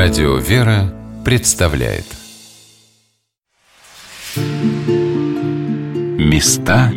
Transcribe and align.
Радио 0.00 0.36
«Вера» 0.36 0.94
представляет 1.24 2.04
Места 6.16 6.92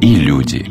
и 0.00 0.14
люди 0.14 0.64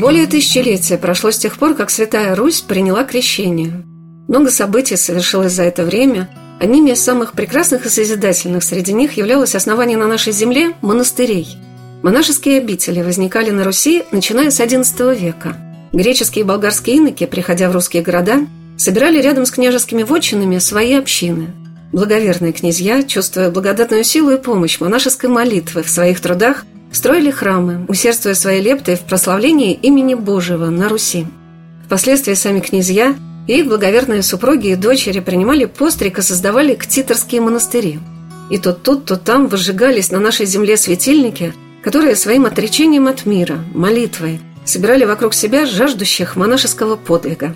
Более 0.00 0.26
тысячелетия 0.26 0.96
прошло 0.96 1.30
с 1.30 1.36
тех 1.36 1.58
пор, 1.58 1.74
как 1.74 1.90
Святая 1.90 2.34
Русь 2.34 2.62
приняла 2.62 3.04
крещение. 3.04 3.84
Много 4.28 4.50
событий 4.50 4.96
совершилось 4.96 5.52
за 5.52 5.64
это 5.64 5.84
время. 5.84 6.30
Одними 6.58 6.92
из 6.92 7.04
самых 7.04 7.34
прекрасных 7.34 7.84
и 7.84 7.90
созидательных 7.90 8.64
среди 8.64 8.94
них 8.94 9.18
являлось 9.18 9.54
основание 9.54 9.98
на 9.98 10.06
нашей 10.06 10.32
земле 10.32 10.72
монастырей– 10.80 11.58
Монашеские 12.02 12.58
обители 12.58 13.00
возникали 13.00 13.50
на 13.50 13.64
Руси, 13.64 14.04
начиная 14.12 14.50
с 14.50 14.60
XI 14.60 15.18
века. 15.18 15.56
Греческие 15.92 16.44
и 16.44 16.46
болгарские 16.46 16.96
иноки, 16.96 17.24
приходя 17.24 17.70
в 17.70 17.72
русские 17.72 18.02
города, 18.02 18.46
собирали 18.76 19.20
рядом 19.20 19.46
с 19.46 19.50
княжескими 19.50 20.02
вотчинами 20.02 20.58
свои 20.58 20.92
общины. 20.94 21.48
Благоверные 21.92 22.52
князья, 22.52 23.02
чувствуя 23.02 23.50
благодатную 23.50 24.04
силу 24.04 24.32
и 24.32 24.36
помощь 24.36 24.78
монашеской 24.78 25.30
молитвы 25.30 25.82
в 25.82 25.88
своих 25.88 26.20
трудах, 26.20 26.66
строили 26.92 27.30
храмы, 27.30 27.86
усердствуя 27.88 28.34
своей 28.34 28.60
лептой 28.60 28.96
в 28.96 29.00
прославлении 29.00 29.72
имени 29.72 30.14
Божьего 30.14 30.66
на 30.66 30.90
Руси. 30.90 31.26
Впоследствии 31.86 32.34
сами 32.34 32.60
князья 32.60 33.14
и 33.46 33.60
их 33.60 33.68
благоверные 33.68 34.22
супруги 34.22 34.68
и 34.68 34.76
дочери 34.76 35.20
принимали 35.20 35.64
постриг 35.64 36.18
и 36.18 36.22
создавали 36.22 36.74
ктиторские 36.74 37.40
монастыри. 37.40 38.00
И 38.50 38.58
то 38.58 38.72
тут, 38.72 39.06
то 39.06 39.16
там 39.16 39.46
выжигались 39.46 40.10
на 40.10 40.20
нашей 40.20 40.44
земле 40.44 40.76
светильники– 40.76 41.54
которые 41.86 42.16
своим 42.16 42.46
отречением 42.46 43.06
от 43.06 43.26
мира, 43.26 43.60
молитвой, 43.72 44.40
собирали 44.64 45.04
вокруг 45.04 45.34
себя 45.34 45.66
жаждущих 45.66 46.34
монашеского 46.34 46.96
подвига. 46.96 47.54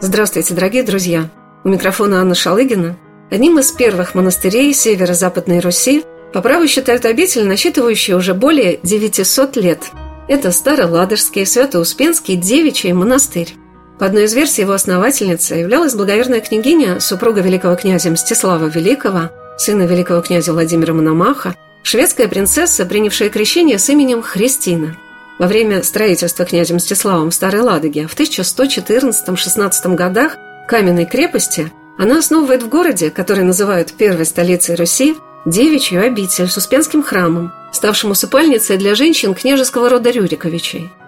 Здравствуйте, 0.00 0.52
дорогие 0.52 0.82
друзья! 0.82 1.30
У 1.64 1.70
микрофона 1.70 2.20
Анна 2.20 2.34
Шалыгина. 2.34 2.98
Одним 3.30 3.58
из 3.58 3.72
первых 3.72 4.14
монастырей 4.14 4.74
северо-западной 4.74 5.60
Руси 5.60 6.04
по 6.34 6.42
праву 6.42 6.66
считают 6.66 7.06
обитель, 7.06 7.46
насчитывающую 7.46 8.18
уже 8.18 8.34
более 8.34 8.78
900 8.82 9.56
лет. 9.56 9.84
Это 10.28 10.52
Староладожский, 10.52 11.46
Свято-Успенский 11.46 12.36
девичий 12.36 12.92
монастырь. 12.92 13.54
По 13.98 14.04
одной 14.04 14.24
из 14.24 14.34
версий 14.34 14.60
его 14.60 14.74
основательница 14.74 15.54
являлась 15.54 15.94
благоверная 15.94 16.42
княгиня, 16.42 17.00
супруга 17.00 17.40
великого 17.40 17.76
князя 17.76 18.10
Мстислава 18.10 18.66
Великого, 18.66 19.30
сына 19.58 19.82
великого 19.82 20.22
князя 20.22 20.52
Владимира 20.52 20.94
Мономаха, 20.94 21.54
шведская 21.82 22.28
принцесса, 22.28 22.86
принявшая 22.86 23.28
крещение 23.28 23.78
с 23.78 23.88
именем 23.90 24.22
Христина. 24.22 24.96
Во 25.38 25.46
время 25.46 25.82
строительства 25.82 26.44
князем 26.44 26.76
Мстиславом 26.76 27.30
Старой 27.30 27.60
Ладоги 27.60 28.06
в 28.06 28.18
1114-16 28.18 29.94
годах 29.94 30.36
каменной 30.66 31.06
крепости 31.06 31.70
она 31.98 32.18
основывает 32.18 32.62
в 32.62 32.68
городе, 32.68 33.10
который 33.10 33.44
называют 33.44 33.92
первой 33.92 34.24
столицей 34.24 34.76
Руси, 34.76 35.16
девичью 35.44 36.04
обитель 36.04 36.48
с 36.48 36.56
Успенским 36.56 37.02
храмом, 37.02 37.52
ставшим 37.72 38.12
усыпальницей 38.12 38.76
для 38.76 38.94
женщин 38.94 39.34
княжеского 39.34 39.88
рода 39.88 40.10
Рюриковичей– 40.10 40.90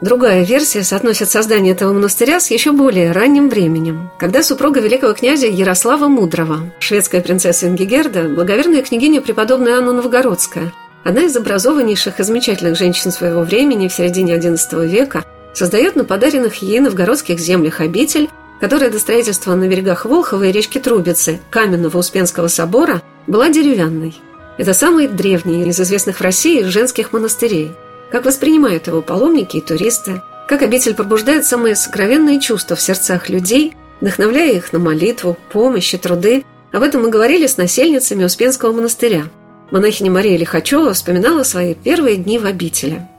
Другая 0.00 0.44
версия 0.44 0.84
соотносит 0.84 1.28
создание 1.28 1.72
этого 1.72 1.92
монастыря 1.92 2.38
с 2.38 2.52
еще 2.52 2.70
более 2.70 3.10
ранним 3.10 3.48
временем, 3.48 4.10
когда 4.16 4.44
супруга 4.44 4.78
великого 4.78 5.12
князя 5.12 5.48
Ярослава 5.48 6.06
Мудрого, 6.06 6.72
шведская 6.78 7.20
принцесса 7.20 7.66
Ингигерда, 7.66 8.28
благоверная 8.28 8.82
княгиня 8.82 9.20
преподобная 9.20 9.74
Анна 9.74 9.92
Новгородская, 9.92 10.72
одна 11.02 11.22
из 11.22 11.36
образованнейших 11.36 12.20
и 12.20 12.22
замечательных 12.22 12.76
женщин 12.76 13.10
своего 13.10 13.42
времени 13.42 13.88
в 13.88 13.92
середине 13.92 14.36
XI 14.36 14.86
века, 14.86 15.24
создает 15.52 15.96
на 15.96 16.04
подаренных 16.04 16.62
ей 16.62 16.78
новгородских 16.78 17.40
землях 17.40 17.80
обитель, 17.80 18.28
которая 18.60 18.90
до 18.90 19.00
строительства 19.00 19.56
на 19.56 19.66
берегах 19.66 20.04
Волхова 20.04 20.44
и 20.44 20.52
речки 20.52 20.78
Трубицы, 20.78 21.40
каменного 21.50 21.98
Успенского 21.98 22.46
собора, 22.46 23.02
была 23.26 23.48
деревянной. 23.48 24.14
Это 24.58 24.74
самый 24.74 25.08
древний 25.08 25.68
из 25.68 25.80
известных 25.80 26.18
в 26.18 26.22
России 26.22 26.62
женских 26.62 27.12
монастырей– 27.12 27.72
как 28.10 28.24
воспринимают 28.24 28.86
его 28.86 29.02
паломники 29.02 29.56
и 29.58 29.60
туристы, 29.60 30.22
как 30.48 30.62
обитель 30.62 30.94
пробуждает 30.94 31.44
самые 31.44 31.76
сокровенные 31.76 32.40
чувства 32.40 32.76
в 32.76 32.80
сердцах 32.80 33.28
людей, 33.28 33.76
вдохновляя 34.00 34.52
их 34.52 34.72
на 34.72 34.78
молитву, 34.78 35.36
помощь 35.52 35.92
и 35.94 35.98
труды. 35.98 36.44
Об 36.72 36.82
этом 36.82 37.02
мы 37.02 37.10
говорили 37.10 37.46
с 37.46 37.56
насельницами 37.56 38.24
Успенского 38.24 38.72
монастыря. 38.72 39.24
Монахиня 39.70 40.10
Мария 40.10 40.38
Лихачева 40.38 40.94
вспоминала 40.94 41.42
свои 41.42 41.74
первые 41.74 42.16
дни 42.16 42.38
в 42.38 42.46
обители– 42.46 43.06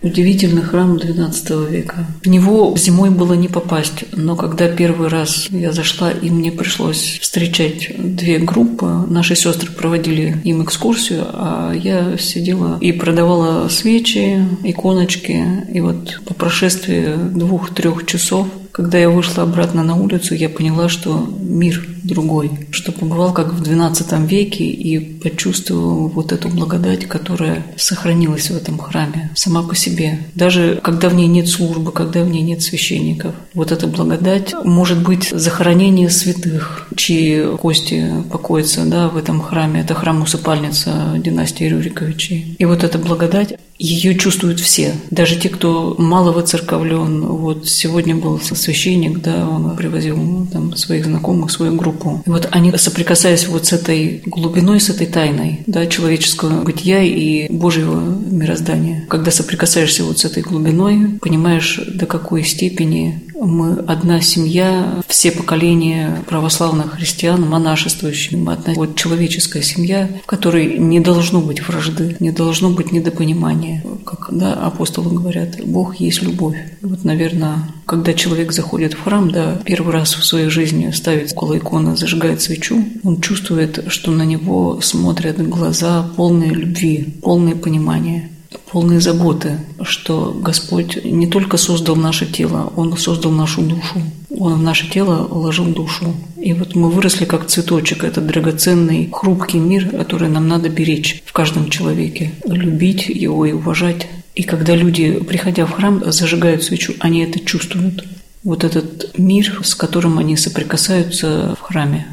Удивительный 0.00 0.62
храм 0.62 0.96
XII 0.96 1.68
века. 1.68 2.06
В 2.22 2.28
него 2.28 2.74
зимой 2.76 3.10
было 3.10 3.32
не 3.32 3.48
попасть, 3.48 4.04
но 4.12 4.36
когда 4.36 4.68
первый 4.68 5.08
раз 5.08 5.48
я 5.50 5.72
зашла, 5.72 6.12
и 6.12 6.30
мне 6.30 6.52
пришлось 6.52 7.18
встречать 7.20 7.90
две 7.98 8.38
группы, 8.38 8.86
наши 9.08 9.34
сестры 9.34 9.72
проводили 9.72 10.40
им 10.44 10.62
экскурсию, 10.62 11.26
а 11.32 11.72
я 11.74 12.16
сидела 12.16 12.78
и 12.80 12.92
продавала 12.92 13.68
свечи, 13.68 14.44
иконочки. 14.62 15.44
И 15.72 15.80
вот 15.80 16.20
по 16.24 16.32
прошествии 16.32 17.14
двух-трех 17.34 18.06
часов 18.06 18.46
когда 18.78 18.96
я 18.96 19.10
вышла 19.10 19.42
обратно 19.42 19.82
на 19.82 19.96
улицу, 19.96 20.36
я 20.36 20.48
поняла, 20.48 20.88
что 20.88 21.28
мир 21.40 21.84
другой, 22.04 22.52
что 22.70 22.92
побывал 22.92 23.32
как 23.32 23.52
в 23.52 23.60
XII 23.60 24.24
веке 24.24 24.66
и 24.66 25.00
почувствовал 25.00 26.06
вот 26.06 26.30
эту 26.30 26.48
благодать, 26.48 27.06
которая 27.06 27.66
сохранилась 27.76 28.50
в 28.50 28.56
этом 28.56 28.78
храме 28.78 29.32
сама 29.34 29.64
по 29.64 29.74
себе. 29.74 30.20
Даже 30.36 30.78
когда 30.80 31.08
в 31.08 31.14
ней 31.16 31.26
нет 31.26 31.48
службы, 31.48 31.90
когда 31.90 32.22
в 32.22 32.30
ней 32.30 32.42
нет 32.42 32.62
священников. 32.62 33.34
Вот 33.52 33.72
эта 33.72 33.88
благодать 33.88 34.54
может 34.62 35.02
быть 35.02 35.28
захоронение 35.30 36.08
святых, 36.08 36.86
чьи 36.94 37.56
кости 37.56 38.12
покоятся 38.30 38.84
да, 38.84 39.08
в 39.08 39.16
этом 39.16 39.40
храме. 39.40 39.80
Это 39.80 39.94
храм-усыпальница 39.94 41.16
династии 41.18 41.64
Рюриковичей. 41.64 42.54
И 42.56 42.64
вот 42.64 42.84
эта 42.84 42.98
благодать, 42.98 43.58
ее 43.78 44.16
чувствуют 44.16 44.60
все, 44.60 44.94
даже 45.10 45.36
те, 45.36 45.48
кто 45.48 45.94
мало 45.98 46.32
воцерковлен. 46.32 47.26
Вот 47.26 47.68
сегодня 47.68 48.16
был 48.16 48.40
священник, 48.40 49.20
да, 49.20 49.48
он 49.48 49.76
привозил 49.76 50.16
ну, 50.16 50.46
там, 50.46 50.76
своих 50.76 51.04
знакомых, 51.04 51.50
свою 51.50 51.76
группу. 51.76 52.22
И 52.26 52.30
вот 52.30 52.48
они 52.50 52.76
соприкасаясь 52.76 53.46
вот 53.46 53.66
с 53.66 53.72
этой 53.72 54.22
глубиной, 54.26 54.80
с 54.80 54.90
этой 54.90 55.06
тайной, 55.06 55.60
да, 55.66 55.86
человеческого 55.86 56.62
бытия 56.62 57.02
и 57.02 57.50
Божьего 57.52 58.00
мироздания. 58.00 59.06
Когда 59.08 59.30
соприкасаешься 59.30 60.04
вот 60.04 60.18
с 60.18 60.24
этой 60.24 60.42
глубиной, 60.42 61.18
понимаешь, 61.20 61.80
до 61.86 62.06
какой 62.06 62.44
степени 62.44 63.22
мы 63.40 63.72
одна 63.86 64.20
семья, 64.20 65.02
все 65.06 65.30
поколения 65.30 66.22
православных 66.26 66.92
христиан, 66.92 67.42
монашествующих. 67.42 68.32
Мы 68.32 68.52
одна 68.52 68.74
вот 68.74 68.96
человеческая 68.96 69.62
семья, 69.62 70.08
в 70.22 70.26
которой 70.26 70.78
не 70.78 71.00
должно 71.00 71.40
быть 71.40 71.66
вражды, 71.66 72.16
не 72.20 72.30
должно 72.30 72.70
быть 72.70 72.92
недопонимания. 72.92 73.82
Как 74.04 74.28
да, 74.32 74.54
апостолы 74.54 75.14
говорят, 75.14 75.60
Бог 75.64 75.96
есть 75.96 76.22
любовь. 76.22 76.56
Вот, 76.82 77.04
наверное, 77.04 77.68
когда 77.86 78.12
человек 78.14 78.52
заходит 78.52 78.94
в 78.94 79.02
храм, 79.02 79.30
да, 79.30 79.60
первый 79.64 79.92
раз 79.92 80.14
в 80.14 80.24
своей 80.24 80.48
жизни 80.48 80.90
ставит 80.90 81.32
около 81.32 81.58
иконы, 81.58 81.96
зажигает 81.96 82.42
свечу, 82.42 82.84
он 83.02 83.20
чувствует, 83.20 83.84
что 83.88 84.10
на 84.10 84.22
него 84.22 84.80
смотрят 84.80 85.38
глаза 85.48 86.08
полные 86.16 86.50
любви, 86.50 87.14
полные 87.22 87.54
понимания 87.54 88.30
полные 88.70 89.00
заботы, 89.00 89.58
что 89.82 90.32
Господь 90.32 91.04
не 91.04 91.26
только 91.26 91.56
создал 91.56 91.96
наше 91.96 92.26
тело, 92.26 92.72
Он 92.76 92.96
создал 92.96 93.32
нашу 93.32 93.62
душу. 93.62 94.02
Он 94.30 94.54
в 94.54 94.62
наше 94.62 94.90
тело 94.90 95.26
вложил 95.26 95.66
душу. 95.66 96.14
И 96.40 96.52
вот 96.52 96.74
мы 96.74 96.90
выросли 96.90 97.24
как 97.24 97.46
цветочек, 97.46 98.04
это 98.04 98.20
драгоценный, 98.20 99.08
хрупкий 99.12 99.58
мир, 99.58 99.88
который 99.88 100.28
нам 100.28 100.48
надо 100.48 100.68
беречь 100.68 101.22
в 101.26 101.32
каждом 101.32 101.70
человеке, 101.70 102.32
любить 102.44 103.08
его 103.08 103.44
и 103.46 103.52
уважать. 103.52 104.06
И 104.34 104.42
когда 104.44 104.76
люди, 104.76 105.18
приходя 105.18 105.66
в 105.66 105.72
храм, 105.72 106.00
зажигают 106.12 106.62
свечу, 106.62 106.94
они 107.00 107.24
это 107.24 107.40
чувствуют. 107.40 108.06
Вот 108.44 108.62
этот 108.62 109.18
мир, 109.18 109.60
с 109.64 109.74
которым 109.74 110.18
они 110.18 110.36
соприкасаются 110.36 111.56
в 111.58 111.62
храме. 111.62 112.06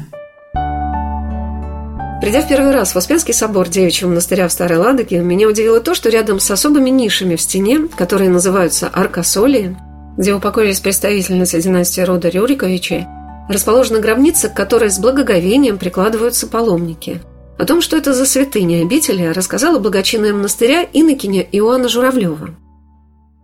Придя 2.20 2.40
в 2.40 2.48
первый 2.48 2.72
раз 2.72 2.92
в 2.92 2.96
Успенский 2.96 3.34
собор 3.34 3.68
девичьего 3.68 4.08
монастыря 4.08 4.48
в 4.48 4.52
Старой 4.52 4.78
Ладоге, 4.78 5.18
меня 5.20 5.48
удивило 5.48 5.80
то, 5.80 5.94
что 5.94 6.08
рядом 6.08 6.40
с 6.40 6.50
особыми 6.50 6.88
нишами 6.88 7.36
в 7.36 7.40
стене, 7.40 7.88
которые 7.94 8.30
называются 8.30 8.88
аркасолии, 8.88 9.76
где 10.16 10.34
упокоились 10.34 10.80
представительницы 10.80 11.60
династии 11.60 12.00
рода 12.00 12.28
Рюриковичей, 12.28 13.06
расположена 13.50 14.00
гробница, 14.00 14.48
к 14.48 14.54
которой 14.54 14.90
с 14.90 14.98
благоговением 14.98 15.76
прикладываются 15.76 16.46
паломники. 16.46 17.20
О 17.58 17.64
том, 17.64 17.80
что 17.80 17.96
это 17.96 18.14
за 18.14 18.26
святыня 18.26 18.82
обители, 18.82 19.26
рассказала 19.26 19.78
благочинная 19.78 20.32
монастыря 20.32 20.86
инокиня 20.92 21.42
Иоанна 21.52 21.88
Журавлева. 21.88 22.50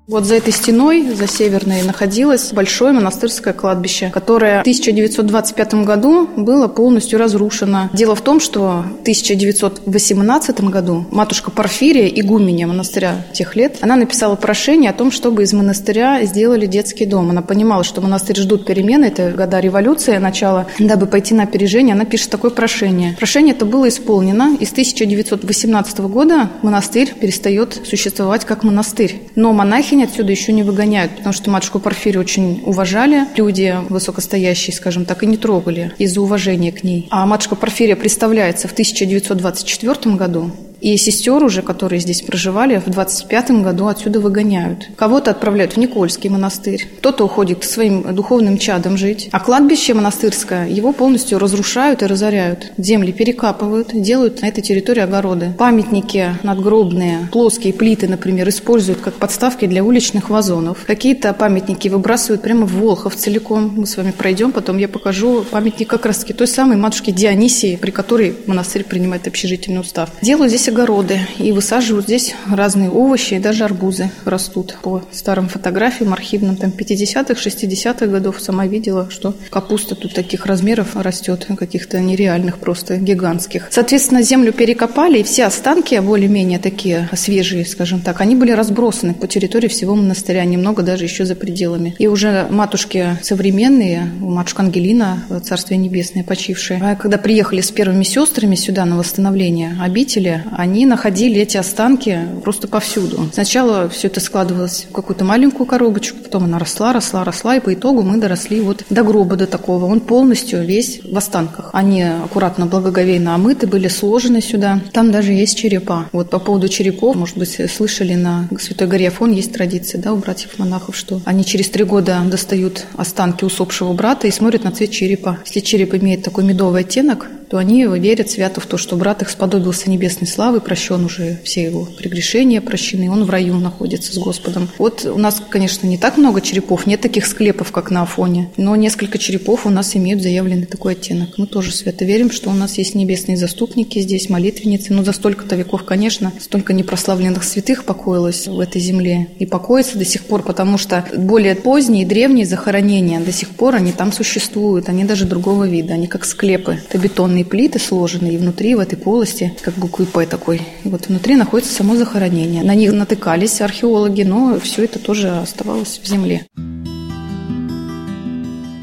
Вот 0.09 0.25
за 0.25 0.35
этой 0.35 0.53
стеной, 0.53 1.15
за 1.15 1.29
северной, 1.29 1.83
находилось 1.83 2.53
большое 2.53 2.93
монастырское 2.93 3.55
кладбище, 3.55 4.11
которое 4.13 4.59
в 4.59 4.63
1925 4.63 5.75
году 5.85 6.29
было 6.37 6.67
полностью 6.67 7.21
разрушено. 7.21 7.89
Дело 7.93 8.17
в 8.17 8.21
том, 8.21 8.41
что 8.41 8.85
в 8.99 9.03
1918 9.03 10.61
году 10.63 11.07
матушка 11.13 11.53
Порфирия, 11.53 12.09
игуменя 12.09 12.67
монастыря 12.67 13.25
тех 13.33 13.55
лет, 13.55 13.79
она 13.81 13.95
написала 13.95 14.35
прошение 14.35 14.91
о 14.91 14.93
том, 14.93 15.13
чтобы 15.13 15.45
из 15.45 15.53
монастыря 15.53 16.25
сделали 16.25 16.67
детский 16.67 17.07
дом. 17.07 17.31
Она 17.31 17.43
понимала, 17.43 17.85
что 17.85 18.01
монастырь 18.01 18.41
ждут 18.41 18.67
перемены, 18.67 19.05
это 19.05 19.31
года 19.31 19.61
революции, 19.61 20.17
начало, 20.17 20.67
дабы 20.81 21.07
пойти 21.07 21.33
на 21.33 21.45
опережение, 21.45 21.95
она 21.95 22.07
пишет 22.07 22.31
такое 22.31 22.51
прошение. 22.51 23.15
Прошение 23.19 23.55
это 23.55 23.67
было 23.67 23.89
исполнено, 23.89 24.57
и 24.59 24.67
с 24.67 24.73
1918 24.73 26.01
года 26.01 26.51
монастырь 26.63 27.15
перестает 27.15 27.81
существовать 27.87 28.45
как 28.45 28.65
монастырь. 28.65 29.29
Но 29.37 29.53
монахи 29.53 29.92
монахинь 29.93 30.05
отсюда 30.05 30.33
еще 30.33 30.53
не 30.53 30.63
выгоняют, 30.63 31.17
потому 31.17 31.33
что 31.33 31.51
матушку 31.51 31.79
Порфирию 31.79 32.21
очень 32.21 32.63
уважали 32.65 33.27
люди 33.37 33.77
высокостоящие, 33.89 34.75
скажем 34.75 35.05
так, 35.05 35.23
и 35.23 35.27
не 35.27 35.37
трогали 35.37 35.93
из-за 35.99 36.21
уважения 36.21 36.73
к 36.73 36.83
ней. 36.83 37.09
А 37.11 37.27
матушка 37.27 37.57
Порфирия 37.57 37.97
представляется 37.97 38.69
в 38.69 38.73
1924 38.73 40.17
году 40.17 40.51
и 40.83 40.97
сестер 40.97 41.45
уже, 41.45 41.63
которые 41.63 42.01
здесь 42.01 42.23
проживали, 42.23 42.79
в 42.85 42.89
25-м 42.89 43.63
году 43.63 43.87
отсюда 43.87 44.19
выгоняют. 44.19 44.89
Кого-то 44.97 45.31
отправляют 45.31 45.75
в 45.75 45.77
Никольский 45.77 46.29
монастырь, 46.29 46.89
кто-то 46.99 47.25
уходит 47.25 47.61
к 47.61 47.65
своим 47.65 48.13
духовным 48.13 48.59
чадам 48.59 48.97
жить. 48.97 49.29
А 49.31 49.39
кладбище 49.39 49.95
монастырское, 49.95 50.69
его 50.69 50.93
полностью 50.93 51.39
разрушают 51.39 52.03
и 52.03 52.07
разоряют. 52.07 52.73
Земли 52.79 53.13
перекапывают, 53.13 53.91
делают 53.93 54.43
на 54.43 54.47
этой 54.47 54.61
территории 54.61 55.03
огороды. 55.03 55.55
Памятники 55.57 56.35
надгробные, 56.43 57.29
плоские 57.31 57.73
плиты, 57.73 58.09
например, 58.09 58.49
используют 58.49 59.01
как 59.01 59.15
подставки 59.15 59.67
для 59.67 59.85
уличных 59.85 60.31
вазонов. 60.31 60.79
Какие-то 60.85 61.33
памятники 61.33 61.87
выбрасывают 61.87 62.43
прямо 62.43 62.67
в 62.67 62.73
Волхов 62.73 63.15
целиком. 63.15 63.73
Мы 63.77 63.87
с 63.87 63.97
вами 63.97 64.11
пройдем, 64.11 64.51
потом 64.51 64.79
я 64.79 64.89
покажу 64.89 65.45
памятник 65.49 65.89
как 65.89 66.07
раз-таки 66.07 66.33
той 66.33 66.49
самой 66.49 66.77
матушке 66.77 67.13
Дионисии, 67.13 67.77
при 67.77 67.93
которой 67.93 68.35
монастырь 68.47 68.83
принимает 68.83 69.29
общежительный 69.29 69.81
устав. 69.81 70.11
Делают 70.23 70.51
здесь 70.51 70.72
огороды 70.73 71.21
и 71.39 71.53
высаживают 71.53 72.07
здесь 72.07 72.35
разные 72.51 72.91
овощи 72.91 73.35
и 73.35 73.39
даже 73.39 73.65
арбузы 73.65 74.11
растут. 74.25 74.77
По 74.83 75.03
старым 75.13 75.49
фотографиям 75.49 76.13
архивным 76.13 76.57
там 76.57 76.71
50-х, 76.71 77.35
60-х 77.35 78.07
годов 78.07 78.41
сама 78.41 78.67
видела, 78.67 79.09
что 79.11 79.35
капуста 79.51 79.95
тут 79.95 80.15
таких 80.15 80.47
размеров 80.47 80.97
растет, 80.97 81.47
каких-то 81.59 82.01
нереальных 82.01 82.59
просто, 82.59 82.97
гигантских. 82.97 83.69
Соответственно, 83.71 84.23
землю 84.23 84.53
перекопали, 84.53 85.19
и 85.19 85.23
все 85.23 85.45
останки, 85.45 85.99
более-менее 86.01 86.59
такие 86.59 87.09
свежие, 87.15 87.67
скажем 87.67 88.01
так, 88.01 88.21
они 88.21 88.35
были 88.35 88.53
разбросаны 88.53 89.15
по 89.15 89.27
территории 89.27 89.69
всего 89.69 89.95
монастыря, 89.95 90.45
немного 90.45 90.83
даже 90.83 91.05
еще 91.05 91.25
за 91.25 91.35
пределами. 91.35 91.95
И 91.99 92.07
уже 92.07 92.47
матушки 92.51 93.19
современные, 93.23 94.11
матушка 94.21 94.63
Ангелина, 94.63 95.25
Царствие 95.45 95.79
Небесное, 95.79 96.25
почившая, 96.25 96.97
когда 96.97 97.19
приехали 97.19 97.61
с 97.61 97.71
первыми 97.71 98.05
сестрами 98.05 98.55
сюда 98.55 98.85
на 98.87 98.97
восстановление 98.97 99.77
обители, 99.81 100.45
они 100.63 100.87
находили 100.87 101.41
эти 101.41 101.57
останки 101.57 102.21
просто 102.45 102.69
повсюду. 102.69 103.29
Сначала 103.33 103.89
все 103.89 104.07
это 104.07 104.21
складывалось 104.21 104.87
в 104.89 104.93
какую-то 104.93 105.25
маленькую 105.25 105.67
коробочку, 105.67 106.19
потом 106.23 106.45
она 106.45 106.61
росла, 106.61 106.93
росла, 106.93 107.25
росла, 107.25 107.57
и 107.57 107.61
по 107.61 107.75
итогу 107.75 108.03
мы 108.03 108.19
доросли 108.19 108.61
вот 108.61 108.85
до 108.89 109.03
гроба 109.03 109.35
до 109.35 109.49
такого. 109.49 109.87
Он 109.87 109.99
полностью 109.99 110.65
весь 110.65 111.01
в 111.03 111.17
останках. 111.17 111.71
Они 111.73 112.03
аккуратно, 112.03 112.67
благоговейно 112.67 113.35
омыты, 113.35 113.67
были 113.67 113.89
сложены 113.89 114.41
сюда. 114.41 114.81
Там 114.93 115.11
даже 115.11 115.33
есть 115.33 115.59
черепа. 115.59 116.07
Вот 116.13 116.31
по 116.31 116.39
поводу 116.39 116.69
черепов, 116.69 117.17
может 117.17 117.37
быть, 117.37 117.61
слышали 117.69 118.15
на 118.15 118.49
Святой 118.61 118.87
горе 118.87 119.09
Афон 119.09 119.33
есть 119.33 119.53
традиция, 119.53 120.01
да, 120.01 120.13
у 120.13 120.17
братьев-монахов, 120.17 120.97
что 120.97 121.21
они 121.25 121.45
через 121.45 121.71
три 121.71 121.83
года 121.83 122.23
достают 122.31 122.87
останки 122.97 123.45
усопшего 123.45 123.93
брата 123.95 124.29
и 124.29 124.31
смотрят 124.31 124.63
на 124.63 124.71
цвет 124.71 124.93
черепа. 124.93 125.39
Если 125.45 125.59
череп 125.59 125.95
имеет 125.95 126.23
такой 126.23 126.45
медовый 126.45 126.83
оттенок, 126.83 127.29
то 127.53 127.59
они 127.59 127.85
верят 127.85 128.31
свято 128.31 128.63
в 128.63 128.67
то, 128.67 128.79
что 128.79 128.97
брат 128.97 129.21
их 129.21 129.29
сподобился 129.29 129.91
небесной 129.91 130.27
славы, 130.27 130.63
прощен 130.63 131.05
уже 131.05 131.39
все 131.45 131.63
его 131.63 131.85
прегрешения, 131.85 132.63
прощены, 132.63 133.11
он 133.11 133.25
в 133.25 133.31
раю 133.31 133.59
находится 133.59 134.15
с 134.15 134.17
Господом. 134.17 134.71
Вот 134.79 135.05
у 135.05 135.19
нас, 135.19 135.43
конечно, 135.51 135.87
не 135.87 135.99
так 135.99 136.17
много 136.17 136.41
черепов, 136.41 136.87
нет 136.87 137.03
таких 137.03 137.27
склепов, 137.27 137.71
как 137.71 137.91
на 137.91 138.05
Афоне, 138.05 138.49
но 138.57 138.75
несколько 138.75 139.19
черепов 139.19 139.67
у 139.67 139.69
нас 139.69 139.95
имеют 139.95 140.23
заявленный 140.23 140.65
такой 140.65 140.95
оттенок. 140.95 141.37
Мы 141.37 141.47
тоже 141.47 141.73
свято 141.73 142.07
верим, 142.07 142.31
что 142.31 142.49
у 142.49 142.55
нас 142.55 142.79
есть 142.79 142.95
небесные 142.95 143.37
заступники 143.37 143.99
здесь, 143.99 144.31
молитвенницы. 144.31 144.95
Но 144.95 145.05
за 145.05 145.13
столько-то 145.13 145.55
веков, 145.55 145.85
конечно, 145.85 146.33
столько 146.41 146.73
непрославленных 146.73 147.45
святых 147.45 147.85
покоилось 147.85 148.49
в 148.49 148.59
этой 148.61 148.81
земле 148.81 149.29
и 149.39 149.45
покоится 149.45 149.99
до 149.99 150.07
сих 150.07 150.25
пор, 150.25 150.43
потому 150.43 150.79
что 150.79 151.05
более 151.15 151.55
поздние, 151.55 152.07
древние 152.07 152.47
захоронения 152.47 153.21
до 153.21 153.31
сих 153.31 153.51
пор 153.51 153.75
они 153.75 153.93
там 153.93 154.11
существуют, 154.11 154.89
они 154.89 155.05
даже 155.05 155.27
другого 155.27 155.69
вида, 155.69 155.93
они 155.93 156.07
как 156.07 156.25
склепы. 156.25 156.79
Это 156.89 156.97
бетонные 156.97 157.42
каменные 157.43 157.45
плиты 157.45 157.79
сложены, 157.79 158.29
и 158.29 158.37
внутри 158.37 158.75
в 158.75 158.81
этой 158.81 158.97
полости, 158.97 159.53
как 159.63 159.75
буквы 159.75 160.07
П 160.07 160.27
такой, 160.27 160.61
вот 160.85 161.09
внутри 161.09 161.37
находится 161.37 161.75
само 161.75 161.97
захоронение. 161.97 162.63
На 162.63 162.75
них 162.75 162.93
натыкались 162.93 163.61
археологи, 163.61 164.23
но 164.23 164.59
все 164.61 164.85
это 164.85 164.99
тоже 164.99 165.29
оставалось 165.29 166.01
в 166.03 166.07
земле. 166.07 166.47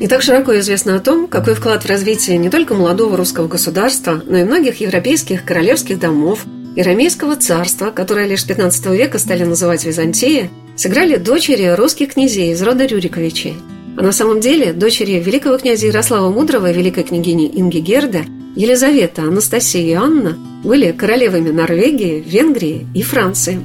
И 0.02 0.08
так 0.08 0.22
широко 0.22 0.58
известно 0.60 0.96
о 0.96 1.00
том, 1.00 1.28
какой 1.28 1.56
вклад 1.56 1.84
в 1.84 1.90
развитие 1.90 2.38
не 2.38 2.50
только 2.50 2.74
молодого 2.74 3.18
русского 3.18 3.48
государства, 3.48 4.22
но 4.26 4.38
и 4.38 4.46
многих 4.46 4.80
европейских 4.80 5.44
королевских 5.44 6.00
домов 6.00 6.46
и 6.76 6.82
Ромейского 6.82 7.36
царства, 7.36 7.92
которое 7.92 8.26
лишь 8.26 8.42
с 8.42 8.46
15 8.46 8.86
века 8.88 9.20
стали 9.20 9.44
называть 9.44 9.84
Византией, 9.84 10.50
сыграли 10.78 11.18
дочери 11.18 11.76
русских 11.76 12.14
князей 12.14 12.54
из 12.54 12.62
рода 12.62 12.86
Рюриковичей. 12.86 13.56
А 13.98 14.02
на 14.02 14.14
самом 14.14 14.40
деле 14.40 14.72
дочери 14.72 15.20
великого 15.20 15.58
князя 15.58 15.88
Ярослава 15.88 16.30
Мудрого 16.32 16.72
и 16.72 16.74
великой 16.74 17.04
княгини 17.04 17.52
Инги 17.54 17.80
Герда 17.80 18.24
Елизавета, 18.56 19.24
Анастасия 19.24 19.82
и 19.82 19.94
Анна 19.94 20.38
были 20.64 20.92
королевами 20.92 21.50
Норвегии, 21.50 22.24
Венгрии 22.26 22.88
и 22.94 23.02
Франции. 23.04 23.60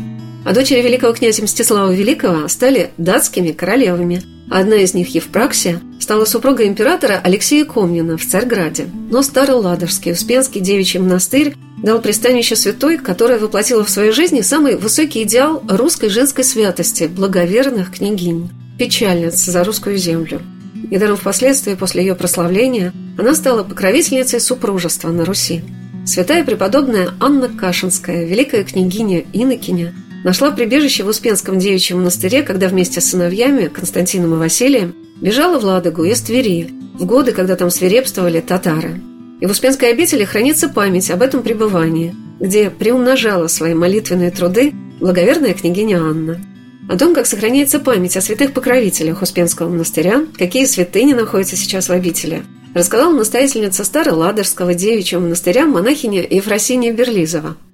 А 0.45 0.53
дочери 0.53 0.83
великого 0.83 1.15
князя 1.15 1.43
Мстислава 1.43 1.91
Великого 1.91 2.49
стали 2.49 2.91
датскими 2.99 3.53
королевами. 3.53 4.23
Одна 4.51 4.77
из 4.77 4.93
них, 4.93 5.15
Евпраксия, 5.15 5.81
стала 5.99 6.27
супругой 6.27 6.67
императора 6.67 7.19
Алексея 7.25 7.65
Комнина 7.65 8.19
в 8.19 8.27
Царьграде. 8.27 8.89
Но 9.11 9.23
Староладожский 9.23 10.13
Успенский 10.13 10.61
девичий 10.61 11.01
монастырь 11.01 11.55
дал 11.83 12.01
пристанище 12.01 12.57
святой, 12.57 12.99
которая 12.99 13.39
воплотила 13.39 13.85
в 13.85 13.91
своей 13.91 14.13
жизни 14.13 14.43
самый 14.43 14.77
высокий 14.77 15.23
идеал 15.23 15.63
русской 15.67 16.11
женской 16.11 16.45
святости– 16.45 17.05
благоверных 17.17 17.91
княгинь, 17.91 18.51
печальниц 18.79 19.37
за 19.37 19.65
русскую 19.65 19.97
землю– 19.97 20.43
Недаром 20.91 21.17
впоследствии, 21.17 21.75
после 21.75 22.03
ее 22.03 22.15
прославления, 22.15 22.93
она 23.19 23.35
стала 23.35 23.63
покровительницей 23.63 24.41
супружества 24.41 25.11
на 25.11 25.25
Руси. 25.25 25.63
Святая 26.07 26.45
преподобная 26.45 27.11
Анна 27.21 27.49
Кашинская, 27.49 28.25
великая 28.25 28.65
княгиня 28.65 29.25
Инокиня, 29.33 29.95
нашла 30.25 30.51
прибежище 30.51 31.03
в 31.03 31.09
Успенском 31.09 31.59
девичьем 31.59 31.99
монастыре, 31.99 32.43
когда 32.43 32.69
вместе 32.69 33.01
с 33.01 33.11
сыновьями 33.11 33.69
Константином 33.69 34.35
и 34.35 34.39
Василием 34.39 34.95
бежала 35.21 35.59
в 35.59 35.65
Ладогу 35.65 36.05
из 36.05 36.21
Твери, 36.21 36.71
в 36.99 37.07
годы, 37.07 37.33
когда 37.33 37.57
там 37.57 37.71
свирепствовали 37.71 38.41
татары. 38.41 39.01
И 39.41 39.47
в 39.47 39.51
Успенской 39.51 39.91
обители 39.91 40.25
хранится 40.25 40.69
память 40.69 41.11
об 41.11 41.23
этом 41.23 41.43
пребывании, 41.43 42.15
где 42.41 42.69
приумножала 42.69 43.47
свои 43.47 43.75
молитвенные 43.75 44.31
труды 44.31 44.73
благоверная 45.01 45.55
княгиня 45.55 45.99
Анна– 45.99 46.41
о 46.89 46.99
том, 46.99 47.15
как 47.15 47.27
сохраняется 47.27 47.81
память 47.81 48.17
о 48.17 48.21
святых 48.21 48.53
покровителях 48.53 49.23
Успенского 49.23 49.69
монастыря, 49.69 50.25
какие 50.39 50.67
святыни 50.67 51.13
находятся 51.13 51.57
сейчас 51.57 51.89
в 51.89 51.93
обители, 51.93 52.45
рассказала 52.75 53.15
настоятельница 53.15 53.85
Староладожского 53.85 54.75
девичьего 54.75 55.21
монастыря 55.21 55.67
монахиня 55.67 56.27
Ефросиния 56.29 56.93
Берлизова– 56.93 57.57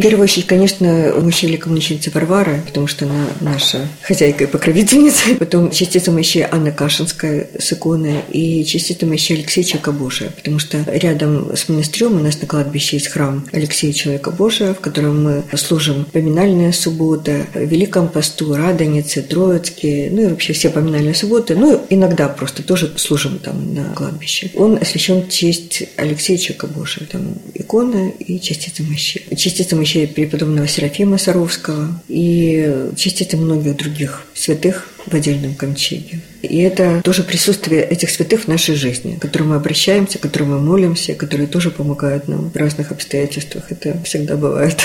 в 0.00 0.02
первую 0.02 0.24
очередь, 0.24 0.46
конечно, 0.46 1.12
мужчина 1.20 1.50
великомученица 1.50 2.10
Варвара, 2.10 2.62
потому 2.66 2.86
что 2.86 3.04
она 3.04 3.26
наша 3.40 3.86
хозяйка 4.00 4.44
и 4.44 4.46
покровительница. 4.46 5.34
Потом 5.38 5.70
частица 5.70 6.10
мощи 6.10 6.46
Анна 6.50 6.72
Кашинская 6.72 7.48
с 7.58 7.70
иконой 7.74 8.20
и 8.30 8.64
частица 8.64 9.04
мощи 9.04 9.34
Алексея 9.34 9.62
Человека 9.62 9.92
Божия, 9.92 10.30
потому 10.30 10.58
что 10.58 10.82
рядом 10.90 11.54
с 11.54 11.68
монастырем 11.68 12.18
у 12.18 12.22
нас 12.22 12.40
на 12.40 12.46
кладбище 12.46 12.96
есть 12.96 13.08
храм 13.08 13.46
Алексея 13.52 13.92
Человека 13.92 14.30
Божия, 14.30 14.72
в 14.72 14.80
котором 14.80 15.22
мы 15.22 15.44
служим 15.54 16.06
поминальная 16.10 16.72
суббота, 16.72 17.46
Великом 17.54 18.08
посту, 18.08 18.54
Радонице, 18.54 19.20
Троицкие, 19.20 20.10
ну 20.10 20.22
и 20.22 20.26
вообще 20.28 20.54
все 20.54 20.70
поминальные 20.70 21.14
субботы. 21.14 21.54
Ну, 21.56 21.84
иногда 21.90 22.28
просто 22.28 22.62
тоже 22.62 22.90
служим 22.96 23.38
там 23.38 23.74
на 23.74 23.92
кладбище. 23.92 24.50
Он 24.54 24.78
освящен 24.80 25.24
в 25.24 25.28
честь 25.28 25.82
Алексея 25.96 26.38
Человека 26.38 26.68
Божия. 26.68 27.06
Там 27.06 27.34
икона 27.52 28.08
и 28.08 28.40
частица 28.40 28.82
мощи. 28.82 29.22
Частица 29.36 29.76
мощи 29.76 29.89
мощей 29.90 30.06
преподобного 30.06 30.68
Серафима 30.68 31.18
Саровского 31.18 31.88
и 32.06 32.90
частицы 32.96 33.36
многих 33.36 33.76
других 33.76 34.22
святых 34.34 34.86
в 35.04 35.12
отдельном 35.12 35.54
ковчеге. 35.56 36.20
И 36.42 36.58
это 36.62 37.00
тоже 37.02 37.24
присутствие 37.24 37.82
этих 37.82 38.10
святых 38.10 38.42
в 38.42 38.48
нашей 38.48 38.76
жизни, 38.76 39.16
к 39.16 39.22
которым 39.22 39.48
мы 39.48 39.56
обращаемся, 39.56 40.18
к 40.18 40.22
которым 40.22 40.50
мы 40.50 40.60
молимся, 40.60 41.14
которые 41.14 41.48
тоже 41.48 41.70
помогают 41.70 42.28
нам 42.28 42.50
в 42.50 42.56
разных 42.56 42.92
обстоятельствах. 42.92 43.64
Это 43.70 44.00
всегда 44.04 44.36
бывает. 44.36 44.78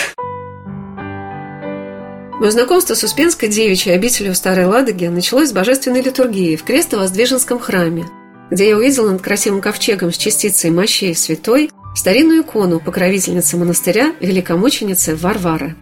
Мое 2.40 2.50
знакомство 2.50 2.96
с 2.96 3.04
Успенской 3.04 3.48
девичьей 3.48 3.96
обителью 3.96 4.34
Старой 4.34 4.66
Ладоги 4.66 5.06
началось 5.06 5.50
с 5.50 5.54
божественной 5.54 6.02
литургии 6.02 6.56
в 6.56 6.66
Крестово-Воздвиженском 6.66 7.60
храме, 7.60 8.06
где 8.50 8.70
я 8.70 8.78
увидела 8.78 9.12
над 9.12 9.22
красивым 9.22 9.62
ковчегом 9.62 10.12
с 10.12 10.18
частицей 10.18 10.72
мощей 10.72 11.16
святой 11.16 11.70
старинную 11.96 12.42
икону 12.42 12.80
покровительницы 12.80 13.58
монастыря 13.58 14.14
великомученицы 14.20 15.16
Варвары. 15.16 15.76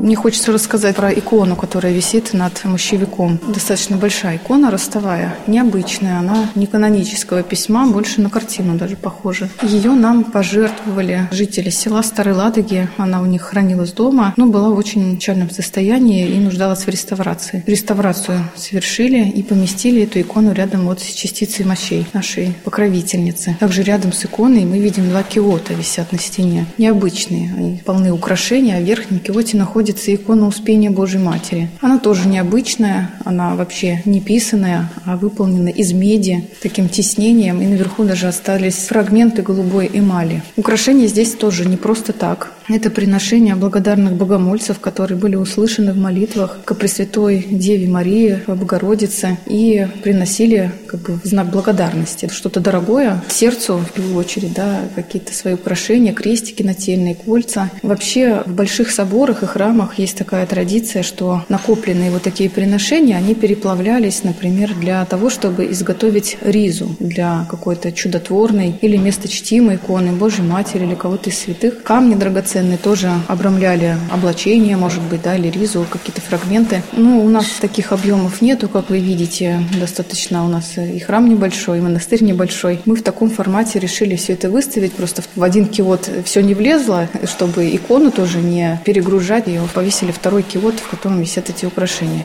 Мне 0.00 0.16
хочется 0.16 0.50
рассказать 0.50 0.96
про 0.96 1.12
икону, 1.12 1.56
которая 1.56 1.92
висит 1.92 2.32
над 2.32 2.64
мощевиком. 2.64 3.38
Достаточно 3.46 3.98
большая 3.98 4.36
икона, 4.38 4.70
ростовая, 4.70 5.36
необычная. 5.46 6.18
Она 6.18 6.48
не 6.54 6.66
канонического 6.66 7.42
письма, 7.42 7.86
больше 7.86 8.22
на 8.22 8.30
картину 8.30 8.78
даже 8.78 8.96
похожа. 8.96 9.50
Ее 9.62 9.92
нам 9.92 10.24
пожертвовали 10.24 11.28
жители 11.32 11.68
села 11.68 12.02
Старой 12.02 12.34
Ладоги. 12.34 12.88
Она 12.96 13.20
у 13.20 13.26
них 13.26 13.42
хранилась 13.42 13.92
дома, 13.92 14.32
но 14.38 14.46
была 14.46 14.70
в 14.70 14.78
очень 14.78 15.16
печальном 15.16 15.50
состоянии 15.50 16.26
и 16.28 16.38
нуждалась 16.38 16.86
в 16.86 16.88
реставрации. 16.88 17.62
Реставрацию 17.66 18.42
совершили 18.56 19.28
и 19.28 19.42
поместили 19.42 20.04
эту 20.04 20.22
икону 20.22 20.54
рядом 20.54 20.86
вот 20.86 21.00
с 21.00 21.12
частицей 21.12 21.66
мощей 21.66 22.06
нашей 22.14 22.54
покровительницы. 22.64 23.54
Также 23.60 23.82
рядом 23.82 24.14
с 24.14 24.24
иконой 24.24 24.64
мы 24.64 24.78
видим 24.78 25.10
два 25.10 25.22
киота 25.22 25.74
висят 25.74 26.10
на 26.10 26.18
стене. 26.18 26.64
Необычные, 26.78 27.52
они 27.54 27.82
полны 27.84 28.10
украшений, 28.10 28.72
а 28.72 28.80
в 28.80 28.84
верхнем 28.84 29.18
киоте 29.18 29.58
находится 29.58 29.89
находится 29.90 30.14
икона 30.14 30.46
Успения 30.46 30.90
Божьей 30.90 31.20
Матери. 31.20 31.68
Она 31.80 31.98
тоже 31.98 32.28
необычная, 32.28 33.10
она 33.24 33.56
вообще 33.56 34.02
не 34.04 34.20
писанная, 34.20 34.88
а 35.04 35.16
выполнена 35.16 35.68
из 35.68 35.92
меди, 35.92 36.48
таким 36.62 36.88
тиснением, 36.88 37.60
и 37.60 37.66
наверху 37.66 38.04
даже 38.04 38.28
остались 38.28 38.86
фрагменты 38.86 39.42
голубой 39.42 39.90
эмали. 39.92 40.42
Украшения 40.56 41.08
здесь 41.08 41.32
тоже 41.32 41.66
не 41.66 41.76
просто 41.76 42.12
так. 42.12 42.52
Это 42.68 42.88
приношение 42.88 43.56
благодарных 43.56 44.12
богомольцев, 44.12 44.78
которые 44.78 45.18
были 45.18 45.34
услышаны 45.34 45.92
в 45.92 45.96
молитвах 45.96 46.60
к 46.64 46.74
Пресвятой 46.74 47.44
Деве 47.50 47.88
Марии, 47.88 48.38
Богородице, 48.46 49.38
и 49.46 49.88
приносили 50.04 50.70
как 50.86 51.00
бы 51.00 51.18
в 51.22 51.26
знак 51.26 51.50
благодарности. 51.50 52.28
Что-то 52.32 52.60
дорогое 52.60 53.22
сердцу, 53.28 53.78
в 53.78 53.92
первую 53.92 54.16
очередь, 54.16 54.54
да, 54.54 54.82
какие-то 54.94 55.34
свои 55.34 55.54
украшения, 55.54 56.12
крестики 56.12 56.62
нательные, 56.62 57.16
кольца. 57.16 57.70
Вообще 57.82 58.42
в 58.46 58.54
больших 58.54 58.90
соборах 58.92 59.42
и 59.42 59.46
храмах 59.46 59.69
есть 59.96 60.16
такая 60.16 60.46
традиция, 60.46 61.02
что 61.02 61.44
накопленные 61.48 62.10
вот 62.10 62.22
такие 62.22 62.50
приношения, 62.50 63.16
они 63.16 63.34
переплавлялись, 63.34 64.24
например, 64.24 64.74
для 64.74 65.04
того, 65.04 65.30
чтобы 65.30 65.70
изготовить 65.70 66.38
ризу 66.40 66.96
для 66.98 67.46
какой-то 67.50 67.92
чудотворной 67.92 68.74
или 68.80 68.96
месточтимой 68.96 69.76
иконы 69.76 70.12
Божьей 70.12 70.44
Матери 70.44 70.84
или 70.84 70.94
кого-то 70.94 71.30
из 71.30 71.38
святых. 71.38 71.82
Камни 71.82 72.14
драгоценные 72.14 72.78
тоже 72.78 73.10
обрамляли 73.28 73.96
облачение, 74.10 74.76
может 74.76 75.02
быть, 75.02 75.22
да, 75.22 75.36
или 75.36 75.48
ризу, 75.48 75.86
какие-то 75.88 76.20
фрагменты. 76.20 76.82
Ну, 76.92 77.24
у 77.24 77.28
нас 77.28 77.46
таких 77.60 77.92
объемов 77.92 78.42
нету, 78.42 78.68
как 78.68 78.90
вы 78.90 78.98
видите, 78.98 79.62
достаточно 79.78 80.44
у 80.44 80.48
нас 80.48 80.76
и 80.76 80.98
храм 80.98 81.28
небольшой, 81.28 81.78
и 81.78 81.80
монастырь 81.80 82.22
небольшой. 82.22 82.80
Мы 82.84 82.96
в 82.96 83.02
таком 83.02 83.30
формате 83.30 83.78
решили 83.78 84.16
все 84.16 84.32
это 84.34 84.50
выставить, 84.50 84.92
просто 84.92 85.22
в 85.34 85.42
один 85.42 85.66
кивот 85.66 86.10
все 86.24 86.40
не 86.42 86.54
влезло, 86.54 87.08
чтобы 87.24 87.74
икону 87.74 88.10
тоже 88.10 88.38
не 88.38 88.80
перегружать, 88.84 89.46
ее 89.46 89.59
повесили 89.68 90.12
второй 90.12 90.42
кивот, 90.42 90.74
в 90.80 90.88
котором 90.88 91.20
висят 91.20 91.50
эти 91.50 91.66
украшения. 91.66 92.24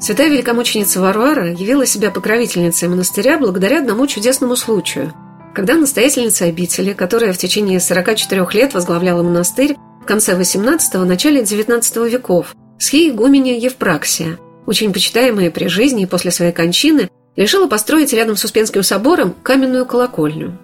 Святая 0.00 0.30
великомученица 0.30 1.00
Варвара 1.00 1.52
явила 1.52 1.86
себя 1.86 2.10
покровительницей 2.10 2.88
монастыря 2.88 3.38
благодаря 3.38 3.80
одному 3.80 4.06
чудесному 4.06 4.56
случаю– 4.56 5.12
когда 5.54 5.74
настоятельница 5.74 6.44
обители, 6.44 6.92
которая 6.92 7.32
в 7.32 7.38
течение 7.38 7.80
44 7.80 8.46
лет 8.52 8.74
возглавляла 8.74 9.22
монастырь 9.22 9.76
в 10.00 10.06
конце 10.06 10.32
XVIII– 10.32 11.04
начале 11.04 11.42
XIX 11.42 12.08
веков, 12.08 12.54
схиегуменя 12.78 13.58
Евпраксия, 13.58 14.38
очень 14.66 14.92
почитаемая 14.92 15.50
при 15.50 15.66
жизни 15.66 16.04
и 16.04 16.06
после 16.06 16.30
своей 16.30 16.52
кончины, 16.52 17.10
решила 17.36 17.66
построить 17.66 18.12
рядом 18.12 18.36
с 18.36 18.44
Успенским 18.44 18.82
собором 18.82 19.34
каменную 19.42 19.86
колокольню. 19.86 20.56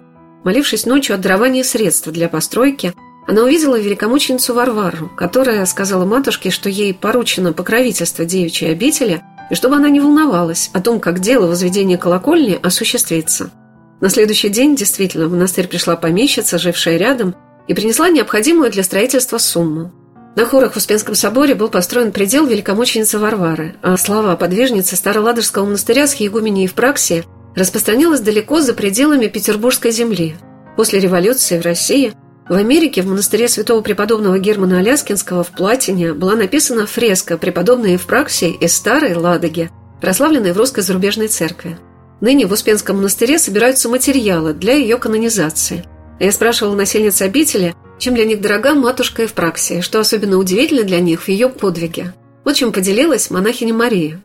Молившись 0.43 0.85
ночью 0.85 1.15
от 1.15 1.21
дарования 1.21 1.63
средств 1.63 2.07
для 2.07 2.29
постройки, 2.29 2.93
она 3.27 3.43
увидела 3.43 3.79
великомученицу 3.79 4.53
Варвару, 4.53 5.09
которая 5.15 5.65
сказала 5.65 6.05
матушке, 6.05 6.49
что 6.49 6.69
ей 6.69 6.93
поручено 6.93 7.53
покровительство 7.53 8.25
девичьей 8.25 8.71
обители, 8.71 9.21
и 9.51 9.55
чтобы 9.55 9.75
она 9.75 9.89
не 9.89 9.99
волновалась 9.99 10.69
о 10.73 10.81
том, 10.81 10.99
как 10.99 11.19
дело 11.19 11.47
возведения 11.47 11.97
колокольни 11.97 12.59
осуществится– 12.61 13.51
на 13.99 14.09
следующий 14.09 14.49
день 14.49 14.75
действительно 14.75 15.27
в 15.27 15.31
монастырь 15.31 15.67
пришла 15.67 15.95
помещица, 15.95 16.59
жившая 16.59 16.97
рядом, 16.97 17.35
и 17.67 17.73
принесла 17.73 18.09
необходимую 18.09 18.71
для 18.71 18.83
строительства 18.83 19.39
сумму. 19.39 19.91
На 20.35 20.45
хорах 20.45 20.73
в 20.73 20.77
Успенском 20.77 21.15
соборе 21.15 21.55
был 21.55 21.67
построен 21.67 22.11
предел 22.11 22.45
великомученицы 22.45 23.17
Варвары, 23.17 23.75
а 23.81 23.97
слава 23.97 24.33
о 24.33 24.37
подвижнице 24.37 24.95
Староладожского 24.95 25.65
монастыря 25.65 26.05
с 26.05 26.13
Егуменией 26.15 26.67
в 26.67 26.75
Праксии 26.75 27.25
распространилась 27.55 28.19
далеко 28.19 28.61
за 28.61 28.75
пределами 28.75 29.27
Петербургской 29.27 29.89
земли. 29.89 30.35
После 30.75 30.99
революции 30.99 31.59
в 31.59 31.63
России 31.63 32.13
в 32.49 32.53
Америке 32.53 33.01
в 33.01 33.07
монастыре 33.07 33.47
святого 33.47 33.81
преподобного 33.81 34.39
Германа 34.39 34.79
Аляскинского 34.79 35.43
в 35.43 35.51
Платине 35.51 36.13
была 36.13 36.35
написана 36.35 36.85
фреска 36.85 37.37
«Преподобные 37.37 37.93
Евпраксии 37.93 38.51
из 38.51 38.75
Старой 38.75 39.15
Ладоги», 39.15 39.69
прославленной 40.01 40.53
в 40.53 40.57
русской 40.57 40.81
зарубежной 40.81 41.27
церкви. 41.27 41.77
Ныне 42.21 42.47
в 42.47 42.51
Успенском 42.53 42.97
монастыре 42.97 43.37
собираются 43.37 43.89
материалы 43.89 44.53
для 44.53 44.73
ее 44.73 44.97
канонизации. 44.97 45.83
Я 46.19 46.31
спрашивала 46.31 46.75
насельниц 46.75 47.21
обители, 47.21 47.75
чем 47.99 48.15
для 48.15 48.25
них 48.25 48.41
дорога 48.41 48.73
матушка 48.73 49.23
Евпраксия, 49.23 49.81
что 49.81 49.99
особенно 49.99 50.37
удивительно 50.37 50.83
для 50.83 50.99
них 50.99 51.23
в 51.23 51.27
ее 51.27 51.49
подвиге. 51.49 52.13
Вот 52.43 52.55
чем 52.55 52.71
поделилась 52.71 53.29
монахиня 53.29 53.73
Мария. 53.73 54.23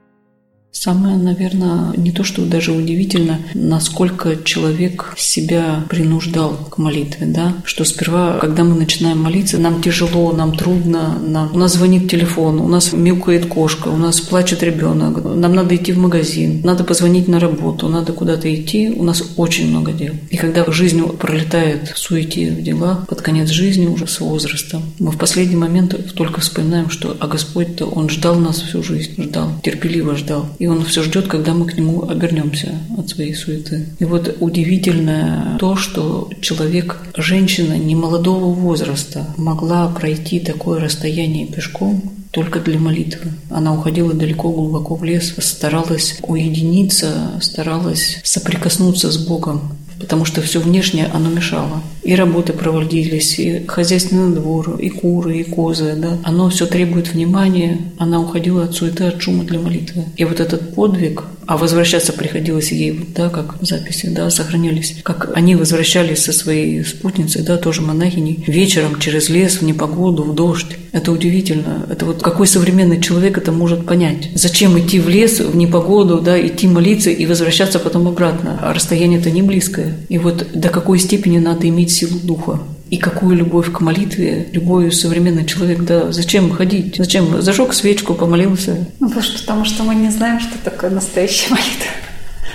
Самое, 0.72 1.18
наверное, 1.18 1.92
не 1.98 2.12
то, 2.12 2.24
что 2.24 2.46
даже 2.46 2.72
удивительно, 2.72 3.38
насколько 3.52 4.36
человек 4.42 5.14
себя 5.18 5.84
принуждал 5.90 6.56
к 6.70 6.78
молитве, 6.78 7.26
да, 7.26 7.52
что 7.64 7.84
сперва, 7.84 8.38
когда 8.38 8.64
мы 8.64 8.74
начинаем 8.74 9.18
молиться, 9.18 9.58
нам 9.58 9.82
тяжело, 9.82 10.32
нам 10.32 10.56
трудно, 10.56 11.18
нам... 11.20 11.50
у 11.52 11.58
нас 11.58 11.74
звонит 11.74 12.10
телефон, 12.10 12.58
у 12.58 12.68
нас 12.68 12.94
мяукает 12.94 13.46
кошка, 13.46 13.88
у 13.88 13.98
нас 13.98 14.22
плачет 14.22 14.62
ребенок, 14.62 15.22
нам 15.22 15.54
надо 15.54 15.76
идти 15.76 15.92
в 15.92 15.98
магазин, 15.98 16.62
надо 16.64 16.84
позвонить 16.84 17.28
на 17.28 17.38
работу, 17.38 17.88
надо 17.88 18.14
куда-то 18.14 18.52
идти, 18.52 18.90
у 18.96 19.02
нас 19.02 19.22
очень 19.36 19.68
много 19.68 19.92
дел. 19.92 20.14
И 20.30 20.38
когда 20.38 20.64
жизнь 20.72 21.06
пролетает 21.18 21.90
в 21.90 21.98
суете, 21.98 22.50
в 22.50 22.62
делах, 22.62 23.06
под 23.06 23.20
конец 23.20 23.50
жизни 23.50 23.86
уже 23.86 24.06
с 24.06 24.20
возрастом, 24.20 24.82
мы 24.98 25.10
в 25.10 25.18
последний 25.18 25.56
момент 25.56 26.14
только 26.14 26.40
вспоминаем, 26.40 26.88
что 26.88 27.14
а 27.20 27.26
Господь-то, 27.26 27.84
Он 27.84 28.08
ждал 28.08 28.36
нас 28.36 28.62
всю 28.62 28.82
жизнь, 28.82 29.22
ждал, 29.22 29.50
терпеливо 29.62 30.16
ждал. 30.16 30.46
И 30.62 30.66
он 30.68 30.84
все 30.84 31.02
ждет, 31.02 31.26
когда 31.26 31.54
мы 31.54 31.66
к 31.66 31.76
нему 31.76 32.08
обернемся 32.08 32.78
от 32.96 33.08
своей 33.08 33.34
суеты. 33.34 33.88
И 33.98 34.04
вот 34.04 34.36
удивительное 34.38 35.58
то, 35.58 35.74
что 35.74 36.30
человек, 36.40 36.98
женщина 37.16 37.76
немолодого 37.76 38.54
возраста 38.54 39.26
могла 39.36 39.88
пройти 39.88 40.38
такое 40.38 40.78
расстояние 40.78 41.48
пешком, 41.48 42.12
только 42.30 42.60
для 42.60 42.78
молитвы. 42.78 43.32
Она 43.50 43.74
уходила 43.74 44.14
далеко, 44.14 44.52
глубоко 44.52 44.94
в 44.94 45.02
лес, 45.02 45.34
старалась 45.38 46.20
уединиться, 46.22 47.40
старалась 47.40 48.20
соприкоснуться 48.22 49.10
с 49.10 49.18
Богом 49.18 49.76
потому 50.02 50.24
что 50.24 50.42
все 50.42 50.60
внешнее 50.60 51.08
оно 51.14 51.30
мешало. 51.30 51.80
И 52.02 52.14
работы 52.14 52.52
проводились, 52.52 53.38
и 53.38 53.64
хозяйственный 53.66 54.34
двор, 54.34 54.76
и 54.78 54.90
куры, 54.90 55.38
и 55.38 55.44
козы, 55.44 55.94
да. 55.96 56.18
Оно 56.24 56.50
все 56.50 56.66
требует 56.66 57.14
внимания, 57.14 57.78
она 57.98 58.20
уходила 58.20 58.64
от 58.64 58.74
суеты, 58.74 59.04
от 59.04 59.22
шума 59.22 59.44
для 59.44 59.60
молитвы. 59.60 60.04
И 60.16 60.24
вот 60.24 60.40
этот 60.40 60.74
подвиг, 60.74 61.22
а 61.52 61.58
возвращаться 61.58 62.14
приходилось 62.14 62.72
ей, 62.72 62.92
вот, 62.92 63.12
да, 63.12 63.28
как 63.28 63.56
записи, 63.60 64.08
да, 64.08 64.30
сохранились, 64.30 64.96
как 65.02 65.32
они 65.34 65.54
возвращались 65.54 66.24
со 66.24 66.32
своей 66.32 66.82
спутницей, 66.82 67.42
да, 67.42 67.58
тоже 67.58 67.82
монахиней, 67.82 68.42
вечером 68.46 68.98
через 68.98 69.28
лес 69.28 69.60
в 69.60 69.62
непогоду, 69.62 70.22
в 70.22 70.34
дождь. 70.34 70.78
Это 70.92 71.12
удивительно. 71.12 71.86
Это 71.90 72.06
вот 72.06 72.22
какой 72.22 72.46
современный 72.46 73.02
человек 73.02 73.36
это 73.36 73.52
может 73.52 73.84
понять. 73.84 74.30
Зачем 74.34 74.78
идти 74.78 74.98
в 74.98 75.10
лес 75.10 75.40
в 75.40 75.54
непогоду, 75.54 76.22
да, 76.22 76.40
идти 76.40 76.66
молиться 76.66 77.10
и 77.10 77.26
возвращаться 77.26 77.78
потом 77.78 78.08
обратно? 78.08 78.58
А 78.62 78.72
расстояние-то 78.72 79.30
не 79.30 79.42
близкое. 79.42 79.98
И 80.08 80.16
вот 80.16 80.46
до 80.54 80.70
какой 80.70 80.98
степени 80.98 81.36
надо 81.36 81.68
иметь 81.68 81.90
силу 81.90 82.18
духа. 82.18 82.60
И 82.92 82.98
какую 82.98 83.36
любовь 83.36 83.72
к 83.72 83.80
молитве 83.80 84.48
любой 84.52 84.92
современный 84.92 85.46
человек, 85.46 85.80
да, 85.80 86.12
зачем 86.12 86.52
ходить? 86.52 86.96
Зачем? 86.98 87.40
Зажег 87.40 87.72
свечку, 87.72 88.12
помолился. 88.12 88.86
Ну, 89.00 89.10
потому 89.10 89.64
что 89.64 89.82
мы 89.82 89.94
не 89.94 90.10
знаем, 90.10 90.38
что 90.40 90.58
такое 90.62 90.90
настоящая 90.90 91.48
молитва. 91.52 91.90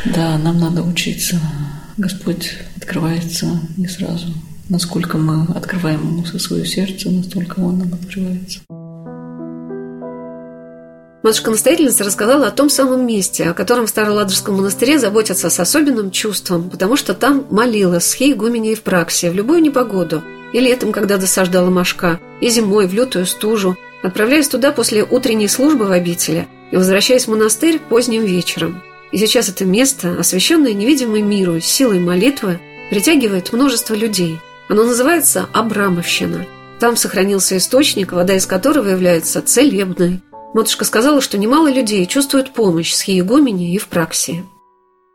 Да, 0.06 0.38
нам 0.38 0.60
надо 0.60 0.84
учиться. 0.84 1.40
Господь 1.98 2.52
открывается 2.76 3.48
не 3.78 3.88
сразу. 3.88 4.28
Насколько 4.70 5.18
мы 5.18 5.52
открываем 5.56 6.02
Ему 6.02 6.24
со 6.24 6.38
свое 6.38 6.68
сердце, 6.68 7.10
настолько 7.10 7.60
Он 7.60 7.80
нам 7.80 7.94
открывается. 7.96 8.60
Матушка-настоятельница 11.28 12.06
рассказала 12.06 12.48
о 12.48 12.52
том 12.52 12.70
самом 12.70 13.06
месте, 13.06 13.50
о 13.50 13.54
котором 13.54 13.86
в 13.86 13.90
Староладожском 13.90 14.56
монастыре 14.56 14.98
заботятся 14.98 15.50
с 15.50 15.60
особенным 15.60 16.10
чувством, 16.10 16.70
потому 16.70 16.96
что 16.96 17.14
там 17.14 17.46
молилась 17.50 18.08
схи 18.08 18.32
игуменей 18.32 18.76
в 18.76 18.82
праксе 18.82 19.30
в 19.30 19.34
любую 19.34 19.62
непогоду, 19.62 20.24
и 20.54 20.62
летом, 20.62 20.94
когда 20.94 21.18
досаждала 21.18 21.70
мошка, 21.70 22.22
и 22.40 22.48
зимой 22.48 22.88
в 22.88 22.94
лютую 22.94 23.26
стужу, 23.26 23.76
отправляясь 24.04 24.48
туда 24.48 24.72
после 24.72 25.04
утренней 25.04 25.50
службы 25.50 25.88
в 25.88 25.92
обители 25.92 26.48
и 26.72 26.78
возвращаясь 26.78 27.26
в 27.26 27.32
монастырь 27.32 27.80
поздним 27.80 28.24
вечером. 28.24 28.82
И 29.12 29.18
сейчас 29.18 29.50
это 29.50 29.66
место, 29.66 30.16
освященное 30.18 30.72
невидимой 30.72 31.24
миру 31.24 31.60
силой 31.60 32.00
молитвы, 32.00 32.62
притягивает 32.90 33.52
множество 33.52 33.96
людей. 33.96 34.40
Оно 34.70 34.86
называется 34.86 35.50
Абрамовщина. 35.52 36.46
Там 36.80 36.96
сохранился 36.96 37.58
источник, 37.58 38.14
вода 38.14 38.36
из 38.36 38.46
которого 38.46 38.88
является 38.88 39.42
целебной. 39.42 40.22
Матушка 40.54 40.86
сказала, 40.86 41.22
что 41.22 41.38
немало 41.38 41.72
людей 41.72 42.06
чувствуют 42.06 42.54
помощь 42.54 42.94
с 42.94 43.02
Хиегумени 43.02 43.74
и 43.74 43.78
в 43.78 43.88
праксии. 43.88 44.46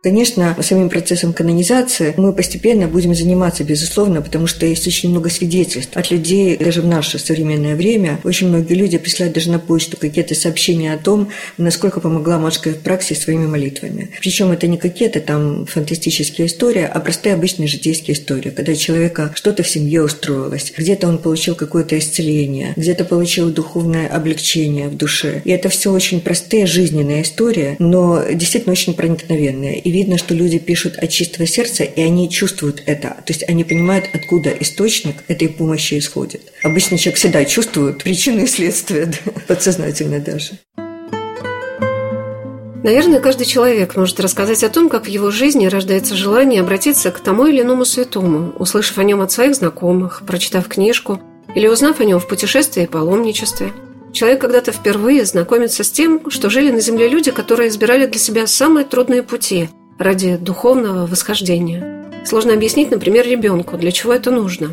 Конечно, 0.03 0.57
самим 0.63 0.89
процессом 0.89 1.33
канонизации 1.33 2.13
мы 2.17 2.33
постепенно 2.33 2.89
будем 2.89 3.15
заниматься, 3.15 3.63
безусловно, 3.63 4.21
потому 4.21 4.49
что 4.49 4.67
есть 4.67 4.85
очень 4.85 5.11
много 5.11 5.31
свидетельств 5.31 5.97
от 5.97 6.11
людей, 6.11 6.57
даже 6.57 6.83
в 6.83 6.87
наше 6.87 7.21
современное 7.21 7.77
время. 7.77 8.19
Очень 8.25 8.49
многие 8.49 8.75
люди 8.75 8.99
присылают 8.99 9.33
даже 9.33 9.53
на 9.53 9.61
почту 9.61 9.97
какие-то 9.97 10.35
сообщения 10.35 10.93
о 10.93 10.99
том, 10.99 11.29
насколько 11.57 12.01
помогла 12.01 12.41
матушка 12.41 12.71
в 12.71 12.81
практике 12.81 13.15
своими 13.15 13.47
молитвами. 13.47 14.11
Причем 14.19 14.51
это 14.51 14.67
не 14.67 14.77
какие-то 14.77 15.21
там 15.21 15.67
фантастические 15.67 16.49
истории, 16.49 16.83
а 16.83 16.99
простые 16.99 17.37
обычные 17.37 17.69
житейские 17.69 18.17
истории, 18.17 18.51
когда 18.51 18.73
у 18.73 18.75
человека 18.75 19.31
что-то 19.37 19.63
в 19.63 19.69
семье 19.69 20.03
устроилось, 20.03 20.73
где-то 20.77 21.07
он 21.07 21.19
получил 21.19 21.55
какое-то 21.55 21.97
исцеление, 21.97 22.73
где-то 22.75 23.05
получил 23.05 23.51
духовное 23.51 24.09
облегчение 24.09 24.89
в 24.89 24.97
душе. 24.97 25.43
И 25.45 25.51
это 25.51 25.69
все 25.69 25.93
очень 25.93 26.21
простые 26.21 26.67
жизненные 26.67 27.23
истории, 27.23 27.77
но 27.79 28.25
действительно 28.33 28.73
очень 28.73 28.95
проникновенные. 28.95 29.79
И 29.79 29.92
видно, 29.93 30.19
что 30.19 30.35
люди 30.35 30.59
пишут 30.59 30.97
от 30.99 31.11
чистого 31.11 31.47
сердца, 31.47 31.85
и 31.85 32.01
они 32.01 32.29
чувствуют 32.29 32.83
это. 32.87 33.09
То 33.09 33.33
есть 33.33 33.49
они 33.49 33.63
понимают, 33.63 34.07
откуда 34.13 34.51
источник 34.51 35.17
этой 35.29 35.49
помощи 35.49 35.99
исходит. 35.99 36.53
Обычно 36.63 36.99
человек 36.99 37.19
всегда 37.19 37.45
чувствует 37.45 38.03
причины 38.03 38.41
и 38.43 38.47
следствия, 38.47 39.07
да, 39.07 39.33
подсознательно 39.47 40.19
даже. 40.19 40.59
Наверное, 42.83 43.21
каждый 43.21 43.47
человек 43.47 43.95
может 43.95 44.19
рассказать 44.19 44.65
о 44.65 44.69
том, 44.69 44.89
как 44.89 45.05
в 45.05 45.09
его 45.09 45.31
жизни 45.31 45.67
рождается 45.67 46.17
желание 46.17 46.63
обратиться 46.63 47.13
к 47.13 47.21
тому 47.21 47.47
или 47.47 47.63
иному 47.63 47.85
святому, 47.85 48.53
услышав 48.59 48.99
о 48.99 49.05
нем 49.05 49.21
от 49.21 49.31
своих 49.31 49.55
знакомых, 49.55 50.23
прочитав 50.27 50.67
книжку 50.67 51.21
или 51.55 51.69
узнав 51.69 52.01
о 52.01 52.05
нем 52.05 52.19
в 52.19 52.27
путешествии 52.27 52.83
и 52.83 52.89
паломничестве. 52.89 53.73
Человек 54.13 54.41
когда-то 54.41 54.73
впервые 54.73 55.25
знакомится 55.25 55.85
с 55.85 55.91
тем, 55.91 56.29
что 56.29 56.51
жили 56.51 56.73
на 56.73 56.81
земле 56.81 57.09
люди, 57.09 57.31
которые 57.31 57.69
избирали 57.69 58.07
для 58.07 58.19
себя 58.19 58.47
самые 58.49 58.85
трудные 58.85 59.23
пути– 59.23 59.69
ради 60.03 60.37
духовного 60.37 61.07
восхождения. 61.07 62.03
Сложно 62.25 62.55
объяснить, 62.55 62.91
например, 62.91 63.27
ребенку, 63.27 63.77
для 63.77 63.91
чего 63.91 64.13
это 64.13 64.31
нужно. 64.31 64.69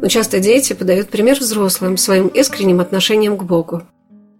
Но 0.00 0.08
часто 0.08 0.40
дети 0.40 0.72
подают 0.72 1.08
пример 1.08 1.38
взрослым 1.38 1.96
своим 1.96 2.28
искренним 2.28 2.80
отношением 2.80 3.36
к 3.36 3.44
Богу. 3.44 3.82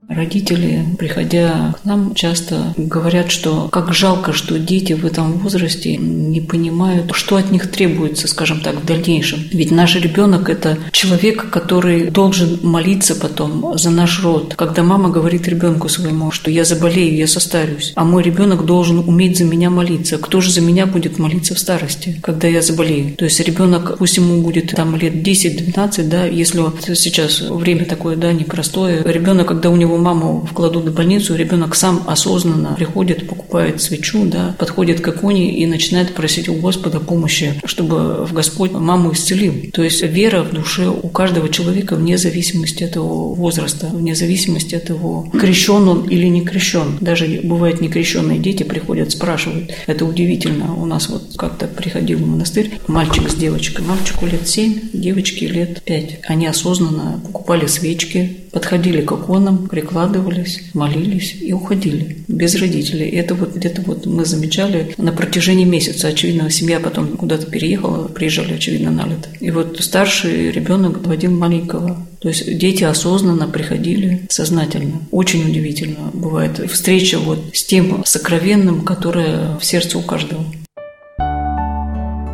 Родители, 0.09 0.85
приходя 0.99 1.75
к 1.81 1.85
нам, 1.85 2.15
часто 2.15 2.75
говорят, 2.77 3.31
что 3.31 3.69
как 3.71 3.95
жалко, 3.95 4.33
что 4.33 4.59
дети 4.59 4.93
в 4.95 5.07
этом 5.07 5.39
возрасте 5.39 5.97
не 5.97 6.41
понимают, 6.41 7.13
что 7.15 7.37
от 7.37 7.51
них 7.51 7.71
требуется, 7.71 8.27
скажем 8.29 8.61
так, 8.61 8.83
в 8.83 8.85
дальнейшем. 8.85 9.41
Ведь 9.53 9.71
наш 9.71 9.95
ребенок– 9.97 10.49
это 10.51 10.77
человек, 10.91 11.51
который 11.51 12.11
должен 12.11 12.59
молиться 12.63 13.15
потом 13.15 13.79
за 13.79 13.91
наш 13.91 14.23
род. 14.23 14.55
Когда 14.57 14.83
мама 14.83 15.09
говорит 15.09 15.49
ребенку 15.49 15.89
своему, 15.89 16.31
что 16.31 16.51
я 16.51 16.65
заболею, 16.65 17.17
я 17.17 17.27
состарюсь, 17.27 17.93
а 17.95 18.05
мой 18.05 18.23
ребенок 18.23 18.67
должен 18.67 18.99
уметь 18.99 19.39
за 19.39 19.45
меня 19.45 19.71
молиться. 19.71 20.19
Кто 20.19 20.41
же 20.41 20.51
за 20.51 20.61
меня 20.61 20.87
будет 20.87 21.19
молиться 21.19 21.55
в 21.55 21.59
старости, 21.59 22.19
когда 22.23 22.49
я 22.49 22.61
заболею? 22.61 23.15
То 23.17 23.25
есть 23.25 23.41
ребенок, 23.41 23.99
пусть 23.99 24.17
ему 24.17 24.43
будет 24.43 24.73
там 24.73 24.97
лет 24.97 25.15
10-12, 25.15 26.09
да, 26.09 26.27
если 26.27 26.59
вот 26.59 26.91
сейчас 26.95 27.41
время 27.41 27.85
такое, 27.85 28.17
да, 28.17 28.33
непростое, 28.33 29.03
ребенок, 29.05 29.49
когда 29.49 29.71
у 29.71 29.77
него 29.77 29.92
маму 29.99 30.47
вкладут 30.51 30.89
в 30.89 30.95
больницу, 30.95 31.35
ребенок 31.35 31.75
сам 31.75 32.03
осознанно 32.07 32.75
приходит, 32.77 33.29
покупает 33.29 33.81
свечу, 33.81 34.25
да, 34.25 34.55
подходит 34.59 35.01
к 35.01 35.09
иконе 35.09 35.59
и 35.59 35.67
начинает 35.67 36.15
просить 36.15 36.49
у 36.49 36.55
Господа 36.55 37.01
помощи, 37.01 37.61
чтобы 37.65 38.25
в 38.25 38.33
Господь 38.33 38.73
маму 38.73 39.13
исцелил. 39.13 39.55
То 39.73 39.83
есть 39.83 40.03
вера 40.03 40.43
в 40.43 40.53
душе 40.53 40.89
у 40.89 41.09
каждого 41.09 41.49
человека 41.49 41.97
вне 41.97 42.19
зависимости 42.19 42.85
от 42.85 42.97
его 42.97 43.35
возраста, 43.35 43.89
вне 43.93 44.15
зависимости 44.15 44.75
от 44.75 44.89
его 44.89 45.29
крещен 45.39 45.89
он 45.89 46.09
или 46.09 46.27
не 46.27 46.43
крещен. 46.43 46.99
Даже 47.01 47.41
бывают 47.43 47.81
некрещенные 47.81 48.39
дети 48.39 48.63
приходят, 48.63 49.13
спрашивают. 49.13 49.73
Это 49.87 50.05
удивительно. 50.05 50.75
У 50.75 50.87
нас 50.87 51.09
вот 51.09 51.35
как-то 51.37 51.67
приходил 51.67 52.19
в 52.19 52.27
монастырь 52.27 52.79
мальчик 52.87 53.29
с 53.29 53.35
девочкой. 53.35 53.85
Мальчику 53.85 54.27
лет 54.27 54.49
семь, 54.49 54.81
девочке 54.93 55.47
лет 55.47 55.83
пять. 55.83 56.21
Они 56.27 56.47
осознанно 56.47 57.21
покупали 57.25 57.67
свечки, 57.67 58.42
подходили 58.53 59.01
к 59.01 59.13
иконам, 59.13 59.67
прикладывались, 59.67 60.61
молились 60.75 61.37
и 61.41 61.53
уходили 61.53 62.19
без 62.29 62.55
родителей. 62.55 63.09
Это 63.09 63.35
вот 63.35 63.57
где-то 63.57 63.83
вот 63.83 64.07
мы 64.07 64.25
замечали 64.25 64.95
на 64.99 65.11
протяжении 65.13 65.65
месяца. 65.65 66.09
Очевидно, 66.09 66.51
семья 66.51 66.79
потом 66.79 67.17
куда-то 67.17 67.47
переехала, 67.47 68.09
приезжали, 68.09 68.55
очевидно, 68.55 68.91
на 68.91 69.07
лето. 69.07 69.29
И 69.41 69.51
вот 69.51 69.79
старший 69.81 70.53
ребенок 70.53 71.05
водил 71.07 71.33
маленького. 71.33 72.07
То 72.21 72.29
есть 72.29 72.59
дети 72.59 72.85
осознанно 72.85 73.49
приходили 73.49 74.27
сознательно. 74.29 75.01
Очень 75.11 75.49
удивительно 75.49 76.11
бывает 76.13 76.61
встреча 76.71 77.19
вот 77.19 77.39
с 77.53 77.65
тем 77.65 78.05
сокровенным, 78.05 78.83
которое 78.83 79.59
в 79.59 79.65
сердце 79.65 79.99
у 79.99 80.03
каждого. 80.03 80.45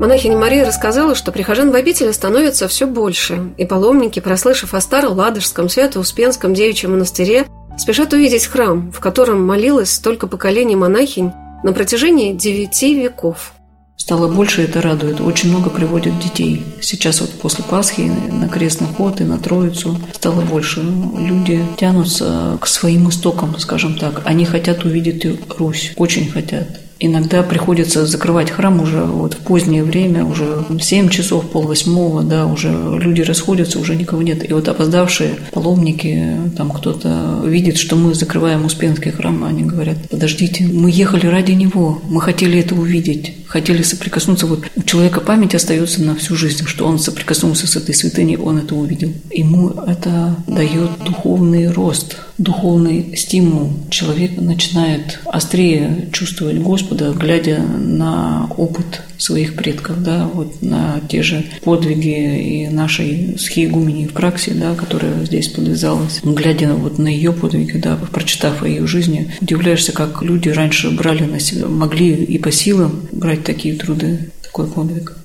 Монахиня 0.01 0.37
Мария 0.37 0.65
рассказала, 0.65 1.17
что 1.17 1.33
прихожан 1.33 1.73
в 1.73 1.75
обители 1.75 2.13
становится 2.13 2.69
все 2.69 2.87
больше, 2.87 3.53
и 3.59 3.67
паломники, 3.67 4.21
прослышав 4.21 4.73
о 4.73 4.81
Старо-Ладожском 4.81 5.69
Свято-Успенском 5.69 6.55
девичьем 6.55 6.93
монастыре, 6.93 7.47
спешат 7.77 8.13
увидеть 8.13 8.47
храм, 8.47 8.93
в 8.93 9.01
котором 9.01 9.45
молилось 9.45 9.91
столько 9.91 10.29
поколений 10.29 10.77
монахинь 10.77 11.33
на 11.65 11.73
протяжении 11.73 12.33
девяти 12.33 12.95
веков. 12.95 13.55
Стало 13.97 14.29
больше, 14.29 14.63
это 14.63 14.81
радует. 14.81 15.21
Очень 15.21 15.51
много 15.51 15.69
приводят 15.69 16.17
детей. 16.21 16.63
Сейчас 16.81 17.21
вот 17.21 17.33
после 17.33 17.65
Пасхи 17.65 18.03
на 18.03 18.49
крестный 18.49 18.87
ход 18.87 19.21
и 19.21 19.25
на 19.25 19.37
Троицу 19.37 19.99
стало 20.15 20.43
больше. 20.43 20.81
Люди 20.81 21.67
тянутся 21.77 22.57
к 22.61 22.69
своим 22.69 23.09
истокам, 23.09 23.59
скажем 23.59 23.99
так. 23.99 24.23
Они 24.25 24.45
хотят 24.45 24.85
увидеть 24.85 25.27
Русь, 25.59 25.93
очень 25.97 26.31
хотят. 26.31 26.69
Иногда 27.01 27.43
приходится 27.43 28.07
закрывать 28.07 28.51
храм 28.51 28.81
уже 28.81 29.05
вот 29.05 29.35
в 29.35 29.39
позднее 29.39 29.85
время, 29.85 30.25
уже 30.25 30.65
7 30.81 31.09
часов, 31.09 31.49
пол 31.51 31.63
восьмого, 31.63 32.25
да, 32.25 32.47
уже 32.47 32.71
люди 32.99 33.23
расходятся, 33.23 33.79
уже 33.79 33.95
никого 33.95 34.23
нет. 34.23 34.49
И 34.49 34.53
вот 34.53 34.69
опоздавшие 34.69 35.37
паломники, 35.53 36.37
там 36.57 36.71
кто-то 36.71 37.43
видит, 37.45 37.79
что 37.79 37.95
мы 37.95 38.15
закрываем 38.15 38.65
Успенский 38.65 39.13
храм, 39.13 39.45
они 39.45 39.63
говорят, 39.63 39.97
подождите, 40.11 40.67
мы 40.67 40.91
ехали 40.91 41.27
ради 41.27 41.53
него, 41.53 42.03
мы 42.09 42.21
хотели 42.21 42.59
это 42.59 42.75
увидеть, 42.75 43.37
хотели 43.47 43.83
соприкоснуться. 43.83 44.47
Вот 44.47 44.65
у 44.75 44.83
человека 44.83 45.21
память 45.21 45.55
остается 45.55 46.03
на 46.03 46.17
всю 46.17 46.35
жизнь, 46.35 46.65
что 46.67 46.87
он 46.87 46.99
соприкоснулся 46.99 47.69
с 47.69 47.77
этой 47.77 47.95
святыней, 47.95 48.37
он 48.37 48.59
это 48.59 48.75
увидел. 48.75 49.13
Ему 49.31 49.71
это 49.71 50.37
дает 50.49 50.91
духовный 51.05 51.71
рост, 51.71 52.17
духовный 52.39 53.17
стимул. 53.17 53.73
Человек 53.91 54.41
начинает 54.41 55.21
острее 55.27 56.09
чувствовать 56.13 56.59
Господа, 56.59 57.13
глядя 57.13 57.59
на 57.59 58.49
опыт 58.57 59.03
своих 59.19 59.57
предков, 59.57 60.03
да, 60.03 60.29
вот 60.33 60.63
на 60.63 61.01
те 61.09 61.23
же 61.23 61.45
подвиги 61.65 62.65
и 62.65 62.69
нашей 62.69 63.37
схиегумени 63.39 64.07
в 64.07 64.13
праксе, 64.13 64.53
да, 64.55 64.75
которая 64.75 65.25
здесь 65.25 65.49
подвязалась, 65.49 66.21
глядя 66.23 66.75
вот 66.75 66.99
на 66.99 67.09
ее 67.09 67.33
подвиги, 67.33 67.77
да, 67.77 67.99
прочитав 68.13 68.63
о 68.63 68.69
ее 68.69 68.87
жизни, 68.87 69.33
удивляешься, 69.41 69.93
как 69.93 70.23
люди 70.23 70.49
раньше 70.49 70.91
брали 70.91 71.25
на 71.25 71.41
себя, 71.41 71.67
могли 71.67 72.15
и 72.15 72.39
по 72.39 72.53
силам 72.53 73.09
брать 73.11 73.45
такие 73.45 73.75
труды, 73.75 74.31
такой 74.43 74.69
подвиг. 74.69 75.18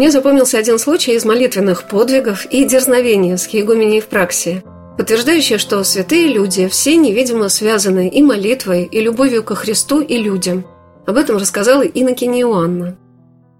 Мне 0.00 0.10
запомнился 0.10 0.56
один 0.56 0.78
случай 0.78 1.12
из 1.12 1.26
молитвенных 1.26 1.82
подвигов 1.82 2.46
и 2.46 2.64
дерзновения 2.64 3.36
с 3.36 3.44
Хиегуменей 3.44 4.00
в 4.00 4.06
праксе 4.06 4.62
подтверждающее, 4.96 5.58
что 5.58 5.84
святые 5.84 6.28
люди 6.28 6.68
все 6.68 6.96
невидимо 6.96 7.50
связаны 7.50 8.08
и 8.08 8.22
молитвой, 8.22 8.84
и 8.84 8.98
любовью 8.98 9.42
ко 9.42 9.54
Христу 9.54 10.00
и 10.00 10.16
людям. 10.16 10.64
Об 11.06 11.18
этом 11.18 11.36
рассказала 11.36 11.82
Иннокене 11.82 12.40
Иоанна. 12.40 12.96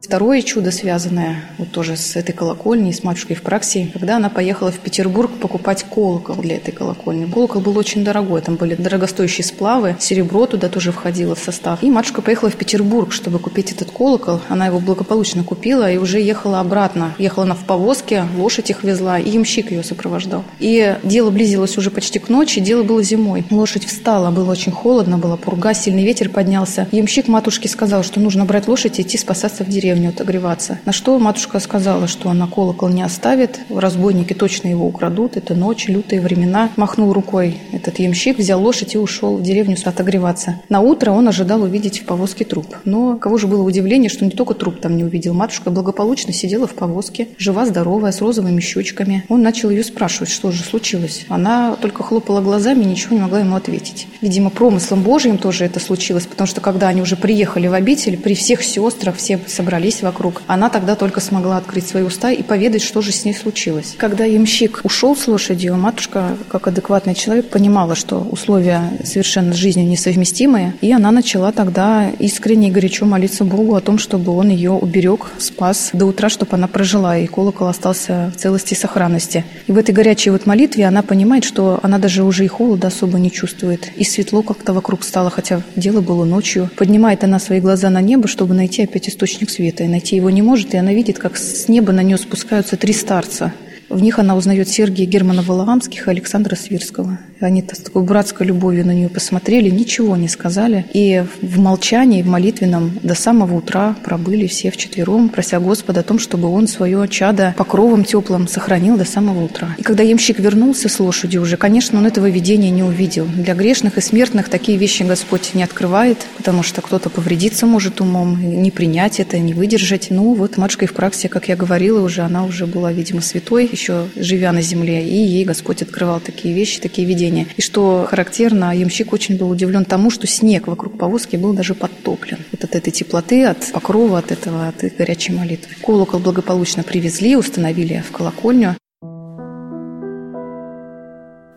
Второе 0.01 0.41
чудо, 0.41 0.71
связанное 0.71 1.45
вот 1.59 1.73
тоже 1.73 1.95
с 1.95 2.17
этой 2.17 2.33
колокольней, 2.33 2.93
с 2.93 3.05
матушкой 3.05 3.37
в 3.37 3.43
Праксии, 3.43 3.91
когда 3.93 4.17
она 4.17 4.31
поехала 4.31 4.73
в 4.73 4.79
Петербург 4.79 5.31
покупать 5.31 5.85
колокол 5.85 6.37
для 6.37 6.57
этой 6.57 6.73
колокольни. 6.73 7.31
Колокол 7.31 7.61
был 7.61 7.77
очень 7.77 8.03
дорогой, 8.03 8.41
там 8.41 8.57
были 8.57 8.75
дорогостоящие 8.75 9.45
сплавы, 9.45 9.97
серебро 10.01 10.47
туда 10.47 10.71
тоже 10.71 10.91
входило 10.91 11.35
в 11.35 11.39
состав. 11.39 11.83
И 11.83 11.91
матушка 11.91 12.23
поехала 12.23 12.49
в 12.49 12.57
Петербург, 12.57 13.13
чтобы 13.13 13.39
купить 13.39 13.73
этот 13.73 13.91
колокол. 13.91 14.41
Она 14.49 14.67
его 14.67 14.81
благополучно 14.81 15.45
купила 15.45 15.91
и 15.93 15.99
уже 15.99 16.19
ехала 16.19 16.61
обратно. 16.61 17.15
Ехала 17.19 17.45
она 17.45 17.55
в 17.55 17.65
повозке, 17.67 18.25
лошадь 18.39 18.71
их 18.71 18.83
везла, 18.83 19.19
и 19.19 19.29
ямщик 19.29 19.71
ее 19.71 19.85
сопровождал. 19.85 20.45
И 20.61 20.97
дело 21.05 21.31
близилось 21.31 21.77
уже 21.77 21.91
почти 21.91 22.19
к 22.19 22.31
ночи, 22.31 22.61
дело 22.61 22.85
было 22.85 23.03
зимой. 23.03 23.45
Лошадь 23.51 23.85
встала, 23.85 24.31
было 24.31 24.51
очень 24.51 24.73
холодно, 24.73 25.19
была 25.19 25.37
пурга, 25.37 25.75
сильный 25.75 26.07
ветер 26.07 26.31
поднялся. 26.31 26.89
Ямщик 26.91 27.29
матушке 27.29 27.69
сказал, 27.69 28.03
что 28.03 28.19
нужно 28.19 28.47
брать 28.47 28.67
лошадь 28.67 28.99
и 28.99 29.03
идти 29.03 29.19
спасаться 29.19 29.63
в 29.63 29.69
деревню 29.69 29.90
деревню 29.91 30.11
отогреваться. 30.11 30.79
На 30.85 30.93
что 30.93 31.19
матушка 31.19 31.59
сказала, 31.59 32.07
что 32.07 32.31
она 32.31 32.47
колокол 32.47 32.89
не 32.89 33.03
оставит, 33.03 33.59
разбойники 33.69 34.35
точно 34.35 34.69
его 34.69 34.87
украдут, 34.87 35.37
это 35.37 35.55
ночь, 35.55 35.89
лютые 35.89 36.21
времена. 36.21 36.71
Махнул 36.77 37.13
рукой 37.13 37.57
этот 37.73 37.99
ямщик, 37.99 38.39
взял 38.39 38.63
лошадь 38.63 38.95
и 38.95 38.99
ушел 38.99 39.37
в 39.37 39.43
деревню 39.43 39.77
отогреваться. 39.85 40.61
На 40.69 40.81
утро 40.81 41.11
он 41.11 41.27
ожидал 41.27 41.63
увидеть 41.63 42.01
в 42.01 42.05
повозке 42.05 42.45
труп. 42.45 42.77
Но 42.85 43.17
кого 43.17 43.39
же 43.39 43.49
было 43.49 43.63
удивление, 43.63 44.11
что 44.11 44.25
не 44.25 44.31
только 44.31 44.55
труп 44.55 44.81
там 44.81 44.97
не 44.97 45.03
увидел. 45.03 45.35
Матушка 45.35 45.71
благополучно 45.71 46.33
сидела 46.33 46.67
в 46.67 46.75
повозке, 46.75 47.29
жива-здоровая, 47.39 48.13
с 48.13 48.21
розовыми 48.21 48.61
щечками. 48.61 49.25
Он 49.29 49.43
начал 49.43 49.71
ее 49.71 49.83
спрашивать, 49.83 50.29
что 50.29 50.53
же 50.53 50.63
случилось. 50.63 51.25
Она 51.29 51.77
только 51.81 52.05
хлопала 52.05 52.41
глазами 52.41 52.83
и 52.83 52.87
ничего 52.87 53.17
не 53.17 53.23
могла 53.23 53.41
ему 53.41 53.57
ответить. 53.57 54.07
Видимо, 54.21 54.51
промыслом 54.51 55.03
Божьим 55.03 55.39
тоже 55.39 55.65
это 55.65 55.81
случилось, 55.81 56.27
потому 56.27 56.47
что 56.47 56.61
когда 56.61 56.89
они 56.89 57.03
уже 57.03 57.17
приехали 57.17 57.67
в 57.67 57.75
обитель, 57.75 58.17
при 58.17 58.35
всех 58.35 58.63
сестрах, 58.63 59.17
все 59.17 59.41
собрались 59.47 59.80
вокруг, 60.03 60.43
она 60.47 60.69
тогда 60.69 60.95
только 60.95 61.21
смогла 61.21 61.57
открыть 61.57 61.87
свои 61.87 62.03
уста 62.03 62.31
и 62.31 62.43
поведать, 62.43 62.83
что 62.83 63.01
же 63.01 63.13
с 63.13 63.25
ней 63.25 63.35
случилось. 63.35 63.95
Когда 63.97 64.25
ямщик 64.25 64.81
ушел 64.85 65.17
с 65.17 65.27
лошадью, 65.27 65.77
матушка, 65.77 66.37
как 66.49 66.69
адекватный 66.69 67.15
человек, 67.15 67.49
понимала, 67.49 67.95
что 67.95 68.19
условия 68.19 68.83
совершенно 69.05 69.53
с 69.53 69.57
жизнью 69.57 69.87
несовместимые, 69.87 70.75
и 70.81 70.93
она 70.93 71.11
начала 71.11 71.53
тогда 71.53 72.11
искренне 72.19 72.69
и 72.69 72.71
горячо 72.71 73.07
молиться 73.07 73.45
Богу 73.45 73.75
о 73.75 73.81
том, 73.81 73.99
чтобы 73.99 74.33
он 74.33 74.49
ее 74.49 74.73
уберег, 74.73 75.31
спас 75.39 75.91
до 75.93 76.07
утра, 76.07 76.29
чтобы 76.29 76.57
она 76.57 76.69
прожила, 76.69 77.17
и 77.17 77.27
колокол 77.27 77.69
остался 77.69 78.33
в 78.35 78.39
целости 78.39 78.75
и 78.75 78.77
сохранности. 78.77 79.45
И 79.67 79.73
в 79.73 79.79
этой 79.79 79.93
горячей 79.95 80.31
вот 80.31 80.47
молитве 80.47 80.87
она 80.87 81.03
понимает, 81.03 81.45
что 81.45 81.81
она 81.83 81.99
даже 81.99 82.25
уже 82.25 82.45
и 82.45 82.49
холода 82.49 82.89
особо 82.89 83.19
не 83.19 83.31
чувствует, 83.31 83.91
и 83.97 84.05
светло 84.05 84.43
как-то 84.43 84.73
вокруг 84.73 85.05
стало, 85.05 85.31
хотя 85.31 85.63
дело 85.77 86.01
было 86.01 86.25
ночью. 86.25 86.71
Поднимает 86.77 87.25
она 87.25 87.39
свои 87.39 87.61
глаза 87.61 87.91
на 87.91 88.01
небо, 88.01 88.29
чтобы 88.29 88.55
найти 88.55 88.83
опять 88.83 89.09
источник 89.09 89.51
света, 89.51 89.70
и 89.79 89.87
найти 89.87 90.17
его 90.17 90.31
не 90.31 90.43
может, 90.43 90.75
и 90.75 90.77
она 90.77 90.93
видит, 90.93 91.21
как 91.21 91.37
с 91.37 91.69
неба 91.69 91.93
на 91.93 92.03
нее 92.03 92.19
спускаются 92.19 92.77
три 92.77 92.93
старца. 92.93 93.53
В 93.91 94.01
них 94.01 94.21
она 94.21 94.37
узнает 94.37 94.69
Сергия 94.69 95.05
Германа 95.05 95.43
Воловамских 95.43 96.07
и 96.07 96.11
Александра 96.11 96.55
Свирского. 96.55 97.19
Они 97.41 97.65
с 97.73 97.79
такой 97.79 98.03
братской 98.05 98.47
любовью 98.47 98.87
на 98.87 98.93
нее 98.93 99.09
посмотрели, 99.09 99.69
ничего 99.69 100.17
не 100.17 100.29
сказали. 100.29 100.85
И 100.93 101.25
в 101.43 101.59
молчании, 101.59 102.23
в 102.23 102.29
молитвенном 102.29 102.93
до 103.03 103.15
самого 103.15 103.57
утра 103.57 103.97
пробыли 104.05 104.47
все 104.47 104.71
вчетвером, 104.71 105.29
прося 105.29 105.59
Господа 105.59 106.01
о 106.01 106.03
том, 106.05 106.21
чтобы 106.21 106.49
он 106.49 106.69
свое 106.69 107.09
чадо 107.09 107.55
покровом 107.57 108.05
теплым 108.05 108.47
сохранил 108.47 108.97
до 108.97 109.05
самого 109.05 109.45
утра. 109.45 109.75
И 109.77 109.83
когда 109.83 110.05
ямщик 110.05 110.39
вернулся 110.39 110.89
с 110.89 111.01
лошадью 111.01 111.43
уже, 111.43 111.57
конечно, 111.57 111.99
он 111.99 112.07
этого 112.07 112.29
видения 112.29 112.71
не 112.71 112.85
увидел. 112.85 113.27
Для 113.27 113.55
грешных 113.55 113.99
и 113.99 114.01
смертных 114.01 114.51
такие 114.51 114.79
вещи 114.79 115.03
Господь 115.03 115.55
не 115.55 115.65
открывает, 115.65 116.19
потому 116.37 116.63
что 116.63 116.81
кто-то 116.81 117.11
повредиться 117.11 117.67
может 117.67 118.01
умом, 118.01 118.41
не 118.41 118.71
принять 118.71 119.19
это, 119.19 119.39
не 119.39 119.55
выдержать. 119.55 120.09
Ну 120.11 120.35
вот 120.35 120.59
матушка 120.59 120.87
праксе, 120.87 121.29
как 121.29 121.49
я 121.49 121.57
говорила 121.57 122.01
уже, 122.01 122.23
она 122.23 122.45
уже 122.45 122.67
была, 122.67 122.93
видимо, 122.93 123.21
святой, 123.23 123.71
еще 123.81 124.09
живя 124.17 124.53
на 124.53 124.61
земле, 124.61 125.03
и 125.03 125.17
ей 125.17 125.45
Господь 125.45 125.83
открывал 125.83 126.21
такие 126.21 126.55
вещи, 126.55 126.81
такие 126.81 127.07
видения. 127.09 127.47
И 127.57 127.63
что 127.63 128.07
характерно, 128.09 128.77
ямщик 128.77 129.13
очень 129.13 129.39
был 129.39 129.51
удивлен 129.51 129.85
тому, 129.85 130.11
что 130.11 130.27
снег 130.27 130.67
вокруг 130.67 130.99
повозки 130.99 131.37
был 131.37 131.55
даже 131.55 131.75
подтоплен. 131.75 132.39
Вот 132.53 132.65
от 132.65 132.75
этой 132.75 132.91
теплоты, 132.91 133.47
от 133.47 133.73
покрова, 133.73 134.19
от 134.19 134.33
этого, 134.33 134.69
от 134.69 134.85
горячей 134.99 135.33
молитвы. 135.33 135.75
Колокол 135.83 136.21
благополучно 136.21 136.83
привезли, 136.83 137.37
установили 137.37 138.05
в 138.07 138.13
колокольню. 138.13 138.77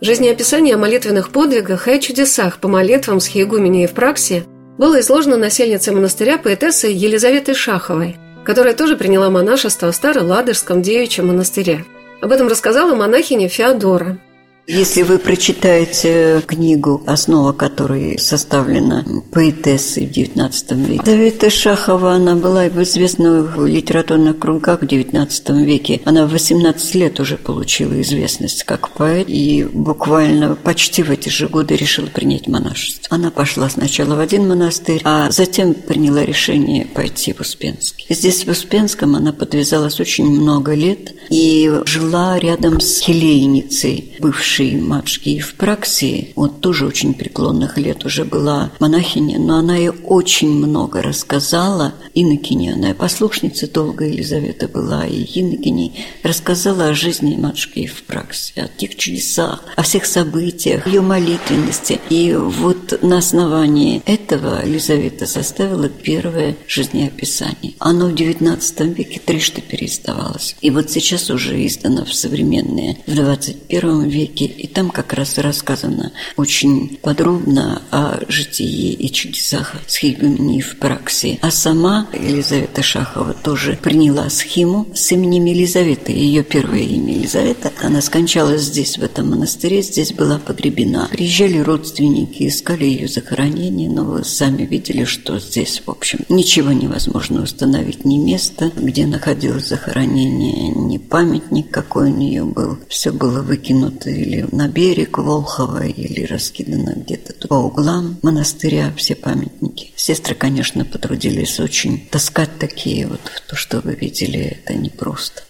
Жизнеописание 0.01 0.75
о 0.75 0.77
молитвенных 0.77 1.29
подвигах 1.29 1.87
и 1.87 1.91
о 1.91 1.99
чудесах 1.99 2.59
по 2.59 2.67
молитвам 2.67 3.19
с 3.19 3.27
Хиегуменей 3.27 3.87
в 3.87 3.91
Праксе 3.91 4.43
было 4.77 4.99
изложено 4.99 5.37
насельницей 5.37 5.93
монастыря 5.93 6.37
поэтессой 6.37 6.93
Елизаветой 6.93 7.55
Шаховой, 7.55 8.17
которая 8.43 8.73
тоже 8.73 8.97
приняла 8.97 9.29
монашество 9.29 9.91
в 9.91 9.95
Старо-Ладожском 9.95 10.81
девичьем 10.81 11.27
монастыре. 11.27 11.85
Об 12.23 12.31
этом 12.31 12.47
рассказала 12.47 12.95
монахиня 12.95 13.49
Феодора– 13.49 14.17
если 14.67 15.01
вы 15.01 15.19
прочитаете 15.19 16.41
книгу, 16.45 17.03
основа 17.05 17.51
которой 17.51 18.17
составлена 18.17 19.05
поэтессой 19.31 20.07
в 20.07 20.11
XIX 20.11 20.85
веке, 20.85 21.03
Давида 21.03 21.49
Шахова, 21.49 22.13
она 22.13 22.35
была 22.35 22.67
известна 22.69 23.43
в 23.43 23.65
литературных 23.65 24.39
кругах 24.39 24.81
в 24.81 24.85
XIX 24.85 25.63
веке. 25.63 26.01
Она 26.05 26.25
в 26.25 26.31
18 26.31 26.95
лет 26.95 27.19
уже 27.19 27.37
получила 27.37 28.01
известность 28.01 28.63
как 28.63 28.89
поэт 28.91 29.25
и 29.27 29.63
буквально 29.65 30.55
почти 30.55 31.03
в 31.03 31.11
эти 31.11 31.29
же 31.29 31.47
годы 31.47 31.75
решила 31.75 32.07
принять 32.07 32.47
монашество. 32.47 33.15
Она 33.15 33.31
пошла 33.31 33.69
сначала 33.69 34.15
в 34.15 34.19
один 34.19 34.47
монастырь, 34.47 35.01
а 35.03 35.29
затем 35.29 35.73
приняла 35.73 36.23
решение 36.23 36.85
пойти 36.85 37.33
в 37.33 37.41
Успенский. 37.41 38.05
Здесь, 38.09 38.45
в 38.45 38.49
Успенском, 38.49 39.15
она 39.15 39.33
подвязалась 39.33 39.99
очень 39.99 40.25
много 40.25 40.73
лет 40.73 41.13
и 41.29 41.69
жила 41.85 42.39
рядом 42.39 42.79
с 42.79 42.99
хилейницей, 42.99 44.15
бывшей 44.19 44.52
бывшей 44.53 44.79
матушки 44.79 45.39
в 45.39 45.55
Праксии, 45.55 46.31
вот 46.35 46.61
тоже 46.61 46.85
очень 46.85 47.15
преклонных 47.15 47.79
лет 47.79 48.05
уже 48.05 48.23
была 48.23 48.71
монахиня, 48.79 49.39
но 49.39 49.57
она 49.57 49.75
ей 49.75 49.89
очень 49.89 50.51
много 50.51 51.01
рассказала. 51.01 51.93
Иннокене, 52.13 52.73
она 52.73 52.91
и 52.91 52.93
послушница 52.93 53.67
долго 53.67 54.05
Елизавета 54.05 54.67
была, 54.67 55.07
и 55.07 55.23
Иннокеней 55.23 55.93
рассказала 56.21 56.89
о 56.89 56.93
жизни 56.93 57.35
матушки 57.35 57.87
в 57.87 58.03
Праксии, 58.03 58.59
о 58.59 58.67
тех 58.67 58.95
чудесах, 58.95 59.63
о 59.75 59.81
всех 59.81 60.05
событиях, 60.05 60.85
ее 60.85 61.01
молитвенности. 61.01 61.99
И 62.11 62.35
вот 62.35 63.01
на 63.01 63.17
основании 63.17 64.03
этого 64.05 64.63
Елизавета 64.63 65.25
составила 65.25 65.89
первое 65.89 66.55
жизнеописание. 66.67 67.73
Оно 67.79 68.09
в 68.09 68.13
XIX 68.13 68.93
веке 68.93 69.19
трижды 69.19 69.61
переиздавалось. 69.61 70.55
И 70.61 70.69
вот 70.69 70.91
сейчас 70.91 71.31
уже 71.31 71.65
издано 71.65 72.05
в 72.05 72.13
современные, 72.13 72.97
в 73.07 73.17
XXI 73.17 74.07
веке 74.07 74.42
книги, 74.43 74.61
и 74.61 74.67
там 74.67 74.89
как 74.89 75.13
раз 75.13 75.37
рассказано 75.37 76.11
очень 76.37 76.97
подробно 77.01 77.81
о 77.91 78.19
житии 78.27 78.93
и 78.93 79.11
чудесах 79.11 79.75
схигумении 79.87 80.61
в 80.61 80.77
праксе. 80.77 81.39
А 81.41 81.51
сама 81.51 82.07
Елизавета 82.13 82.83
Шахова 82.83 83.33
тоже 83.33 83.77
приняла 83.81 84.29
схему 84.29 84.87
с 84.93 85.11
именем 85.11 85.45
Елизаветы. 85.45 86.11
Ее 86.11 86.43
первое 86.43 86.79
имя 86.79 87.15
Елизавета. 87.15 87.71
Она 87.81 88.01
скончалась 88.01 88.63
здесь, 88.63 88.97
в 88.97 89.03
этом 89.03 89.29
монастыре, 89.29 89.81
здесь 89.81 90.13
была 90.13 90.39
погребена. 90.39 91.07
Приезжали 91.11 91.59
родственники, 91.59 92.47
искали 92.47 92.85
ее 92.85 93.07
захоронение, 93.07 93.89
но 93.89 94.03
вы 94.03 94.23
сами 94.23 94.63
видели, 94.63 95.05
что 95.05 95.39
здесь, 95.39 95.81
в 95.85 95.89
общем, 95.89 96.19
ничего 96.29 96.71
невозможно 96.71 97.43
установить, 97.43 98.05
ни 98.05 98.17
место, 98.17 98.71
где 98.75 99.05
находилось 99.05 99.67
захоронение, 99.67 100.69
ни 100.69 100.97
памятник, 100.97 101.69
какой 101.69 102.11
у 102.11 102.15
нее 102.15 102.43
был. 102.43 102.77
Все 102.87 103.11
было 103.11 103.41
выкинуто 103.41 104.09
или 104.09 104.32
или 104.33 104.47
на 104.51 104.67
берег 104.67 105.17
Волхова, 105.17 105.85
или 105.85 106.25
раскидано 106.25 106.93
где-то 106.95 107.47
по 107.47 107.55
углам 107.55 108.17
монастыря 108.21 108.93
все 108.97 109.15
памятники. 109.15 109.91
Сестры, 109.95 110.35
конечно, 110.35 110.85
потрудились 110.85 111.59
очень 111.59 112.07
таскать 112.09 112.57
такие 112.59 113.07
вот, 113.07 113.21
то, 113.47 113.55
что 113.55 113.79
вы 113.81 113.95
видели, 113.95 114.59
это 114.63 114.73
непросто. 114.75 115.43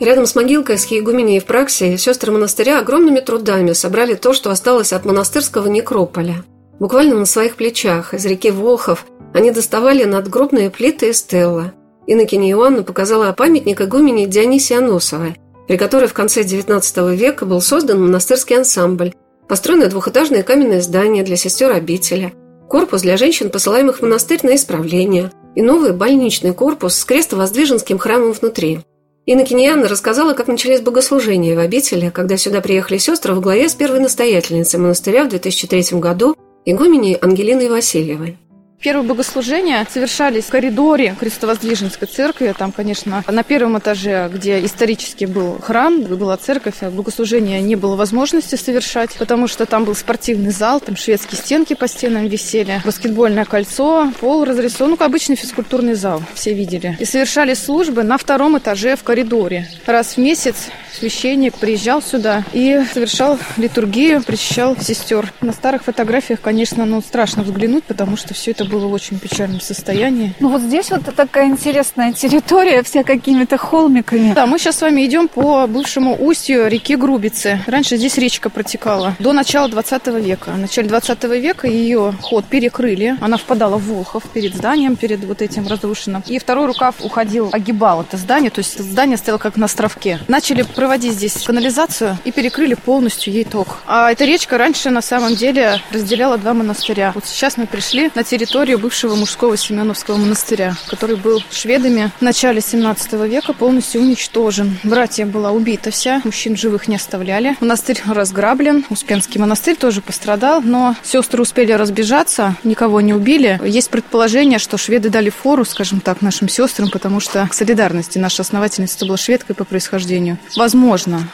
Рядом 0.00 0.26
с 0.26 0.36
могилкой 0.36 0.78
с 0.78 0.84
Хиегуменей 0.84 1.40
в 1.40 1.44
Праксе 1.44 1.98
сестры 1.98 2.30
монастыря 2.30 2.78
огромными 2.78 3.18
трудами 3.18 3.72
собрали 3.72 4.14
то, 4.14 4.32
что 4.32 4.50
осталось 4.50 4.92
от 4.92 5.04
монастырского 5.04 5.66
некрополя. 5.66 6.44
Буквально 6.78 7.16
на 7.16 7.26
своих 7.26 7.56
плечах 7.56 8.14
из 8.14 8.24
реки 8.24 8.52
Волхов 8.52 9.06
они 9.34 9.50
доставали 9.50 10.04
надгробные 10.04 10.70
плиты 10.70 11.10
и 11.10 11.12
стелла. 11.12 11.74
Иннокене 12.10 12.50
Иоанна 12.52 12.82
показала 12.82 13.32
памятник 13.32 13.82
игумене 13.82 14.26
Дионисии 14.26 14.74
Аносовой, 14.74 15.36
при 15.68 15.76
которой 15.76 16.06
в 16.08 16.14
конце 16.14 16.40
XIX 16.40 17.14
века 17.14 17.44
был 17.44 17.60
создан 17.60 18.02
монастырский 18.02 18.56
ансамбль, 18.56 19.12
построено 19.46 19.88
двухэтажное 19.88 20.42
каменное 20.42 20.80
здание 20.80 21.22
для 21.22 21.36
сестер 21.36 21.70
обители, 21.70 22.32
корпус 22.66 23.02
для 23.02 23.18
женщин, 23.18 23.50
посылаемых 23.50 23.98
в 23.98 24.02
монастырь 24.02 24.40
на 24.42 24.54
исправление, 24.56 25.30
и 25.54 25.60
новый 25.60 25.92
больничный 25.92 26.54
корпус 26.54 26.94
с 26.94 27.04
крестовоздвиженским 27.04 27.98
храмом 27.98 28.32
внутри. 28.32 28.80
Иннокенианна 29.26 29.86
рассказала, 29.86 30.32
как 30.32 30.48
начались 30.48 30.80
богослужения 30.80 31.54
в 31.54 31.58
обители, 31.58 32.08
когда 32.08 32.38
сюда 32.38 32.62
приехали 32.62 32.96
сестры 32.96 33.34
во 33.34 33.42
главе 33.42 33.68
с 33.68 33.74
первой 33.74 34.00
настоятельницей 34.00 34.80
монастыря 34.80 35.24
в 35.24 35.28
2003 35.28 35.98
году, 35.98 36.34
игуменей 36.64 37.18
Ангелиной 37.20 37.68
Васильевой. 37.68 38.38
Первые 38.80 39.08
богослужения 39.08 39.84
совершались 39.90 40.44
в 40.44 40.50
коридоре 40.50 41.16
Крестовоздвиженской 41.18 42.06
церкви. 42.06 42.54
Там, 42.56 42.70
конечно, 42.70 43.24
на 43.26 43.42
первом 43.42 43.76
этаже, 43.76 44.30
где 44.32 44.64
исторически 44.64 45.24
был 45.24 45.58
храм, 45.58 46.02
была 46.02 46.36
церковь, 46.36 46.76
а 46.82 46.90
богослужения 46.90 47.60
не 47.60 47.74
было 47.74 47.96
возможности 47.96 48.54
совершать, 48.54 49.16
потому 49.18 49.48
что 49.48 49.66
там 49.66 49.84
был 49.84 49.96
спортивный 49.96 50.52
зал, 50.52 50.78
там 50.78 50.94
шведские 50.94 51.40
стенки 51.40 51.74
по 51.74 51.88
стенам 51.88 52.28
висели, 52.28 52.80
баскетбольное 52.84 53.44
кольцо, 53.44 54.12
пол 54.20 54.44
разрисован, 54.44 54.96
ну, 54.98 55.04
обычный 55.04 55.34
физкультурный 55.34 55.94
зал, 55.94 56.22
все 56.34 56.54
видели. 56.54 56.96
И 57.00 57.04
совершались 57.04 57.58
службы 57.58 58.04
на 58.04 58.16
втором 58.16 58.58
этаже 58.58 58.94
в 58.94 59.02
коридоре. 59.02 59.68
Раз 59.86 60.14
в 60.14 60.18
месяц 60.18 60.68
священник 60.98 61.54
приезжал 61.54 62.02
сюда 62.02 62.44
и 62.52 62.82
совершал 62.92 63.38
литургию, 63.56 64.22
причащал 64.22 64.76
сестер. 64.80 65.32
На 65.40 65.52
старых 65.52 65.84
фотографиях, 65.84 66.40
конечно, 66.40 66.84
ну, 66.84 67.00
страшно 67.00 67.42
взглянуть, 67.42 67.84
потому 67.84 68.16
что 68.16 68.34
все 68.34 68.50
это 68.50 68.64
было 68.64 68.86
в 68.86 68.92
очень 68.92 69.18
печальном 69.18 69.60
состоянии. 69.60 70.34
Ну 70.40 70.48
вот 70.48 70.62
здесь 70.62 70.90
вот 70.90 71.02
такая 71.14 71.46
интересная 71.46 72.12
территория, 72.12 72.82
вся 72.82 73.04
какими-то 73.04 73.56
холмиками. 73.56 74.32
Да, 74.34 74.46
мы 74.46 74.58
сейчас 74.58 74.78
с 74.78 74.82
вами 74.82 75.06
идем 75.06 75.28
по 75.28 75.66
бывшему 75.66 76.16
устью 76.18 76.66
реки 76.68 76.96
Грубицы. 76.96 77.60
Раньше 77.66 77.96
здесь 77.96 78.18
речка 78.18 78.50
протекала 78.50 79.14
до 79.18 79.32
начала 79.32 79.68
20 79.68 80.06
века. 80.08 80.50
В 80.50 80.58
начале 80.58 80.88
20 80.88 81.24
века 81.24 81.68
ее 81.68 82.14
ход 82.20 82.44
перекрыли. 82.44 83.16
Она 83.20 83.36
впадала 83.36 83.76
в 83.76 83.86
Волхов 83.88 84.24
перед 84.32 84.54
зданием, 84.54 84.96
перед 84.96 85.24
вот 85.24 85.42
этим 85.42 85.66
разрушенным. 85.66 86.22
И 86.26 86.38
второй 86.38 86.66
рукав 86.66 86.96
уходил, 87.02 87.50
огибал 87.52 88.02
это 88.02 88.16
здание, 88.16 88.50
то 88.50 88.60
есть 88.60 88.78
здание 88.78 89.16
стояло 89.16 89.38
как 89.38 89.56
на 89.56 89.66
островке. 89.66 90.18
Начали 90.28 90.62
проводить 90.88 91.16
здесь 91.16 91.42
канализацию 91.44 92.16
и 92.24 92.32
перекрыли 92.32 92.72
полностью 92.72 93.30
ей 93.30 93.44
ток. 93.44 93.76
А 93.86 94.10
эта 94.10 94.24
речка 94.24 94.56
раньше 94.56 94.88
на 94.88 95.02
самом 95.02 95.34
деле 95.34 95.82
разделяла 95.92 96.38
два 96.38 96.54
монастыря. 96.54 97.12
Вот 97.14 97.26
сейчас 97.26 97.58
мы 97.58 97.66
пришли 97.66 98.10
на 98.14 98.24
территорию 98.24 98.78
бывшего 98.78 99.14
мужского 99.14 99.58
Семеновского 99.58 100.16
монастыря, 100.16 100.76
который 100.88 101.16
был 101.16 101.42
шведами 101.50 102.10
в 102.18 102.22
начале 102.22 102.62
17 102.62 103.12
века 103.28 103.52
полностью 103.52 104.00
уничтожен. 104.00 104.78
Братья 104.82 105.26
была 105.26 105.50
убита 105.50 105.90
вся, 105.90 106.22
мужчин 106.24 106.56
живых 106.56 106.88
не 106.88 106.96
оставляли. 106.96 107.54
Монастырь 107.60 108.00
разграблен, 108.06 108.86
Успенский 108.88 109.38
монастырь 109.38 109.76
тоже 109.76 110.00
пострадал, 110.00 110.62
но 110.62 110.96
сестры 111.02 111.42
успели 111.42 111.72
разбежаться, 111.72 112.56
никого 112.64 113.02
не 113.02 113.12
убили. 113.12 113.60
Есть 113.62 113.90
предположение, 113.90 114.58
что 114.58 114.78
шведы 114.78 115.10
дали 115.10 115.28
фору, 115.28 115.66
скажем 115.66 116.00
так, 116.00 116.22
нашим 116.22 116.48
сестрам, 116.48 116.88
потому 116.88 117.20
что 117.20 117.46
к 117.46 117.52
солидарности 117.52 118.16
наша 118.16 118.40
основательница 118.40 119.04
была 119.04 119.18
шведкой 119.18 119.54
по 119.54 119.64
происхождению. 119.64 120.38
Возможно, 120.56 120.77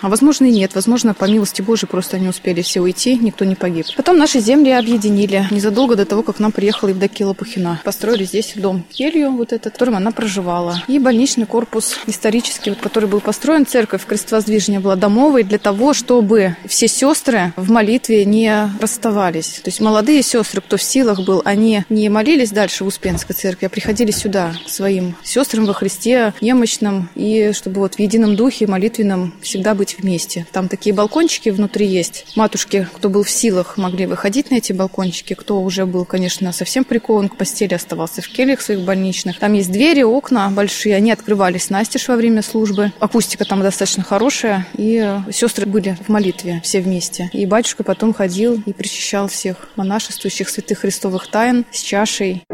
а 0.03 0.09
возможно 0.09 0.47
и 0.47 0.51
нет. 0.51 0.75
Возможно, 0.75 1.15
по 1.15 1.27
милости 1.27 1.63
Божией 1.63 1.89
просто 1.89 2.17
они 2.17 2.29
успели 2.29 2.63
все 2.63 2.81
уйти, 2.81 3.17
никто 3.17 3.45
не 3.45 3.55
погиб. 3.55 3.87
Потом 3.97 4.19
наши 4.19 4.41
земли 4.41 4.71
объединили 4.71 5.47
незадолго 5.51 5.97
до 5.97 6.05
того, 6.05 6.23
как 6.23 6.37
к 6.37 6.39
нам 6.41 6.53
приехала 6.53 6.91
Евдокия 6.91 7.27
Лопухина. 7.27 7.81
Построили 7.85 8.25
здесь 8.25 8.53
дом 8.57 8.85
келью, 8.91 9.33
вот 9.33 9.53
этот, 9.53 9.73
в 9.73 9.73
котором 9.75 9.97
она 9.97 10.11
проживала. 10.11 10.83
И 10.89 10.99
больничный 10.99 11.47
корпус 11.47 11.97
исторический, 12.07 12.71
вот, 12.71 12.81
который 12.81 13.09
был 13.09 13.21
построен, 13.21 13.67
церковь 13.67 14.07
крестовоздвижения 14.07 14.81
была 14.81 14.97
домовой 14.97 15.43
для 15.43 15.59
того, 15.59 15.95
чтобы 15.95 16.57
все 16.67 16.89
сестры 16.89 17.53
в 17.57 17.71
молитве 17.71 18.25
не 18.25 18.71
расставались. 18.81 19.61
То 19.63 19.69
есть 19.69 19.81
молодые 19.81 20.23
сестры, 20.23 20.61
кто 20.61 20.77
в 20.77 20.83
силах 20.83 21.25
был, 21.25 21.43
они 21.45 21.85
не 21.89 22.09
молились 22.09 22.51
дальше 22.51 22.85
в 22.85 22.87
Успенской 22.87 23.35
церкви, 23.35 23.67
а 23.67 23.69
приходили 23.69 24.11
сюда 24.11 24.55
к 24.65 24.69
своим 24.69 25.17
сестрам 25.23 25.67
во 25.67 25.75
Христе, 25.75 26.33
немощным, 26.41 27.09
и 27.15 27.53
чтобы 27.55 27.81
вот 27.81 27.95
в 27.95 27.99
едином 27.99 28.37
духе 28.37 28.67
молитвенном 28.67 29.24
всегда 29.41 29.75
быть 29.75 29.99
вместе. 29.99 30.47
Там 30.53 30.69
такие 30.69 30.95
балкончики 30.95 31.51
внутри 31.51 31.87
есть. 31.87 32.27
Матушки, 32.37 32.89
кто 32.93 33.09
был 33.09 33.23
в 33.23 33.31
силах, 33.31 33.77
могли 33.77 34.07
выходить 34.07 34.51
на 34.51 34.57
эти 34.57 34.73
балкончики, 34.73 35.35
кто 35.35 35.61
уже 35.61 35.87
был, 35.87 36.05
конечно, 36.05 36.53
совсем 36.53 36.85
прикован 36.85 37.29
к 37.29 37.37
постели, 37.37 37.75
оставался 37.75 38.23
в 38.23 38.29
кельях 38.29 38.61
своих 38.61 38.81
больничных. 38.81 39.39
Там 39.39 39.53
есть 39.53 39.71
двери, 39.71 40.03
окна 40.03 40.49
большие, 40.51 40.97
они 40.97 41.13
открывались 41.13 41.71
настежь 41.71 42.09
во 42.09 42.17
время 42.17 42.43
службы. 42.43 42.93
Акустика 43.01 43.45
там 43.45 43.63
достаточно 43.63 44.03
хорошая, 44.03 44.67
и 44.77 45.19
сестры 45.33 45.67
были 45.67 45.97
в 46.05 46.09
молитве 46.09 46.61
все 46.63 46.81
вместе. 46.81 47.31
И 47.33 47.47
батюшка 47.47 47.85
потом 47.85 48.15
ходил 48.15 48.63
и 48.67 48.73
причащал 48.73 49.29
всех 49.29 49.69
монашествующих 49.77 50.49
святых 50.49 50.81
христовых 50.81 51.31
тайн 51.31 51.65
с 51.71 51.81
чашей. 51.81 52.45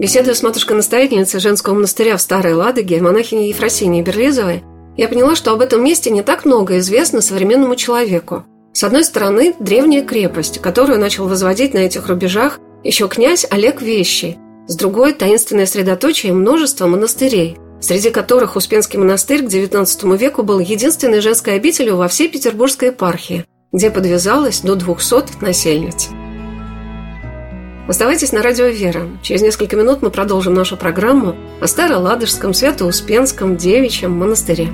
Беседуя 0.00 0.32
с 0.34 0.42
матушкой-настоятельницей 0.42 1.40
женского 1.40 1.74
монастыря 1.74 2.16
в 2.16 2.22
Старой 2.22 2.54
Ладоге, 2.54 3.02
монахиней 3.02 3.50
Ефросиньей 3.50 4.02
Берлизовой, 4.02 4.62
я 4.96 5.08
поняла, 5.08 5.36
что 5.36 5.52
об 5.52 5.60
этом 5.60 5.84
месте 5.84 6.08
не 6.10 6.22
так 6.22 6.46
много 6.46 6.78
известно 6.78 7.20
современному 7.20 7.76
человеку. 7.76 8.44
С 8.72 8.82
одной 8.82 9.04
стороны, 9.04 9.54
древняя 9.60 10.02
крепость, 10.02 10.58
которую 10.62 10.98
начал 10.98 11.28
возводить 11.28 11.74
на 11.74 11.80
этих 11.80 12.08
рубежах 12.08 12.60
еще 12.82 13.08
князь 13.08 13.46
Олег 13.50 13.82
Вещий. 13.82 14.38
С 14.66 14.74
другой– 14.74 15.12
таинственное 15.18 15.66
средоточие 15.66 16.32
множества 16.32 16.86
монастырей, 16.86 17.58
среди 17.82 18.08
которых 18.08 18.56
Успенский 18.56 18.98
монастырь 18.98 19.42
к 19.42 19.48
XIX 19.48 20.16
веку 20.16 20.42
был 20.42 20.60
единственной 20.60 21.20
женской 21.20 21.56
обителью 21.56 21.96
во 21.96 22.08
всей 22.08 22.28
Петербургской 22.28 22.88
епархии, 22.88 23.44
где 23.70 23.90
подвязалось 23.90 24.62
до 24.62 24.76
200 24.76 25.44
насельниц. 25.44 26.08
Оставайтесь 27.90 28.30
на 28.30 28.40
радио 28.40 28.66
«Вера». 28.66 29.08
Через 29.20 29.42
несколько 29.42 29.74
минут 29.74 30.00
мы 30.00 30.10
продолжим 30.10 30.54
нашу 30.54 30.76
программу 30.76 31.34
о 31.60 31.66
Староладожском, 31.66 32.54
Свято-Успенском, 32.54 33.56
Девичьем 33.56 34.12
монастыре. 34.12 34.68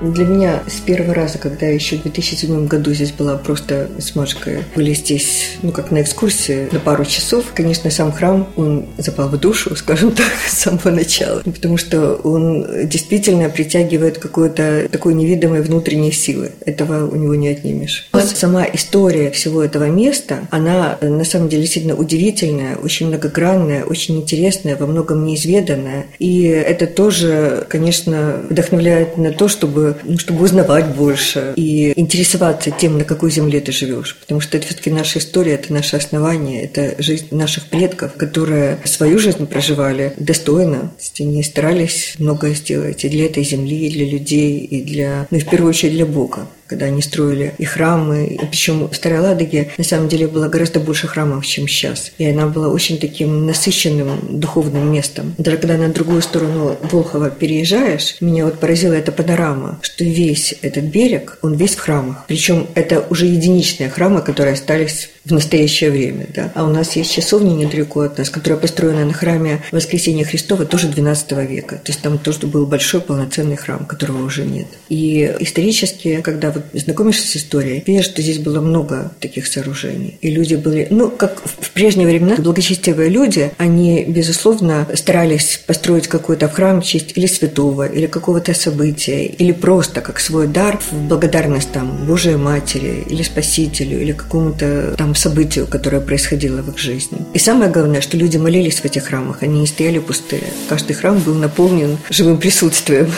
Для 0.00 0.24
меня 0.24 0.62
с 0.68 0.80
первого 0.80 1.12
раза, 1.12 1.38
когда 1.38 1.66
еще 1.66 1.96
в 1.96 2.02
2007 2.02 2.66
году 2.66 2.92
здесь 2.92 3.10
была 3.10 3.36
просто 3.36 3.88
с 3.98 4.14
Машкой, 4.14 4.58
были 4.76 4.94
здесь, 4.94 5.58
ну, 5.62 5.72
как 5.72 5.90
на 5.90 6.02
экскурсии 6.02 6.68
на 6.70 6.78
пару 6.78 7.04
часов, 7.04 7.46
конечно, 7.54 7.90
сам 7.90 8.12
храм, 8.12 8.48
он 8.56 8.86
запал 8.96 9.28
в 9.28 9.38
душу, 9.38 9.74
скажем 9.76 10.12
так, 10.12 10.26
с 10.46 10.58
самого 10.58 10.90
начала, 10.90 11.42
потому 11.44 11.76
что 11.76 12.14
он 12.14 12.88
действительно 12.88 13.48
притягивает 13.48 14.18
какой-то 14.18 14.88
такой 14.90 15.14
невидимой 15.14 15.62
внутренней 15.62 16.12
силы. 16.12 16.52
Этого 16.64 17.08
у 17.08 17.16
него 17.16 17.34
не 17.34 17.48
отнимешь. 17.48 18.08
Сама 18.12 18.66
история 18.72 19.30
всего 19.32 19.64
этого 19.64 19.84
места, 19.84 20.46
она 20.50 20.96
на 21.00 21.24
самом 21.24 21.48
деле 21.48 21.62
действительно 21.62 21.96
удивительная, 21.96 22.76
очень 22.76 23.08
многогранная, 23.08 23.84
очень 23.84 24.16
интересная, 24.18 24.76
во 24.76 24.86
многом 24.86 25.24
неизведанная. 25.24 26.06
И 26.20 26.42
это 26.42 26.86
тоже, 26.86 27.66
конечно, 27.68 28.36
вдохновляет 28.48 29.18
на 29.18 29.32
то, 29.32 29.48
чтобы 29.48 29.87
чтобы 30.18 30.44
узнавать 30.44 30.86
больше 30.94 31.52
и 31.56 31.92
интересоваться 31.98 32.70
тем, 32.70 32.98
на 32.98 33.04
какой 33.04 33.30
земле 33.30 33.60
ты 33.60 33.72
живешь. 33.72 34.16
Потому 34.16 34.40
что 34.40 34.56
это 34.56 34.66
все-таки 34.66 34.90
наша 34.90 35.18
история, 35.18 35.54
это 35.54 35.72
наше 35.72 35.96
основание, 35.96 36.64
это 36.64 37.00
жизнь 37.02 37.28
наших 37.30 37.66
предков, 37.66 38.12
которые 38.14 38.78
свою 38.84 39.18
жизнь 39.18 39.46
проживали 39.46 40.12
достойно. 40.16 40.92
Они 41.18 41.42
старались 41.42 42.14
многое 42.18 42.54
сделать 42.54 43.04
и 43.04 43.08
для 43.08 43.26
этой 43.26 43.44
земли, 43.44 43.86
и 43.86 43.92
для 43.92 44.06
людей, 44.06 44.58
и 44.58 44.82
для, 44.82 45.26
ну 45.30 45.38
и 45.38 45.40
в 45.40 45.48
первую 45.48 45.70
очередь 45.70 45.94
для 45.94 46.06
Бога 46.06 46.46
когда 46.68 46.86
они 46.86 47.02
строили 47.02 47.54
и 47.58 47.64
храмы. 47.64 48.38
Причем 48.50 48.88
в 48.88 48.94
Старой 48.94 49.20
Ладоге 49.20 49.70
на 49.76 49.84
самом 49.84 50.08
деле 50.08 50.28
было 50.28 50.48
гораздо 50.48 50.80
больше 50.80 51.08
храмов, 51.08 51.46
чем 51.46 51.66
сейчас. 51.66 52.12
И 52.18 52.26
она 52.28 52.46
была 52.46 52.68
очень 52.68 52.98
таким 52.98 53.46
насыщенным 53.46 54.38
духовным 54.38 54.92
местом. 54.92 55.34
Даже 55.38 55.56
когда 55.56 55.76
на 55.76 55.88
другую 55.88 56.22
сторону 56.22 56.76
Волхова 56.82 57.30
переезжаешь, 57.30 58.16
меня 58.20 58.44
вот 58.44 58.58
поразила 58.60 58.92
эта 58.92 59.12
панорама, 59.12 59.78
что 59.82 60.04
весь 60.04 60.54
этот 60.62 60.84
берег, 60.84 61.38
он 61.42 61.54
весь 61.54 61.74
в 61.74 61.80
храмах. 61.80 62.24
Причем 62.28 62.66
это 62.74 63.04
уже 63.10 63.26
единичные 63.26 63.88
храмы, 63.88 64.20
которые 64.22 64.54
остались 64.54 65.10
в 65.24 65.32
настоящее 65.32 65.90
время. 65.90 66.26
Да? 66.34 66.50
А 66.54 66.64
у 66.64 66.68
нас 66.68 66.96
есть 66.96 67.12
часовня 67.12 67.52
недалеко 67.52 68.00
от 68.00 68.18
нас, 68.18 68.30
которая 68.30 68.58
построена 68.58 69.04
на 69.04 69.12
храме 69.12 69.62
Воскресения 69.72 70.24
Христова, 70.24 70.64
тоже 70.64 70.88
12 70.88 71.32
века. 71.48 71.76
То 71.76 71.92
есть 71.92 72.00
там 72.00 72.18
тоже 72.18 72.46
был 72.46 72.66
большой 72.66 73.00
полноценный 73.00 73.56
храм, 73.56 73.84
которого 73.84 74.24
уже 74.24 74.44
нет. 74.44 74.66
И 74.88 75.34
исторически, 75.40 76.20
когда 76.22 76.50
вот 76.58 76.82
знакомишься 76.82 77.26
с 77.26 77.36
историей, 77.36 77.82
видишь, 77.86 78.04
что 78.04 78.22
здесь 78.22 78.38
было 78.38 78.60
много 78.60 79.12
таких 79.20 79.46
сооружений. 79.46 80.18
И 80.20 80.30
люди 80.30 80.54
были, 80.54 80.86
ну, 80.90 81.10
как 81.10 81.42
в 81.44 81.70
прежние 81.70 82.06
времена, 82.06 82.36
благочестивые 82.38 83.08
люди, 83.08 83.52
они, 83.58 84.04
безусловно, 84.06 84.86
старались 84.94 85.60
построить 85.66 86.08
какой-то 86.08 86.48
храм 86.48 86.80
в 86.80 86.84
честь 86.84 87.12
или 87.16 87.26
святого, 87.26 87.86
или 87.86 88.06
какого-то 88.06 88.54
события, 88.54 89.26
или 89.26 89.52
просто 89.52 90.00
как 90.00 90.20
свой 90.20 90.46
дар 90.46 90.78
в 90.90 91.08
благодарность 91.08 91.72
там 91.72 92.06
Божией 92.06 92.36
Матери, 92.36 93.04
или 93.08 93.22
Спасителю, 93.22 94.00
или 94.00 94.12
какому-то 94.12 94.94
там 94.96 95.14
событию, 95.14 95.66
которое 95.66 96.00
происходило 96.00 96.62
в 96.62 96.70
их 96.70 96.78
жизни. 96.78 97.18
И 97.34 97.38
самое 97.38 97.70
главное, 97.70 98.00
что 98.00 98.16
люди 98.16 98.36
молились 98.36 98.80
в 98.80 98.84
этих 98.84 99.04
храмах, 99.04 99.42
они 99.42 99.60
не 99.60 99.66
стояли 99.66 99.98
пустые. 99.98 100.44
Каждый 100.68 100.94
храм 100.94 101.18
был 101.18 101.34
наполнен 101.34 101.98
живым 102.10 102.38
присутствием. 102.38 103.10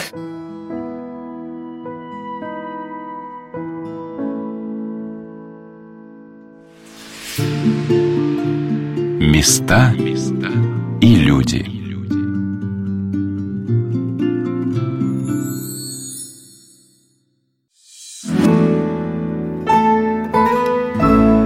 Места 9.20 9.94
и 11.00 11.14
люди. 11.14 11.64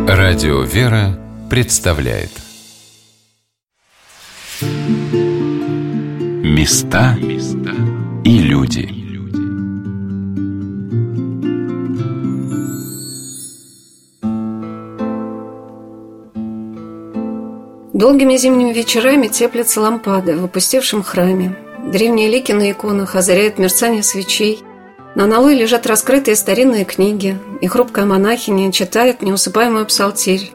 Радио 0.09 0.63
«Вера» 0.63 1.19
представляет 1.49 2.31
Места 6.43 7.17
и 8.25 8.39
люди. 8.39 9.04
Долгими 18.05 18.37
зимними 18.37 18.75
вечерами 18.75 19.29
теплятся 19.29 19.81
лампады 19.81 20.37
в 20.37 20.45
опустевшем 20.45 21.03
храме. 21.03 21.57
Древние 21.91 22.29
лики 22.29 22.53
на 22.53 22.71
иконах 22.71 23.17
озаряют 23.17 23.59
мерцание 23.59 24.03
свечей. 24.03 24.63
На 25.15 25.25
аналое 25.25 25.55
лежат 25.55 25.87
раскрытые 25.87 26.37
старинные 26.37 26.85
книги, 26.85 27.39
и 27.63 27.67
хрупкая 27.67 28.05
монахиня 28.05 28.71
читает 28.73 29.23
неусыпаемую 29.23 29.87
псалтирь. 29.87 30.53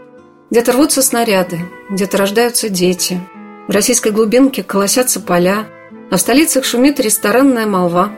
Где-то 0.52 0.74
рвутся 0.74 1.02
снаряды, 1.02 1.62
где-то 1.90 2.18
рождаются 2.18 2.70
дети. 2.70 3.20
В 3.68 3.72
российской 3.72 4.12
глубинке 4.12 4.62
колосятся 4.62 5.20
поля, 5.20 5.66
а 6.12 6.18
в 6.18 6.22
столицах 6.22 6.66
шумит 6.66 7.00
ресторанная 7.00 7.66
молва. 7.66 8.12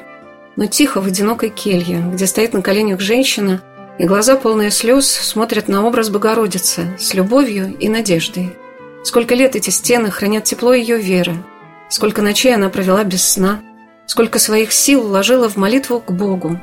Но 0.57 0.65
тихо 0.65 0.99
в 0.99 1.05
одинокой 1.05 1.51
келье, 1.51 2.03
где 2.13 2.27
стоит 2.27 2.51
на 2.51 2.61
коленях 2.61 2.99
женщина, 2.99 3.63
и 3.97 4.03
глаза, 4.03 4.35
полные 4.35 4.71
слез, 4.71 5.09
смотрят 5.09 5.69
на 5.69 5.87
образ 5.87 6.09
Богородицы 6.09 6.97
с 6.99 7.13
любовью 7.13 7.73
и 7.79 7.87
надеждой. 7.87 8.57
Сколько 9.03 9.33
лет 9.33 9.55
эти 9.55 9.71
стены 9.71 10.11
хранят 10.11 10.43
тепло 10.43 10.73
ее 10.73 10.97
веры, 10.97 11.35
сколько 11.89 12.21
ночей 12.21 12.53
она 12.53 12.69
провела 12.69 13.03
без 13.03 13.27
сна, 13.27 13.61
сколько 14.05 14.37
своих 14.37 14.71
сил 14.71 15.01
вложила 15.07 15.49
в 15.49 15.57
молитву 15.57 15.99
к 15.99 16.11
Богу. 16.11 16.59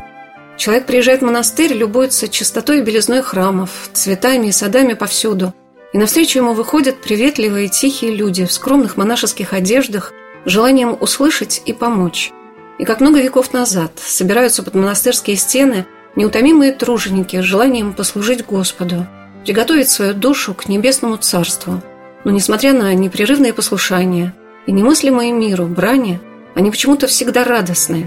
Человек 0.56 0.86
приезжает 0.86 1.20
в 1.20 1.24
монастырь, 1.24 1.72
любуется 1.72 2.28
чистотой 2.28 2.78
и 2.78 2.82
белизной 2.82 3.22
храмов, 3.22 3.90
цветами 3.92 4.48
и 4.48 4.52
садами 4.52 4.94
повсюду, 4.94 5.52
и 5.92 5.98
навстречу 5.98 6.38
ему 6.38 6.52
выходят 6.52 7.00
приветливые 7.00 7.68
тихие 7.68 8.14
люди 8.14 8.44
в 8.44 8.52
скромных 8.52 8.96
монашеских 8.96 9.52
одеждах, 9.52 10.12
желанием 10.44 10.96
услышать 11.00 11.62
и 11.64 11.72
помочь. 11.72 12.32
И 12.78 12.84
как 12.84 13.00
много 13.00 13.20
веков 13.20 13.52
назад 13.52 13.92
собираются 13.96 14.62
под 14.62 14.74
монастырские 14.74 15.36
стены 15.36 15.86
неутомимые 16.14 16.72
труженики 16.72 17.40
с 17.40 17.44
желанием 17.44 17.92
послужить 17.92 18.44
Господу, 18.44 19.06
приготовить 19.44 19.88
свою 19.88 20.14
душу 20.14 20.54
к 20.54 20.68
небесному 20.68 21.16
царству. 21.16 21.82
Но 22.24 22.30
несмотря 22.30 22.72
на 22.72 22.92
непрерывное 22.94 23.52
послушание 23.52 24.34
и 24.66 24.72
немыслимое 24.72 25.32
миру 25.32 25.66
брани, 25.66 26.20
они 26.54 26.70
почему-то 26.70 27.06
всегда 27.06 27.44
радостные. 27.44 28.06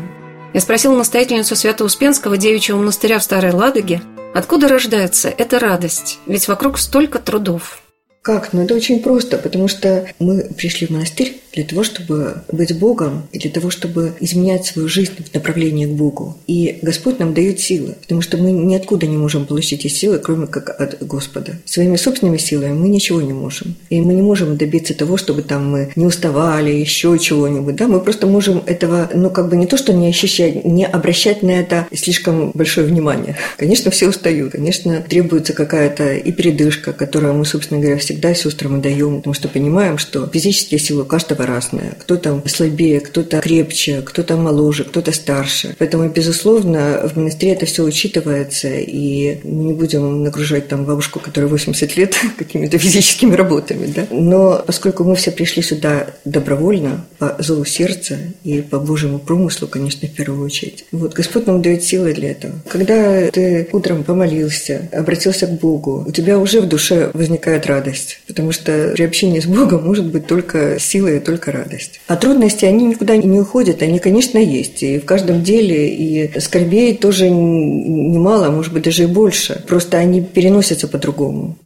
Я 0.53 0.59
спросил 0.59 0.95
настоятельницу 0.95 1.55
Свято-Успенского 1.55 2.37
девичьего 2.37 2.77
монастыря 2.77 3.19
в 3.19 3.23
Старой 3.23 3.53
Ладоге, 3.53 4.01
откуда 4.33 4.67
рождается 4.67 5.29
эта 5.29 5.59
радость, 5.59 6.19
ведь 6.25 6.47
вокруг 6.47 6.77
столько 6.77 7.19
трудов. 7.19 7.81
Как? 8.21 8.53
Ну, 8.53 8.63
это 8.63 8.75
очень 8.75 9.01
просто, 9.01 9.37
потому 9.37 9.67
что 9.67 10.05
мы 10.19 10.43
пришли 10.55 10.87
в 10.87 10.91
монастырь 10.91 11.41
для 11.53 11.63
того, 11.63 11.83
чтобы 11.83 12.43
быть 12.51 12.77
Богом 12.77 13.23
и 13.31 13.39
для 13.39 13.49
того, 13.49 13.69
чтобы 13.69 14.13
изменять 14.19 14.65
свою 14.65 14.87
жизнь 14.87 15.13
в 15.17 15.33
направлении 15.33 15.85
к 15.85 15.89
Богу. 15.89 16.37
И 16.47 16.79
Господь 16.81 17.19
нам 17.19 17.33
дает 17.33 17.59
силы, 17.59 17.95
потому 18.01 18.21
что 18.21 18.37
мы 18.37 18.51
ниоткуда 18.51 19.07
не 19.07 19.17
можем 19.17 19.45
получить 19.45 19.85
эти 19.85 19.87
силы, 19.87 20.19
кроме 20.19 20.47
как 20.47 20.69
от 20.69 21.01
Господа. 21.05 21.59
Своими 21.65 21.95
собственными 21.95 22.37
силами 22.37 22.73
мы 22.73 22.89
ничего 22.89 23.21
не 23.21 23.33
можем. 23.33 23.75
И 23.89 23.99
мы 23.99 24.13
не 24.13 24.21
можем 24.21 24.57
добиться 24.57 24.93
того, 24.93 25.17
чтобы 25.17 25.41
там 25.41 25.69
мы 25.69 25.91
не 25.95 26.05
уставали, 26.05 26.71
еще 26.71 27.17
чего-нибудь. 27.17 27.75
Да? 27.75 27.87
Мы 27.87 27.99
просто 27.99 28.27
можем 28.27 28.63
этого, 28.65 29.09
ну, 29.13 29.29
как 29.29 29.49
бы 29.49 29.57
не 29.57 29.65
то, 29.65 29.77
что 29.77 29.93
не 29.93 30.07
ощущать, 30.07 30.63
не 30.63 30.85
обращать 30.85 31.41
на 31.41 31.51
это 31.51 31.87
слишком 31.93 32.51
большое 32.53 32.85
внимание. 32.85 33.37
Конечно, 33.57 33.91
все 33.91 34.09
устают. 34.09 34.51
Конечно, 34.51 35.01
требуется 35.01 35.53
какая-то 35.53 36.13
и 36.13 36.31
передышка, 36.31 36.93
которую 36.93 37.33
мы, 37.33 37.45
собственно 37.45 37.79
говоря, 37.79 37.97
все 37.97 38.11
всегда 38.11 38.33
сестрам 38.33 38.81
даем, 38.81 39.17
потому 39.17 39.33
что 39.33 39.47
понимаем, 39.47 39.97
что 39.97 40.27
физические 40.27 40.79
силы 40.79 41.03
у 41.03 41.05
каждого 41.05 41.40
разные. 41.45 41.93
Кто-то 41.99 42.41
слабее, 42.45 42.99
кто-то 42.99 43.39
крепче, 43.41 44.01
кто-то 44.01 44.37
моложе, 44.37 44.83
кто-то 44.83 45.11
старше. 45.11 45.75
Поэтому, 45.79 46.09
безусловно, 46.09 47.09
в 47.11 47.17
монастыре 47.17 47.53
это 47.53 47.65
все 47.65 47.83
учитывается, 47.83 48.69
и 48.69 49.39
мы 49.43 49.63
не 49.65 49.73
будем 49.73 50.23
нагружать 50.23 50.67
там 50.67 50.85
бабушку, 50.85 51.19
которая 51.19 51.49
80 51.49 51.97
лет, 51.97 52.15
какими-то 52.37 52.77
физическими 52.77 53.35
работами. 53.35 53.87
Да? 53.87 54.07
Но 54.11 54.63
поскольку 54.65 55.03
мы 55.03 55.15
все 55.15 55.31
пришли 55.31 55.61
сюда 55.61 56.07
добровольно, 56.25 57.05
по 57.21 57.35
зову 57.37 57.65
сердца 57.65 58.17
и 58.43 58.61
по 58.61 58.79
Божьему 58.79 59.19
промыслу, 59.19 59.67
конечно, 59.67 60.07
в 60.07 60.11
первую 60.11 60.43
очередь. 60.43 60.85
Вот 60.91 61.13
Господь 61.13 61.45
нам 61.45 61.61
дает 61.61 61.83
силы 61.83 62.13
для 62.13 62.31
этого. 62.31 62.53
Когда 62.67 63.29
ты 63.29 63.69
утром 63.71 64.03
помолился, 64.03 64.89
обратился 64.91 65.45
к 65.45 65.59
Богу, 65.59 66.03
у 66.07 66.11
тебя 66.11 66.39
уже 66.39 66.61
в 66.61 66.67
душе 66.67 67.11
возникает 67.13 67.67
радость 67.67 68.21
потому 68.31 68.53
что 68.53 68.93
при 68.95 69.03
общении 69.03 69.41
с 69.41 69.45
Богом 69.45 69.83
может 69.83 70.05
быть 70.05 70.25
только 70.25 70.79
сила 70.79 71.09
и 71.09 71.19
только 71.19 71.51
радость. 71.51 71.99
А 72.07 72.15
трудности, 72.15 72.63
они 72.63 72.85
никуда 72.85 73.17
не 73.17 73.39
уходят, 73.39 73.81
они, 73.81 73.99
конечно, 73.99 74.37
есть. 74.37 74.81
И 74.83 74.99
в 74.99 75.05
каждом 75.05 75.43
деле, 75.43 75.89
и 75.89 76.39
скорбей 76.39 76.95
тоже 76.95 77.29
немало, 77.29 78.47
а 78.47 78.51
может 78.51 78.73
быть, 78.73 78.83
даже 78.83 79.03
и 79.03 79.05
больше. 79.05 79.61
Просто 79.67 79.97
они 79.97 80.21
переносятся 80.21 80.87
по-другому. 80.87 81.57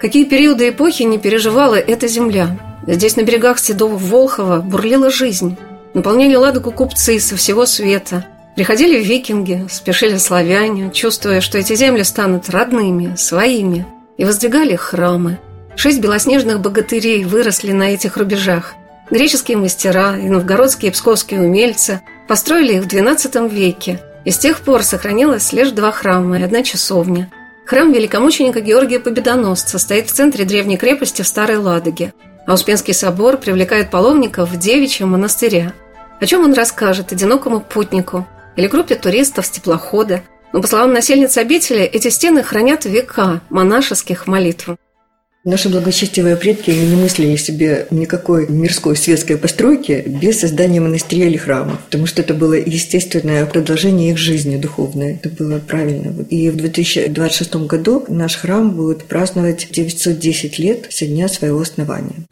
Какие 0.00 0.24
периоды 0.24 0.68
эпохи 0.68 1.04
не 1.04 1.18
переживала 1.18 1.76
эта 1.76 2.08
земля? 2.08 2.58
Здесь, 2.86 3.16
на 3.16 3.22
берегах 3.22 3.58
седого 3.58 3.96
Волхова, 3.96 4.60
бурлила 4.60 5.10
жизнь. 5.10 5.56
Наполняли 5.94 6.34
ладогу 6.34 6.70
купцы 6.72 7.18
со 7.20 7.36
всего 7.36 7.66
света– 7.66 8.26
Приходили 8.56 9.02
викинги, 9.02 9.66
спешили 9.70 10.16
славяне, 10.16 10.90
чувствуя, 10.90 11.42
что 11.42 11.58
эти 11.58 11.74
земли 11.74 12.02
станут 12.04 12.48
родными, 12.48 13.14
своими 13.16 13.86
и 14.16 14.24
воздвигали 14.24 14.76
храмы. 14.76 15.38
Шесть 15.76 16.00
белоснежных 16.00 16.60
богатырей 16.60 17.24
выросли 17.24 17.72
на 17.72 17.92
этих 17.92 18.16
рубежах. 18.16 18.72
Греческие 19.10 19.58
мастера 19.58 20.16
и 20.16 20.30
новгородские 20.30 20.90
и 20.90 20.94
псковские 20.94 21.40
умельцы 21.40 22.00
построили 22.28 22.76
их 22.76 22.84
в 22.84 22.86
XII 22.86 23.46
веке, 23.50 24.00
и 24.24 24.30
с 24.30 24.38
тех 24.38 24.60
пор 24.60 24.82
сохранилось 24.82 25.52
лишь 25.52 25.70
два 25.72 25.92
храма 25.92 26.38
и 26.38 26.42
одна 26.42 26.62
часовня. 26.62 27.30
Храм 27.66 27.92
великомученика 27.92 28.62
Георгия 28.62 29.00
Победоносца 29.00 29.78
стоит 29.78 30.08
в 30.08 30.14
центре 30.14 30.46
древней 30.46 30.78
крепости 30.78 31.20
в 31.20 31.26
Старой 31.26 31.58
Ладоге, 31.58 32.14
а 32.46 32.54
Успенский 32.54 32.94
собор 32.94 33.36
привлекает 33.36 33.90
паломников 33.90 34.50
в 34.50 34.58
девичьем 34.58 35.10
монастыре. 35.10 35.72
О 36.20 36.26
чем 36.26 36.44
он 36.44 36.54
расскажет 36.54 37.12
одинокому 37.12 37.60
путнику 37.60 38.26
или 38.56 38.68
группе 38.68 38.94
туристов 38.94 39.46
с 39.46 39.50
теплохода– 39.50 40.22
но, 40.56 40.62
по 40.62 40.68
словам 40.68 40.94
насельниц 40.94 41.36
обители, 41.36 41.82
эти 41.82 42.08
стены 42.08 42.42
хранят 42.42 42.86
века 42.86 43.42
монашеских 43.50 44.26
молитв. 44.26 44.70
Наши 45.46 45.68
благочестивые 45.68 46.34
предки 46.34 46.72
не 46.72 46.96
мыслили 46.96 47.36
себе 47.36 47.86
никакой 47.92 48.48
мирской 48.48 48.96
светской 48.96 49.36
постройки 49.36 50.02
без 50.04 50.40
создания 50.40 50.80
монастыря 50.80 51.26
или 51.26 51.36
храма, 51.36 51.78
потому 51.84 52.06
что 52.06 52.20
это 52.20 52.34
было 52.34 52.54
естественное 52.54 53.46
продолжение 53.46 54.10
их 54.10 54.18
жизни 54.18 54.56
духовной. 54.56 55.20
Это 55.22 55.28
было 55.28 55.60
правильно. 55.60 56.12
И 56.30 56.50
в 56.50 56.56
2026 56.56 57.54
году 57.68 58.04
наш 58.08 58.34
храм 58.34 58.72
будет 58.72 59.04
праздновать 59.04 59.68
910 59.70 60.58
лет 60.58 60.86
со 60.90 61.06
дня 61.06 61.28
своего 61.28 61.60
основания. 61.60 62.26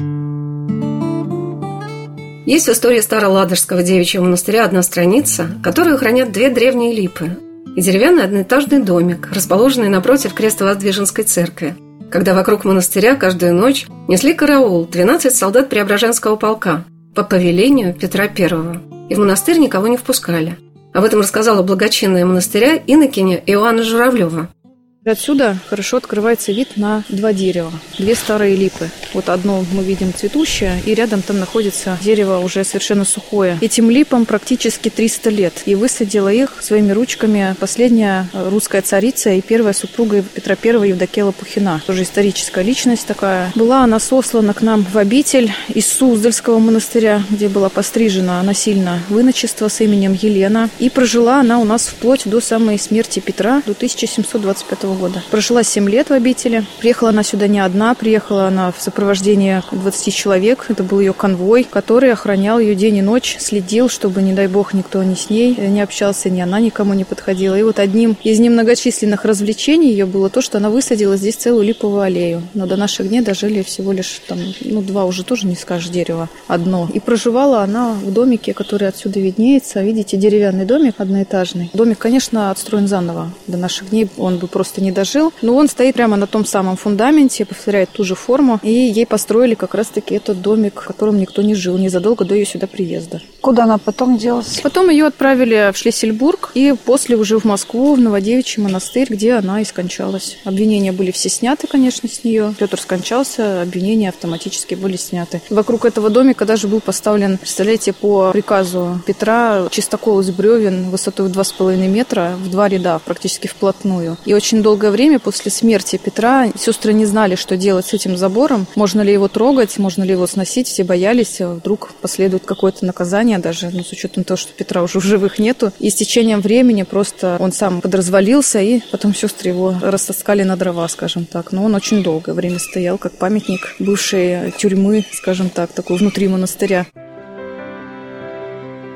Есть 2.46 2.66
в 2.66 2.72
истории 2.72 3.00
Староладожского 3.00 3.85
девичьего 3.85 4.24
монастыря 4.24 4.64
одна 4.64 4.83
страница, 4.83 5.50
которую 5.62 5.98
хранят 5.98 6.33
две 6.33 6.50
древние 6.50 6.92
липы 6.92 7.38
и 7.77 7.81
деревянный 7.81 8.24
одноэтажный 8.24 8.83
домик, 8.83 9.29
расположенный 9.33 9.88
напротив 9.88 10.35
Крестовоздвиженской 10.35 11.22
церкви. 11.22 11.77
Когда 12.11 12.35
вокруг 12.35 12.64
монастыря 12.64 13.17
каждую 13.17 13.55
ночь 13.55 13.87
несли 14.09 14.35
караул 14.35 14.87
12 14.87 15.35
солдат 15.35 15.69
Преображенского 15.69 16.37
полка 16.37 16.85
по 17.14 17.25
повелению 17.25 17.95
Петра 17.95 18.25
I, 18.25 18.81
и 19.09 19.14
в 19.14 19.19
монастырь 19.19 19.59
никого 19.59 19.88
не 19.88 19.97
впускали. 19.97 20.57
Об 20.93 21.05
этом 21.05 21.21
рассказала 21.21 21.62
благочинная 21.62 22.25
монастыря 22.25 22.81
инокиня 22.87 23.37
Иоанна 23.47 23.83
Журавлева– 23.83 24.49
Отсюда 25.07 25.59
хорошо 25.69 25.99
открывается 25.99 26.51
вид 26.51 26.77
на 26.77 27.05
два 27.11 27.35
дерева, 27.35 27.71
две 27.99 28.14
старые 28.14 28.57
липы. 28.57 28.88
Вот 29.12 29.29
одно 29.29 29.62
мы 29.71 29.85
видим 29.85 30.14
цветущее, 30.14 30.81
и 30.87 30.95
рядом 30.95 31.21
там 31.21 31.38
находится 31.38 31.99
дерево 32.03 32.38
уже 32.38 32.64
совершенно 32.64 33.05
сухое. 33.05 33.59
Этим 33.61 33.90
липам 33.90 34.25
практически 34.25 34.88
300 34.88 35.31
лет. 35.31 35.62
И 35.67 35.75
высадила 35.75 36.33
их 36.33 36.57
своими 36.62 36.93
ручками 36.93 37.55
последняя 37.61 38.29
русская 38.33 38.81
царица 38.81 39.31
и 39.31 39.43
первая 39.43 39.75
супруга 39.75 40.23
Петра 40.23 40.57
I 40.62 40.88
Евдокия 40.88 41.31
Пухина. 41.33 41.83
Тоже 41.87 42.05
историческая 42.05 42.64
личность 42.64 43.07
такая. 43.07 43.53
Была 43.55 43.85
она 43.85 44.01
сослана 44.01 44.55
к 44.55 44.62
нам 44.62 44.87
в 44.90 44.97
обитель 44.97 45.53
из 45.69 45.87
Суздальского 45.87 46.59
монастыря, 46.59 47.23
где 47.29 47.51
была 47.51 47.69
пострижена 47.69 48.43
насильно 48.43 49.01
выночество 49.11 49.69
с 49.69 49.83
именем 49.83 50.14
Елена. 50.14 50.71
И 50.79 50.88
прожила 50.88 51.40
она 51.40 51.59
у 51.59 51.64
нас 51.64 51.88
вплоть 51.88 52.23
до 52.25 52.40
самой 52.40 52.79
смерти 52.79 53.21
Петра, 53.21 53.62
до 53.67 53.73
1725 53.73 54.83
года 54.83 54.93
года. 54.94 55.22
Прожила 55.30 55.62
7 55.62 55.88
лет 55.88 56.11
в 56.11 56.12
обители. 56.12 56.64
Приехала 56.78 57.11
она 57.11 57.22
сюда 57.22 57.46
не 57.48 57.61
одна, 57.61 57.94
приехала 57.94 58.46
она 58.46 58.72
в 58.72 58.80
сопровождении 58.80 59.62
20 59.72 60.14
человек. 60.14 60.66
Это 60.68 60.82
был 60.82 61.01
ее 61.01 61.12
конвой, 61.12 61.64
который 61.64 62.12
охранял 62.12 62.59
ее 62.59 62.74
день 62.74 62.97
и 62.97 63.03
ночь, 63.03 63.36
следил, 63.38 63.88
чтобы, 63.88 64.22
не 64.22 64.32
дай 64.32 64.47
бог, 64.49 64.74
никто 64.74 65.03
ни 65.03 65.14
с 65.14 65.30
ней 65.30 65.55
не 65.55 65.80
общался, 65.80 66.30
ни 66.30 66.40
она 66.40 66.61
никому 66.61 66.95
не 66.95 67.05
подходила. 67.05 67.59
И 67.59 67.62
вот 67.62 67.78
одним 67.78 68.16
из 68.22 68.38
немногочисленных 68.38 69.24
развлечений 69.24 69.90
ее 69.90 70.07
было 70.07 70.30
то, 70.30 70.40
что 70.40 70.59
она 70.59 70.70
высадила 70.70 71.16
здесь 71.16 71.36
целую 71.36 71.64
липовую 71.64 72.03
аллею. 72.03 72.42
Но 72.55 72.66
до 72.66 72.76
наших 72.76 73.09
дней 73.09 73.20
дожили 73.20 73.62
всего 73.62 73.92
лишь 73.92 74.20
там, 74.26 74.38
ну, 74.61 74.82
два 74.82 75.05
уже 75.05 75.24
тоже 75.24 75.47
не 75.47 75.57
скажешь 75.57 75.88
дерева, 75.88 76.28
одно. 76.49 76.88
И 76.92 77.01
проживала 77.01 77.62
она 77.62 77.92
в 77.92 78.12
домике, 78.12 78.55
который 78.55 78.88
отсюда 78.88 79.20
виднеется. 79.20 79.82
Видите, 79.82 80.16
деревянный 80.16 80.64
домик 80.64 80.97
одноэтажный. 80.99 81.70
Домик, 81.72 81.99
конечно, 81.99 82.51
отстроен 82.51 82.88
заново. 82.88 83.30
До 83.47 83.57
наших 83.57 83.90
дней 83.90 84.09
он 84.16 84.38
бы 84.38 84.47
просто 84.47 84.80
не 84.85 84.93
дожил. 84.93 85.32
Но 85.43 85.57
он 85.57 85.68
стоит 85.68 85.95
прямо 85.95 86.16
на 86.16 86.26
том 86.26 86.45
самом 86.45 86.76
фундаменте, 86.76 87.45
повторяет 87.45 87.91
ту 87.91 88.05
же 88.05 88.14
форму. 88.14 88.61
И 88.62 88.70
ей 88.70 89.07
построили 89.07 89.55
как 89.55 89.74
раз-таки 89.74 90.14
этот 90.14 90.41
домик, 90.41 90.82
в 90.82 90.87
котором 90.87 91.18
никто 91.18 91.43
не 91.43 91.55
жил 91.55 91.78
незадолго 91.78 92.24
до 92.24 92.35
ее 92.35 92.47
сюда 92.47 92.66
приезда. 92.66 93.20
Куда 93.41 93.64
она 93.64 93.78
потом 93.78 94.16
делась? 94.16 94.61
Потом 94.62 94.91
ее 94.91 95.07
отправили 95.07 95.70
в 95.72 95.76
Шлиссельбург 95.76 96.53
и 96.55 96.74
после 96.85 97.16
уже 97.16 97.39
в 97.39 97.45
Москву, 97.45 97.95
в 97.95 98.01
Новодевичий 98.01 98.62
монастырь, 98.62 99.09
где 99.11 99.35
она 99.35 99.61
и 99.61 99.64
скончалась. 99.64 100.39
Обвинения 100.45 100.93
были 100.93 101.11
все 101.11 101.28
сняты, 101.28 101.66
конечно, 101.66 102.09
с 102.09 102.24
нее. 102.24 102.55
Петр 102.59 102.80
скончался, 102.80 103.62
обвинения 103.62 104.09
автоматически 104.09 104.74
были 104.74 104.97
сняты. 104.97 105.43
Вокруг 105.51 105.85
этого 105.85 106.11
домика 106.11 106.45
даже 106.45 106.68
был 106.68 106.80
поставлен, 106.80 107.39
представляете, 107.39 107.93
по 107.93 108.30
приказу 108.32 109.01
Петра 109.07 109.68
чистокол 109.70 110.20
из 110.20 110.30
бревен 110.30 110.91
высотой 110.91 111.28
в 111.28 111.32
2,5 111.32 111.89
метра 111.89 112.35
в 112.39 112.51
два 112.51 112.68
ряда, 112.68 113.01
практически 113.05 113.47
вплотную. 113.47 114.16
И 114.24 114.35
очень 114.35 114.62
долгое 114.75 114.91
время 114.91 115.20
после 115.20 115.53
смерти 115.53 116.01
Петра 116.03 116.49
сестры 116.59 116.93
не 116.93 117.07
знали, 117.07 117.37
что 117.37 117.57
делать 117.57 117.87
с 117.87 117.93
этим 117.93 118.16
забором. 118.16 118.66
Можно 118.75 119.03
ли 119.03 119.12
его 119.12 119.29
трогать, 119.29 119.79
можно 119.79 120.03
ли 120.03 120.11
его 120.11 120.27
сносить. 120.27 120.66
Все 120.66 120.83
боялись, 120.83 121.41
а 121.41 121.55
вдруг 121.55 121.93
последует 122.01 122.45
какое-то 122.45 122.85
наказание 122.85 123.39
даже, 123.39 123.70
ну, 123.72 123.85
с 123.85 123.93
учетом 123.93 124.25
того, 124.25 124.37
что 124.37 124.53
Петра 124.53 124.83
уже 124.83 124.99
в 124.99 125.05
живых 125.05 125.39
нету. 125.39 125.70
И 125.79 125.91
с 125.91 125.95
течением 125.95 126.41
времени 126.41 126.83
просто 126.83 127.37
он 127.39 127.53
сам 127.53 127.81
подразвалился, 127.81 128.59
и 128.59 128.81
потом 128.91 129.14
сестры 129.14 129.51
его 129.51 129.77
растаскали 129.81 130.43
на 130.43 130.57
дрова, 130.57 130.89
скажем 130.89 131.25
так. 131.25 131.53
Но 131.53 131.62
он 131.62 131.77
очень 131.77 132.03
долгое 132.03 132.33
время 132.33 132.59
стоял 132.59 132.99
как 132.99 133.12
памятник 133.12 133.77
бывшей 133.79 134.51
тюрьмы, 134.59 135.05
скажем 135.12 135.51
так, 135.51 135.70
такой 135.70 135.99
внутри 135.99 136.27
монастыря. 136.27 136.85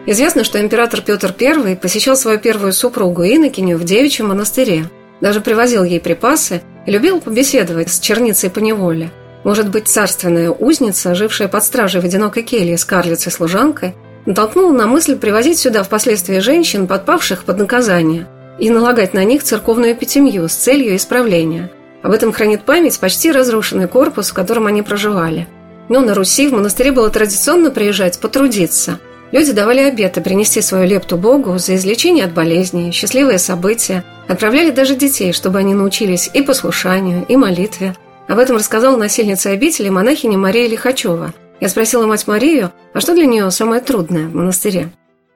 Известно, 0.07 0.43
что 0.43 0.61
император 0.61 1.03
Петр 1.03 1.33
I 1.41 1.77
посещал 1.77 2.17
свою 2.17 2.41
первую 2.41 2.73
супругу 2.73 3.23
Иннокеню 3.23 3.79
в 3.79 3.85
девичьем 3.85 4.27
монастыре. 4.27 4.91
Даже 5.21 5.41
привозил 5.41 5.85
ей 5.85 6.01
припасы 6.01 6.63
и 6.87 6.91
любил 6.91 7.21
побеседовать 7.21 7.91
с 7.91 7.99
черницей 7.99 8.51
по 8.51 8.61
неволе. 8.61 9.11
Может 9.45 9.71
быть, 9.71 9.89
царственная 9.89 10.51
узница, 10.51 11.15
жившая 11.15 11.49
под 11.49 11.65
стражей 11.65 12.01
в 12.01 12.05
одинокой 12.05 12.43
келье 12.43 12.77
с 12.77 12.85
карлицей-служанкой, 12.85 13.95
натолкнула 14.27 14.73
на 14.73 14.87
мысль 14.87 15.17
привозить 15.17 15.59
сюда 15.59 15.83
впоследствии 15.83 16.39
женщин, 16.39 16.87
подпавших 16.87 17.45
под 17.45 17.59
наказание, 17.59 18.27
и 18.59 18.71
налагать 18.71 19.15
на 19.15 19.25
них 19.25 19.43
церковную 19.43 19.93
эпитемию 19.93 20.49
с 20.49 20.55
целью 20.55 20.97
исправления. 20.97 21.71
Об 22.03 22.13
этом 22.13 22.33
хранит 22.33 22.63
память 22.63 22.99
почти 22.99 23.33
разрушенный 23.33 23.89
корпус, 23.89 24.31
в 24.31 24.35
котором 24.35 24.67
они 24.67 24.83
проживали. 24.83 25.49
Но 25.89 26.01
на 26.01 26.15
Руси 26.15 26.49
в 26.49 26.53
монастыре 26.53 26.93
было 26.93 27.11
традиционно 27.11 27.71
приезжать 27.71 28.19
потрудиться– 28.19 29.01
Люди 29.31 29.53
давали 29.53 29.81
обеты 29.81 30.21
принести 30.21 30.63
свою 30.63 30.89
лепту 30.89 31.17
Богу 31.17 31.59
за 31.59 31.77
излечение 31.77 32.25
от 32.25 32.33
болезней, 32.33 32.93
счастливые 32.93 33.39
события, 33.39 34.05
отправляли 34.27 34.71
даже 34.71 34.97
детей, 34.97 35.33
чтобы 35.33 35.59
они 35.59 35.75
научились 35.75 36.31
и 36.33 36.41
послушанию, 36.43 37.27
и 37.29 37.37
молитве. 37.37 37.95
Об 38.27 38.39
этом 38.39 38.57
рассказала 38.57 38.97
насильница 38.97 39.51
обители 39.51 39.91
монахиня 39.91 40.39
Мария 40.39 40.69
Лихачева. 40.69 41.35
Я 41.61 41.69
спросила 41.69 42.07
мать 42.07 42.27
Марию, 42.27 42.73
а 42.95 43.01
что 43.01 43.15
для 43.15 43.27
нее 43.27 43.51
самое 43.51 43.81
трудное 43.83 44.29
в 44.29 44.35
монастыре? 44.35 44.91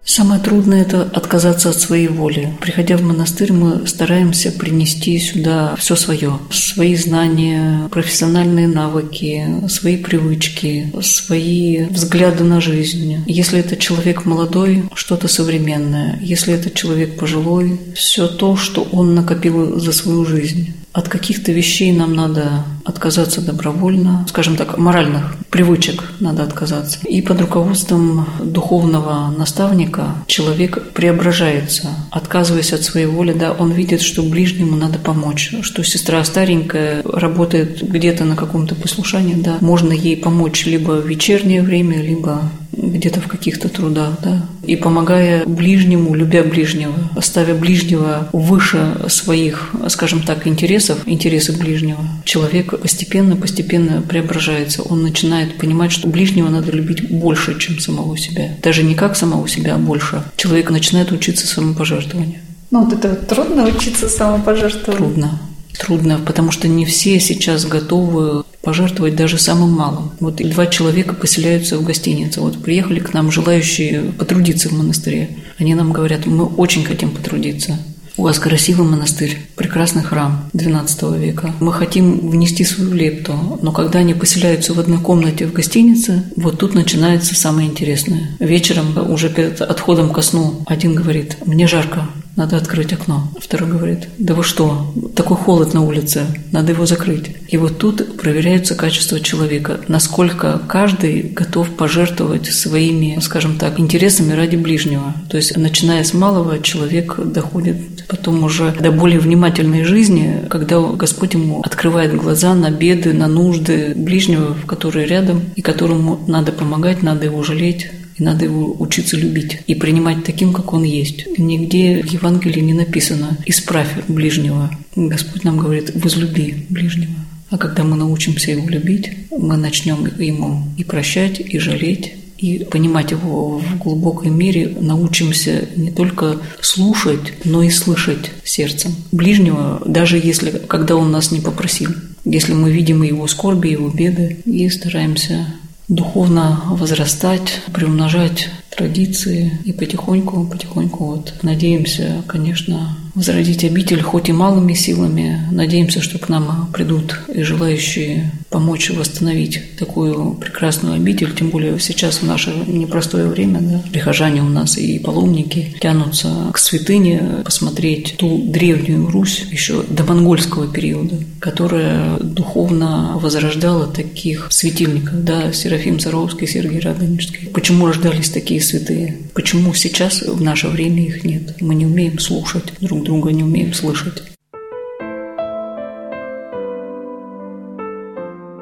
Самое 0.05 0.41
трудное– 0.41 0.83
это 0.83 1.03
отказаться 1.03 1.71
от 1.71 1.81
своей 1.81 2.09
воли. 2.09 2.53
Приходя 2.61 2.97
в 2.97 3.03
монастырь, 3.03 3.53
мы 3.53 3.87
стараемся 3.87 4.51
принести 4.51 5.19
сюда 5.19 5.77
все 5.77 5.95
свое. 5.95 6.39
Свои 6.51 6.97
знания, 6.97 7.89
профессиональные 7.89 8.67
навыки, 8.67 9.47
свои 9.69 9.97
привычки, 9.97 10.93
свои 11.03 11.85
взгляды 11.85 12.43
на 12.43 12.61
жизнь. 12.61 13.23
Если 13.27 13.61
это 13.61 13.77
человек 13.77 14.25
молодой, 14.25 14.85
что-то 14.95 15.29
современное. 15.29 16.19
Если 16.21 16.53
это 16.53 16.71
человек 16.71 17.17
пожилой, 17.17 17.81
все 17.95 18.27
то, 18.27 18.57
что 18.57 18.83
он 18.83 19.15
накопил 19.15 19.79
за 19.79 19.93
свою 19.93 20.25
жизнь. 20.25 20.75
От 20.93 21.09
каких-то 21.09 21.53
вещей 21.53 21.93
нам 21.93 22.15
надо 22.15 22.65
отказаться 22.85 23.41
добровольно, 23.41 24.27
скажем 24.29 24.57
так, 24.57 24.77
моральных 24.77 25.37
привычек 25.51 26.05
надо 26.21 26.43
отказаться. 26.43 26.99
И 27.07 27.23
под 27.23 27.41
руководством 27.41 28.27
духовного 28.43 29.35
наставника 29.37 30.15
человек 30.27 30.93
преображается, 30.93 31.89
отказываясь 32.11 32.73
от 32.73 32.83
своей 32.83 33.07
воли, 33.07 33.33
да, 33.33 33.53
он 33.53 33.73
видит, 33.73 34.03
что 34.03 34.23
ближнему 34.23 34.77
надо 34.77 34.99
помочь, 34.99 35.55
что 35.63 35.83
сестра 35.83 36.23
старенькая 36.25 37.03
работает 37.05 37.83
где-то 37.83 38.25
на 38.25 38.37
каком-то 38.37 38.75
послушании, 38.75 39.35
да, 39.35 39.59
можно 39.61 39.93
ей 39.93 40.17
помочь 40.17 40.67
либо 40.67 40.93
в 40.93 41.07
вечернее 41.07 41.63
время, 41.63 42.03
либо 42.03 42.51
где-то 42.73 43.21
в 43.21 43.29
каких-то 43.29 43.69
трудах, 43.69 44.19
да. 44.23 44.47
И 44.65 44.77
помогая 44.77 45.45
ближнему, 45.45 46.15
любя 46.15 46.43
ближнего, 46.43 46.95
ставя 47.21 47.55
ближнего 47.55 48.29
выше 48.33 48.97
своих, 49.09 49.71
скажем 49.89 50.23
так, 50.23 50.47
интересов, 50.47 51.03
интересов 51.07 51.59
ближнего, 51.59 52.01
человек 52.25 52.79
постепенно-постепенно 52.81 54.03
преображается. 54.03 54.83
Он 54.83 55.03
начинает 55.03 55.59
понимать, 55.59 55.93
что 55.93 56.09
ближнего 56.09 56.49
надо 56.49 56.73
любить 56.73 57.11
больше, 57.11 57.59
чем 57.59 57.79
самого 57.79 58.17
себя. 58.17 58.57
Даже 58.63 58.83
не 58.83 58.95
как 58.95 59.17
самого 59.17 59.49
себя, 59.49 59.75
а 59.75 59.79
больше. 59.79 60.23
Человек 60.37 60.71
начинает 60.71 61.13
учиться 61.13 61.47
самопожертвованию. 61.47 62.41
Ну, 62.71 62.85
вот 62.85 62.95
это 62.95 63.11
вот 63.11 63.29
трудно 63.29 63.65
учиться 63.65 64.09
самопожертвованию. 64.09 64.97
Трудно. 64.97 65.41
Трудно, 65.79 66.21
потому 66.25 66.51
что 66.51 66.69
не 66.69 66.85
все 66.85 67.19
сейчас 67.19 67.65
готовы 67.65 68.45
пожертвовать 68.63 69.17
даже 69.17 69.39
самым 69.39 69.71
малым. 69.73 70.13
Вот 70.21 70.41
и 70.41 70.45
два 70.45 70.67
человека 70.67 71.15
поселяются 71.15 71.79
в 71.79 71.85
гостинице. 71.85 72.41
Вот 72.41 72.63
приехали 72.63 73.01
к 73.01 73.13
нам 73.13 73.33
желающие 73.33 74.13
потрудиться 74.13 74.69
в 74.69 74.73
монастыре. 74.73 75.37
Они 75.59 75.75
нам 75.75 75.93
говорят, 75.93 76.27
мы 76.27 76.47
очень 76.47 76.85
хотим 76.85 77.11
потрудиться. 77.11 77.79
У 78.19 78.25
вас 78.25 78.39
красивый 78.39 78.87
монастырь, 78.87 79.39
прекрасный 79.57 80.03
храм 80.03 80.51
XII 80.53 81.19
века. 81.19 81.55
Мы 81.61 81.73
хотим 81.73 82.29
внести 82.29 82.63
свою 82.63 82.93
лепту, 82.93 83.59
но 83.63 83.73
когда 83.73 84.01
они 84.01 84.13
поселяются 84.13 84.75
в 84.75 84.81
одной 84.81 84.99
комнате 84.99 85.47
в 85.47 85.53
гостинице, 85.55 86.25
вот 86.37 86.59
тут 86.59 86.75
начинается 86.75 87.35
самое 87.35 87.69
интересное. 87.69 88.37
Вечером, 88.39 89.11
уже 89.11 89.31
перед 89.31 89.63
отходом 89.63 90.11
ко 90.11 90.21
сну, 90.21 90.63
один 90.67 90.95
говорит, 90.95 91.39
мне 91.47 91.67
жарко, 91.67 92.07
надо 92.37 92.57
открыть 92.57 92.93
окно. 92.93 93.29
Второй 93.41 93.71
говорит, 93.71 94.09
да 94.19 94.35
вы 94.35 94.43
что, 94.43 94.93
такой 95.15 95.37
холод 95.37 95.75
на 95.75 95.83
улице, 95.83 96.27
надо 96.51 96.73
его 96.73 96.87
закрыть. 96.87 97.37
И 97.49 97.57
вот 97.57 97.79
тут 97.79 98.17
проверяется 98.17 98.75
качество 98.75 99.21
человека, 99.21 99.81
насколько 99.89 100.61
каждый 100.67 101.23
готов 101.23 101.71
пожертвовать 101.71 102.47
своими, 102.47 103.19
скажем 103.21 103.59
так, 103.59 103.79
интересами 103.79 104.33
ради 104.33 104.57
ближнего. 104.57 105.15
То 105.29 105.37
есть, 105.37 105.57
начиная 105.57 106.05
с 106.05 106.15
малого, 106.15 106.61
человек 106.63 107.17
доходит 107.19 108.07
потом 108.09 108.45
уже 108.45 108.73
до 108.73 108.91
более 108.91 109.21
внимательной 109.21 109.85
жизни, 109.85 110.45
когда 110.49 110.81
Господь 110.81 111.35
ему 111.35 111.61
открывает 111.63 112.15
глаза 112.15 112.55
на 112.55 112.71
беды, 112.71 113.13
на 113.13 113.29
нужды 113.29 113.93
ближнего, 113.97 114.57
который 114.67 115.07
рядом, 115.07 115.43
и 115.57 115.63
которому 115.63 116.21
надо 116.27 116.53
помогать, 116.53 117.03
надо 117.03 117.27
его 117.27 117.43
жалеть, 117.43 117.91
и 118.17 118.23
надо 118.23 118.45
его 118.45 118.77
учиться 118.79 119.17
любить 119.17 119.61
и 119.67 119.75
принимать 119.75 120.25
таким, 120.25 120.53
как 120.53 120.73
он 120.73 120.85
есть. 120.85 121.27
Нигде 121.39 122.03
в 122.03 122.07
Евангелии 122.07 122.61
не 122.61 122.75
написано 122.75 123.39
«исправь 123.47 124.07
ближнего». 124.09 124.71
Господь 124.97 125.45
нам 125.45 125.59
говорит 125.59 125.93
«возлюби 125.95 126.67
ближнего». 126.69 127.15
А 127.51 127.59
когда 127.59 127.85
мы 127.85 127.97
научимся 127.97 128.53
его 128.53 128.69
любить, 128.69 129.11
мы 129.31 129.57
начнем 129.57 130.07
ему 130.19 130.65
и 130.79 130.85
прощать, 130.85 131.39
и 131.41 131.59
жалеть, 131.59 132.15
и 132.39 132.65
понимать 132.65 133.13
его 133.13 133.59
в 133.59 133.79
глубокой 133.79 134.31
мере, 134.31 134.75
научимся 134.81 135.69
не 135.77 135.91
только 135.91 136.39
слушать, 136.61 137.35
но 137.45 137.63
и 137.63 137.71
слышать 137.71 138.31
сердцем 138.43 138.95
ближнего, 139.13 139.81
даже 139.87 140.19
если, 140.19 140.51
когда 140.67 140.97
он 140.97 141.13
нас 141.13 141.31
не 141.31 141.41
попросил. 141.41 141.91
Если 142.25 142.53
мы 142.53 142.73
видим 142.73 143.03
его 143.03 143.27
скорби, 143.27 143.69
его 143.69 143.89
беды, 143.89 144.39
и 144.45 144.69
стараемся 144.69 145.47
духовно 145.95 146.63
возрастать, 146.71 147.61
приумножать 147.73 148.49
традиции 148.71 149.59
и 149.65 149.73
потихоньку, 149.73 150.47
потихоньку 150.47 151.05
вот 151.05 151.35
надеемся, 151.43 152.23
конечно, 152.27 152.97
возродить 153.15 153.65
обитель 153.65 154.03
хоть 154.03 154.29
и 154.29 154.33
малыми 154.33 154.73
силами. 154.73 155.47
Надеемся, 155.51 156.01
что 156.01 156.19
к 156.19 156.29
нам 156.29 156.69
придут 156.73 157.21
и 157.29 157.43
желающие 157.43 158.33
помочь 158.53 158.91
восстановить 158.91 159.77
такую 159.79 160.35
прекрасную 160.35 160.95
обитель, 160.95 161.35
тем 161.35 161.49
более 161.49 161.81
сейчас 161.81 162.19
в 162.19 162.27
наше 162.27 162.53
непростое 162.67 163.27
время, 163.27 163.61
да, 163.61 163.83
прихожане 163.91 164.43
у 164.43 164.49
нас 164.49 164.77
и 164.77 164.99
паломники 164.99 165.75
тянутся 165.81 166.51
к 166.53 166.59
святыне, 166.59 167.43
посмотреть 167.45 168.17
ту 168.19 168.43
древнюю 168.47 169.11
Русь 169.11 169.45
еще 169.51 169.83
до 169.89 170.05
монгольского 170.05 170.71
периода, 170.71 171.17
которая 171.41 172.19
духовно 172.19 173.15
возрождала 173.17 173.87
таких 173.87 174.49
светильников, 174.51 175.25
да, 175.25 175.53
Серафим 175.53 175.99
Саровский, 175.99 176.47
Сергей 176.47 176.81
Радонежский. 176.81 177.49
Почему 177.49 177.87
рождались 177.87 178.31
такие 178.31 178.61
святые? 178.61 179.19
Почему 179.35 179.73
сейчас 179.75 180.23
в 180.23 180.43
наше 180.43 180.69
время 180.69 181.07
их 181.07 181.25
нет? 181.25 181.57
Мы 181.61 181.75
не 181.75 181.87
умеем 181.87 182.19
слушать 182.19 182.75
друг 182.81 183.03
друга, 183.05 183.33
не 183.33 183.43
умеем 183.43 183.73
слышать. 183.73 184.32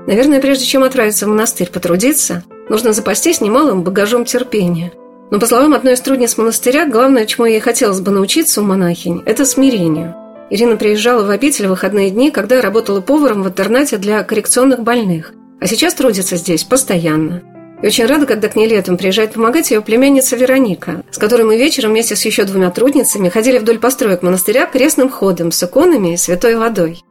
Наверное, 0.07 0.40
прежде 0.40 0.64
чем 0.64 0.82
отправиться 0.82 1.26
в 1.26 1.28
монастырь 1.28 1.70
потрудиться, 1.70 2.44
нужно 2.68 2.92
запастись 2.92 3.40
немалым 3.40 3.82
багажом 3.82 4.24
терпения. 4.24 4.92
Но, 5.30 5.38
по 5.38 5.46
словам 5.46 5.74
одной 5.74 5.94
из 5.94 6.01
трудниц 6.01 6.36
монастыря, 6.36 6.86
главное, 6.86 7.26
чему 7.26 7.46
ей 7.46 7.61
хотелось 7.61 8.01
бы 8.01 8.11
научиться 8.11 8.61
у 8.61 8.64
монахинь, 8.64 9.22
это 9.26 9.44
смирению. 9.44 10.14
Ирина 10.51 10.76
приезжала 10.76 11.24
в 11.24 11.30
обитель 11.30 11.66
в 11.66 11.70
выходные 11.70 12.11
дни, 12.11 12.32
когда 12.32 12.61
работала 12.61 13.01
поваром 13.01 13.44
в 13.44 13.48
интернате 13.48 13.98
для 13.98 14.24
коррекционных 14.24 14.82
больных, 14.82 15.32
а 15.61 15.66
сейчас 15.66 15.94
трудится 15.94 16.36
здесь 16.36 16.64
постоянно. 16.64 17.42
И 17.82 17.86
очень 17.86 18.07
рада, 18.07 18.26
когда 18.26 18.48
к 18.48 18.57
ней 18.57 18.66
летом 18.66 18.98
приезжает 18.98 19.32
помогать 19.32 19.70
ее 19.70 19.80
племянница 19.80 20.36
Вероника, 20.36 21.05
с 21.11 21.18
которой 21.18 21.44
мы 21.44 21.57
вечером 21.57 21.92
вместе 21.92 22.16
с 22.16 22.24
еще 22.24 22.44
двумя 22.44 22.70
трудницами 22.70 23.28
ходили 23.28 23.59
вдоль 23.59 23.78
построек 23.78 24.22
монастыря 24.22 24.66
крестным 24.66 25.09
ходом 25.09 25.53
с 25.53 25.62
иконами 25.62 26.14
и 26.14 26.16
святой 26.16 26.57
водой. 26.57 27.03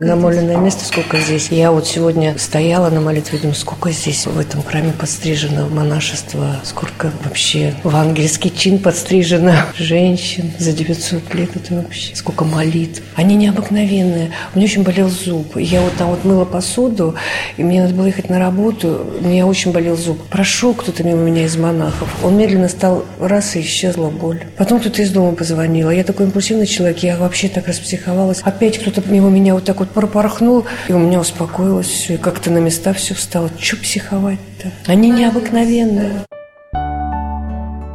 Намоленное 0.00 0.58
место 0.58 0.84
сколько 0.84 1.18
здесь. 1.18 1.48
Я 1.50 1.72
вот 1.72 1.88
сегодня 1.88 2.38
стояла 2.38 2.88
на 2.88 3.00
молитве, 3.00 3.36
думаю, 3.40 3.56
сколько 3.56 3.90
здесь 3.90 4.26
в 4.26 4.38
этом 4.38 4.62
храме 4.62 4.92
подстрижено 4.92 5.66
монашество, 5.66 6.60
сколько 6.62 7.10
вообще 7.24 7.74
в 7.82 7.96
ангельский 7.96 8.50
чин 8.50 8.78
подстрижено 8.78 9.54
женщин 9.76 10.52
за 10.56 10.72
900 10.72 11.34
лет. 11.34 11.56
Это 11.56 11.74
вообще 11.74 12.14
сколько 12.14 12.44
молитв. 12.44 13.02
Они 13.16 13.34
необыкновенные. 13.34 14.30
У 14.54 14.58
меня 14.58 14.68
очень 14.68 14.84
болел 14.84 15.08
зуб. 15.08 15.56
Я 15.56 15.80
вот 15.80 15.92
там 15.96 16.10
вот 16.10 16.24
мыла 16.24 16.44
посуду, 16.44 17.16
и 17.56 17.64
мне 17.64 17.82
надо 17.82 17.92
было 17.92 18.06
ехать 18.06 18.30
на 18.30 18.38
работу. 18.38 19.04
У 19.20 19.26
меня 19.26 19.48
очень 19.48 19.72
болел 19.72 19.96
зуб. 19.96 20.22
Прошел 20.28 20.74
кто-то 20.74 21.02
мимо 21.02 21.22
меня 21.22 21.44
из 21.44 21.56
монахов. 21.56 22.08
Он 22.22 22.36
медленно 22.36 22.68
стал 22.68 23.04
раз, 23.18 23.56
и 23.56 23.62
исчезла 23.62 24.10
боль. 24.10 24.44
Потом 24.56 24.78
кто-то 24.78 25.02
из 25.02 25.10
дома 25.10 25.34
позвонил. 25.34 25.90
Я 25.90 26.04
такой 26.04 26.26
импульсивный 26.26 26.66
человек, 26.66 26.98
я 26.98 27.16
вообще 27.16 27.48
так 27.48 27.66
распсиховалась. 27.66 28.42
Опять 28.44 28.78
кто-то 28.78 29.02
мимо 29.10 29.28
меня 29.28 29.54
вот 29.54 29.64
так 29.64 29.80
вот 29.80 29.87
пропорхнул, 29.88 30.66
и 30.88 30.92
у 30.92 30.98
меня 30.98 31.20
успокоилось 31.20 31.86
все, 31.86 32.14
и 32.14 32.16
как-то 32.16 32.50
на 32.50 32.58
места 32.58 32.92
все 32.92 33.14
встало. 33.14 33.50
Че 33.58 33.76
психовать-то? 33.76 34.72
Они 34.86 35.10
необыкновенные. 35.10 36.24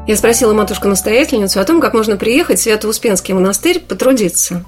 Я 0.05 0.17
спросила 0.17 0.53
матушку-настоятельницу 0.53 1.61
о 1.61 1.63
том, 1.63 1.79
как 1.79 1.93
можно 1.93 2.17
приехать 2.17 2.59
в 2.59 2.63
Свято-Успенский 2.63 3.33
монастырь 3.33 3.79
потрудиться. 3.79 4.65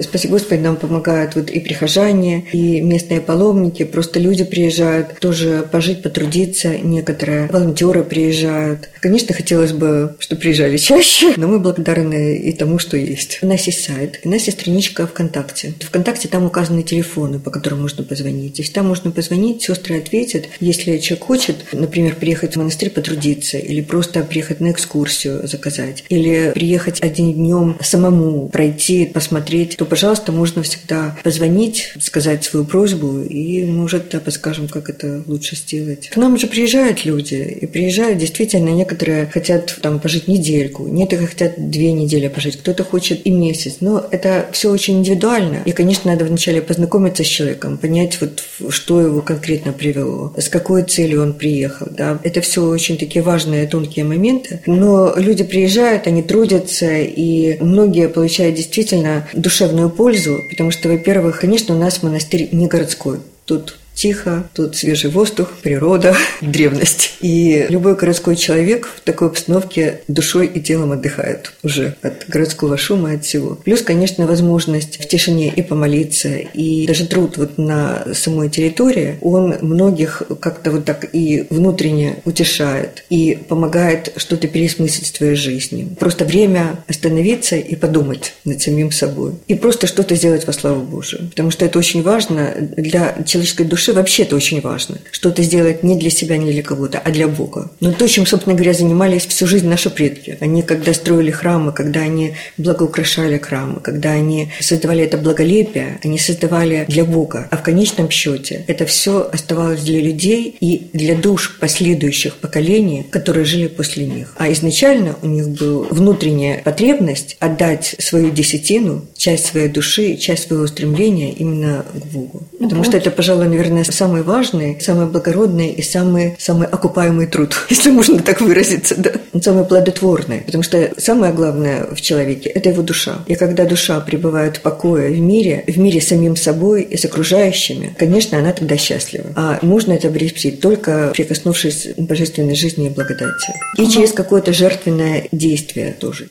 Спаси 0.00 0.28
Господи, 0.28 0.60
нам 0.60 0.76
помогают 0.76 1.34
вот 1.34 1.50
и 1.50 1.60
прихожане, 1.60 2.46
и 2.52 2.80
местные 2.80 3.20
паломники, 3.20 3.84
просто 3.84 4.18
люди 4.18 4.42
приезжают 4.42 5.18
тоже 5.20 5.68
пожить, 5.70 6.02
потрудиться, 6.02 6.78
некоторые 6.78 7.48
волонтеры 7.48 8.02
приезжают. 8.02 8.88
Конечно, 9.00 9.34
хотелось 9.34 9.72
бы, 9.72 10.16
чтобы 10.18 10.40
приезжали 10.40 10.78
чаще, 10.78 11.34
но 11.36 11.46
мы 11.46 11.58
благодарны 11.58 12.38
и 12.38 12.52
тому, 12.52 12.78
что 12.78 12.96
есть. 12.96 13.38
У 13.42 13.46
нас 13.46 13.66
есть 13.66 13.84
сайт, 13.84 14.20
у 14.24 14.30
нас 14.30 14.44
есть 14.44 14.60
страничка 14.60 15.06
ВКонтакте. 15.06 15.74
ВКонтакте 15.80 16.26
там 16.28 16.46
указаны 16.46 16.82
телефоны, 16.82 17.38
по 17.38 17.50
которым 17.50 17.82
можно 17.82 18.02
позвонить. 18.02 18.58
Есть 18.58 18.72
там 18.72 18.88
можно 18.88 19.10
позвонить, 19.10 19.62
сестры 19.62 19.98
ответят. 19.98 20.48
Если 20.60 20.98
человек 20.98 21.26
хочет, 21.26 21.56
например, 21.72 22.16
приехать 22.16 22.54
в 22.54 22.56
монастырь 22.56 22.90
потрудиться, 22.90 23.58
или 23.58 23.82
просто 23.82 24.22
приехать 24.22 24.60
на 24.60 24.70
экскурсию 24.70 25.46
заказать, 25.46 26.04
или 26.08 26.50
приехать 26.54 27.02
одним 27.02 27.34
днем 27.34 27.76
самому 27.82 28.48
пройти, 28.48 29.04
посмотреть, 29.04 29.76
то 29.82 29.86
пожалуйста, 29.86 30.30
можно 30.30 30.62
всегда 30.62 31.16
позвонить, 31.24 31.94
сказать 32.00 32.44
свою 32.44 32.64
просьбу, 32.64 33.20
и 33.22 33.64
мы 33.64 33.82
уже 33.82 33.98
тогда 33.98 34.20
подскажем, 34.20 34.68
как 34.68 34.88
это 34.88 35.24
лучше 35.26 35.56
сделать. 35.56 36.08
К 36.10 36.16
нам 36.18 36.38
же 36.38 36.46
приезжают 36.46 37.04
люди, 37.04 37.58
и 37.60 37.66
приезжают 37.66 38.18
действительно, 38.18 38.68
некоторые 38.68 39.26
хотят 39.26 39.76
там 39.82 39.98
пожить 39.98 40.28
недельку, 40.28 40.86
некоторые 40.86 41.26
хотят 41.26 41.70
две 41.70 41.92
недели 41.92 42.28
пожить, 42.28 42.58
кто-то 42.58 42.84
хочет 42.84 43.26
и 43.26 43.30
месяц. 43.32 43.78
Но 43.80 44.06
это 44.08 44.46
все 44.52 44.70
очень 44.70 45.00
индивидуально. 45.00 45.62
И, 45.64 45.72
конечно, 45.72 46.12
надо 46.12 46.26
вначале 46.26 46.62
познакомиться 46.62 47.24
с 47.24 47.26
человеком, 47.26 47.76
понять, 47.76 48.20
вот, 48.20 48.44
что 48.72 49.00
его 49.00 49.20
конкретно 49.20 49.72
привело, 49.72 50.32
с 50.38 50.48
какой 50.48 50.84
целью 50.84 51.22
он 51.22 51.34
приехал. 51.34 51.88
Да? 51.90 52.20
Это 52.22 52.40
все 52.40 52.64
очень 52.64 52.98
такие 52.98 53.22
важные, 53.24 53.66
тонкие 53.66 54.04
моменты. 54.04 54.60
Но 54.66 55.14
люди 55.16 55.42
приезжают, 55.42 56.06
они 56.06 56.22
трудятся, 56.22 57.00
и 57.00 57.60
многие 57.60 58.08
получают 58.08 58.54
действительно 58.54 59.26
душевную 59.32 59.71
огромную 59.72 59.90
пользу, 59.90 60.44
потому 60.50 60.70
что, 60.70 60.88
во-первых, 60.88 61.40
конечно, 61.40 61.74
у 61.74 61.78
нас 61.78 62.02
монастырь 62.02 62.48
не 62.52 62.66
городской. 62.66 63.20
Тут 63.46 63.78
тихо, 63.94 64.48
тут 64.54 64.76
свежий 64.76 65.10
воздух, 65.10 65.50
природа, 65.62 66.16
древность. 66.40 67.16
И 67.20 67.66
любой 67.68 67.96
городской 67.96 68.36
человек 68.36 68.88
в 68.96 69.00
такой 69.00 69.28
обстановке 69.28 70.00
душой 70.08 70.46
и 70.46 70.60
телом 70.60 70.92
отдыхает 70.92 71.52
уже 71.62 71.96
от 72.02 72.24
городского 72.28 72.76
шума, 72.76 73.12
от 73.12 73.24
всего. 73.24 73.54
Плюс, 73.54 73.82
конечно, 73.82 74.26
возможность 74.26 75.02
в 75.02 75.06
тишине 75.06 75.52
и 75.54 75.62
помолиться, 75.62 76.28
и 76.28 76.86
даже 76.86 77.06
труд 77.06 77.36
вот 77.36 77.58
на 77.58 78.04
самой 78.14 78.48
территории, 78.48 79.18
он 79.20 79.56
многих 79.60 80.22
как-то 80.40 80.70
вот 80.70 80.84
так 80.84 81.08
и 81.12 81.46
внутренне 81.50 82.16
утешает, 82.24 83.04
и 83.10 83.38
помогает 83.48 84.12
что-то 84.16 84.48
пересмыслить 84.48 85.12
в 85.12 85.16
своей 85.16 85.34
жизни. 85.36 85.88
Просто 85.98 86.24
время 86.24 86.82
остановиться 86.88 87.56
и 87.56 87.76
подумать 87.76 88.34
над 88.44 88.60
самим 88.60 88.90
собой. 88.90 89.32
И 89.48 89.54
просто 89.54 89.86
что-то 89.86 90.14
сделать 90.14 90.46
во 90.46 90.52
славу 90.52 90.82
Божию. 90.82 91.28
Потому 91.30 91.50
что 91.50 91.64
это 91.64 91.78
очень 91.78 92.02
важно 92.02 92.54
для 92.58 93.16
человеческой 93.26 93.66
души, 93.66 93.81
душе 93.82 93.92
вообще 93.92 94.22
это 94.22 94.36
очень 94.36 94.60
важно. 94.60 94.98
Что-то 95.10 95.42
сделать 95.42 95.82
не 95.82 95.96
для 95.98 96.10
себя, 96.10 96.36
не 96.36 96.52
для 96.52 96.62
кого-то, 96.62 96.98
а 97.04 97.10
для 97.10 97.26
Бога. 97.26 97.70
Но 97.80 97.92
то, 97.92 98.06
чем, 98.06 98.26
собственно 98.26 98.54
говоря, 98.54 98.74
занимались 98.74 99.26
всю 99.26 99.46
жизнь 99.48 99.68
наши 99.68 99.90
предки. 99.90 100.38
Они, 100.40 100.62
когда 100.62 100.94
строили 100.94 101.32
храмы, 101.32 101.72
когда 101.72 102.00
они 102.00 102.34
благоукрашали 102.58 103.38
храмы, 103.38 103.80
когда 103.80 104.12
они 104.12 104.52
создавали 104.60 105.02
это 105.02 105.18
благолепие, 105.18 105.98
они 106.04 106.18
создавали 106.18 106.84
для 106.88 107.04
Бога. 107.04 107.48
А 107.50 107.56
в 107.56 107.62
конечном 107.62 108.08
счете 108.10 108.64
это 108.68 108.86
все 108.86 109.28
оставалось 109.32 109.80
для 109.80 110.00
людей 110.00 110.56
и 110.60 110.88
для 110.92 111.16
душ 111.16 111.58
последующих 111.60 112.36
поколений, 112.36 113.04
которые 113.10 113.44
жили 113.44 113.66
после 113.66 114.06
них. 114.06 114.32
А 114.36 114.52
изначально 114.52 115.16
у 115.22 115.26
них 115.26 115.48
была 115.48 115.86
внутренняя 115.90 116.62
потребность 116.62 117.36
отдать 117.40 117.96
свою 117.98 118.30
десятину, 118.30 119.02
часть 119.16 119.46
своей 119.46 119.68
души, 119.68 120.16
часть 120.16 120.46
своего 120.46 120.66
стремления 120.68 121.32
именно 121.32 121.84
к 121.92 122.06
Богу. 122.06 122.42
Потому 122.60 122.84
что 122.84 122.96
это, 122.96 123.10
пожалуй, 123.10 123.48
наверное, 123.48 123.71
наверное, 123.72 123.92
самый 123.92 124.22
важный, 124.22 124.80
самый 124.80 125.06
благородный 125.06 125.70
и 125.70 125.82
самый, 125.82 126.36
самый 126.38 126.66
окупаемый 126.66 127.26
труд, 127.26 127.54
если 127.70 127.90
можно 127.90 128.20
так 128.20 128.40
выразиться, 128.40 128.94
да. 128.96 129.12
Он 129.32 129.42
самый 129.42 129.64
плодотворный, 129.64 130.42
потому 130.42 130.62
что 130.62 130.90
самое 130.98 131.32
главное 131.32 131.86
в 131.92 132.00
человеке– 132.00 132.48
это 132.54 132.68
его 132.68 132.82
душа. 132.82 133.24
И 133.26 133.34
когда 133.34 133.64
душа 133.64 134.00
пребывает 134.00 134.58
в 134.58 134.60
покое 134.60 135.10
в 135.10 135.20
мире, 135.20 135.64
в 135.66 135.78
мире 135.78 136.00
самим 136.00 136.36
собой 136.36 136.82
и 136.82 136.96
с 136.96 137.04
окружающими, 137.04 137.94
конечно, 137.98 138.38
она 138.38 138.52
тогда 138.52 138.76
счастлива. 138.76 139.26
А 139.36 139.58
можно 139.62 139.92
это 139.92 140.08
обрести 140.08 140.50
только 140.50 141.12
прикоснувшись 141.14 141.88
к 141.96 142.00
божественной 142.00 142.54
жизни 142.54 142.86
и 142.86 142.90
благодати. 142.90 143.52
И 143.78 143.86
через 143.86 144.12
какое-то 144.12 144.52
жертвенное 144.52 145.28
действие 145.32 145.94
тоже. 145.98 146.28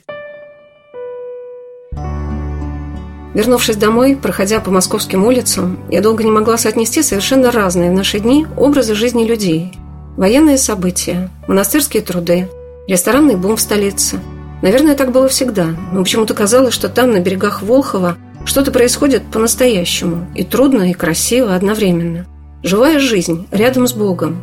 Вернувшись 3.33 3.77
домой, 3.77 4.17
проходя 4.21 4.59
по 4.59 4.71
московским 4.71 5.25
улицам, 5.25 5.79
я 5.89 6.01
долго 6.01 6.23
не 6.23 6.31
могла 6.31 6.57
соотнести 6.57 7.01
совершенно 7.01 7.51
разные 7.51 7.89
в 7.89 7.93
наши 7.93 8.19
дни 8.19 8.45
образы 8.57 8.93
жизни 8.93 9.23
людей. 9.23 9.71
Военные 10.17 10.57
события, 10.57 11.29
монастырские 11.47 12.03
труды, 12.03 12.49
ресторанный 12.87 13.37
бум 13.37 13.55
в 13.55 13.61
столице. 13.61 14.19
Наверное, 14.61 14.95
так 14.95 15.11
было 15.11 15.29
всегда, 15.29 15.67
но 15.93 16.03
почему-то 16.03 16.33
казалось, 16.33 16.73
что 16.73 16.89
там, 16.89 17.11
на 17.11 17.19
берегах 17.19 17.61
Волхова, 17.61 18.17
что-то 18.43 18.71
происходит 18.71 19.23
по-настоящему, 19.31 20.27
и 20.35 20.43
трудно, 20.43 20.91
и 20.91 20.93
красиво 20.93 21.55
одновременно. 21.55 22.25
Живая 22.63 22.99
жизнь, 22.99 23.47
рядом 23.51 23.87
с 23.87 23.93
Богом. 23.93 24.41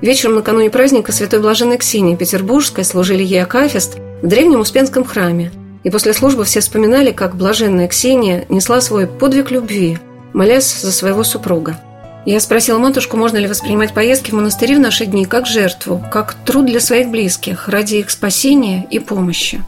Вечером 0.00 0.36
накануне 0.36 0.70
праздника 0.70 1.10
Святой 1.10 1.40
Блаженной 1.40 1.76
Ксении 1.76 2.14
Петербургской 2.14 2.84
служили 2.84 3.24
ей 3.24 3.42
акафист 3.42 3.98
в 4.22 4.28
древнем 4.28 4.60
Успенском 4.60 5.04
храме– 5.04 5.50
и 5.84 5.90
после 5.90 6.12
службы 6.12 6.44
все 6.44 6.60
вспоминали, 6.60 7.12
как 7.12 7.36
блаженная 7.36 7.88
Ксения 7.88 8.44
несла 8.48 8.80
свой 8.80 9.06
подвиг 9.06 9.50
любви, 9.50 9.98
молясь 10.32 10.80
за 10.80 10.92
своего 10.92 11.24
супруга. 11.24 11.80
Я 12.26 12.40
спросила 12.40 12.78
матушку, 12.78 13.16
можно 13.16 13.38
ли 13.38 13.46
воспринимать 13.46 13.94
поездки 13.94 14.30
в 14.30 14.34
монастыри 14.34 14.74
в 14.74 14.80
наши 14.80 15.06
дни 15.06 15.24
как 15.24 15.46
жертву, 15.46 16.04
как 16.10 16.34
труд 16.44 16.66
для 16.66 16.80
своих 16.80 17.08
близких, 17.08 17.68
ради 17.68 17.96
их 17.96 18.10
спасения 18.10 18.86
и 18.90 18.98
помощи. 18.98 19.64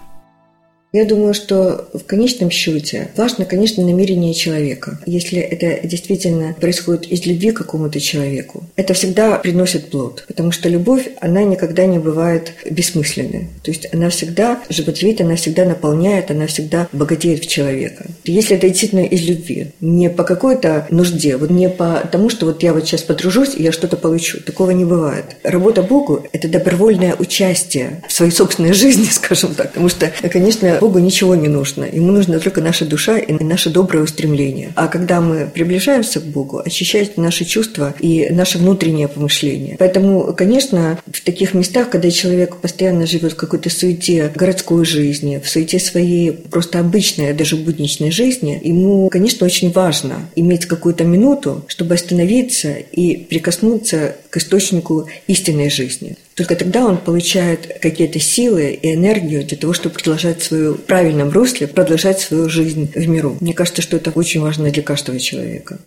Я 0.93 1.05
думаю, 1.05 1.35
что 1.35 1.89
в 1.95 2.01
конечном 2.01 2.51
счете 2.51 3.11
важно, 3.17 3.45
конечно, 3.45 3.85
намерение 3.85 4.35
человека. 4.35 4.99
Если 5.07 5.39
это 5.39 5.87
действительно 5.87 6.57
происходит 6.61 7.07
из 7.07 7.25
любви 7.27 7.53
к 7.53 7.59
какому-то 7.59 8.01
человеку, 8.01 8.65
это 8.75 8.93
всегда 8.95 9.39
приносит 9.39 9.91
плод, 9.91 10.25
потому 10.27 10.51
что 10.51 10.69
любовь, 10.69 11.09
она 11.21 11.45
никогда 11.45 11.87
не 11.87 12.01
бывает 12.01 12.55
бессмысленной. 12.69 13.49
То 13.63 13.71
есть 13.71 13.87
она 13.95 14.11
всегда 14.11 14.61
животворит, 14.69 15.21
она 15.21 15.37
всегда 15.37 15.65
наполняет, 15.65 16.33
она 16.33 16.49
всегда 16.49 16.89
богатеет 16.93 17.45
в 17.45 17.47
человека. 17.47 18.07
Если 18.25 18.57
это 18.57 18.69
действительно 18.69 19.05
из 19.05 19.23
любви, 19.23 19.69
не 19.81 20.11
по 20.11 20.25
какой-то 20.25 20.89
нужде, 20.91 21.37
вот 21.37 21.51
не 21.51 21.69
по 21.69 22.03
тому, 22.11 22.31
что 22.31 22.47
вот 22.47 22.65
я 22.65 22.73
вот 22.73 22.85
сейчас 22.85 23.03
подружусь, 23.03 23.55
и 23.55 23.63
я 23.63 23.71
что-то 23.71 23.97
получу. 23.97 24.41
Такого 24.41 24.73
не 24.73 24.85
бывает. 24.85 25.37
Работа 25.45 25.83
Богу– 25.83 26.27
это 26.33 26.49
добровольное 26.49 27.15
участие 27.17 28.03
в 28.09 28.13
своей 28.13 28.33
собственной 28.33 28.73
жизни, 28.73 29.05
скажем 29.11 29.55
так. 29.55 29.69
Потому 29.69 29.89
что, 29.89 30.11
конечно, 30.33 30.80
Богу 30.81 30.99
ничего 30.99 31.35
не 31.35 31.49
нужно. 31.49 31.85
Ему 31.85 32.11
нужна 32.11 32.39
только 32.39 32.63
наша 32.63 32.87
душа 32.87 33.19
и 33.19 33.33
наше 33.45 33.69
доброе 33.69 34.03
устремление. 34.03 34.73
А 34.77 34.89
когда 34.89 35.21
мы 35.21 35.47
приближаемся 35.47 36.21
к 36.21 36.25
Богу, 36.25 36.63
очищаются 36.65 37.21
наши 37.21 37.45
чувства 37.45 37.95
и 38.01 38.29
наше 38.31 38.57
внутреннее 38.59 39.07
помышление. 39.07 39.77
Поэтому, 39.79 40.33
конечно, 40.35 40.99
в 41.07 41.21
таких 41.21 41.53
местах, 41.53 41.91
когда 41.91 42.11
человек 42.11 42.57
постоянно 42.57 43.07
живет 43.07 43.33
в 43.33 43.37
какой-то 43.37 43.69
суете 43.69 44.33
городской 44.35 44.87
жизни, 44.87 45.41
в 45.43 45.49
суете 45.49 45.79
своей 45.79 46.33
просто 46.33 46.81
обычной, 46.81 47.35
даже 47.35 47.57
будничной 47.57 48.11
жизни, 48.11 48.59
ему, 48.65 49.11
конечно, 49.11 49.45
очень 49.45 49.71
важно 49.71 50.31
иметь 50.35 50.65
какую-то 50.65 51.05
минуту, 51.05 51.63
чтобы 51.69 51.95
остановиться 51.95 52.73
и 52.73 53.17
прикоснуться 53.17 54.17
к 54.31 54.39
источнику 54.39 55.07
истинной 55.27 55.69
жизни. 55.69 56.17
Только 56.41 56.57
тогда 56.57 56.87
он 56.87 56.97
получает 56.97 57.81
какие-то 57.83 58.19
силы 58.19 58.71
и 58.71 58.95
энергию 58.95 59.45
для 59.45 59.59
того, 59.59 59.75
чтобы 59.75 59.97
продолжать 59.97 60.43
свою 60.43 60.73
в 60.73 60.85
правильном 60.85 61.29
русле, 61.29 61.67
продолжать 61.67 62.21
свою 62.21 62.49
жизнь 62.49 62.91
в 62.95 63.09
миру. 63.09 63.37
Мне 63.41 63.53
кажется, 63.53 63.83
что 63.83 63.99
это 63.99 64.11
очень 64.13 64.41
важно 64.41 64.71
для 64.71 64.83
каждого 64.83 65.19
человека. 65.19 65.81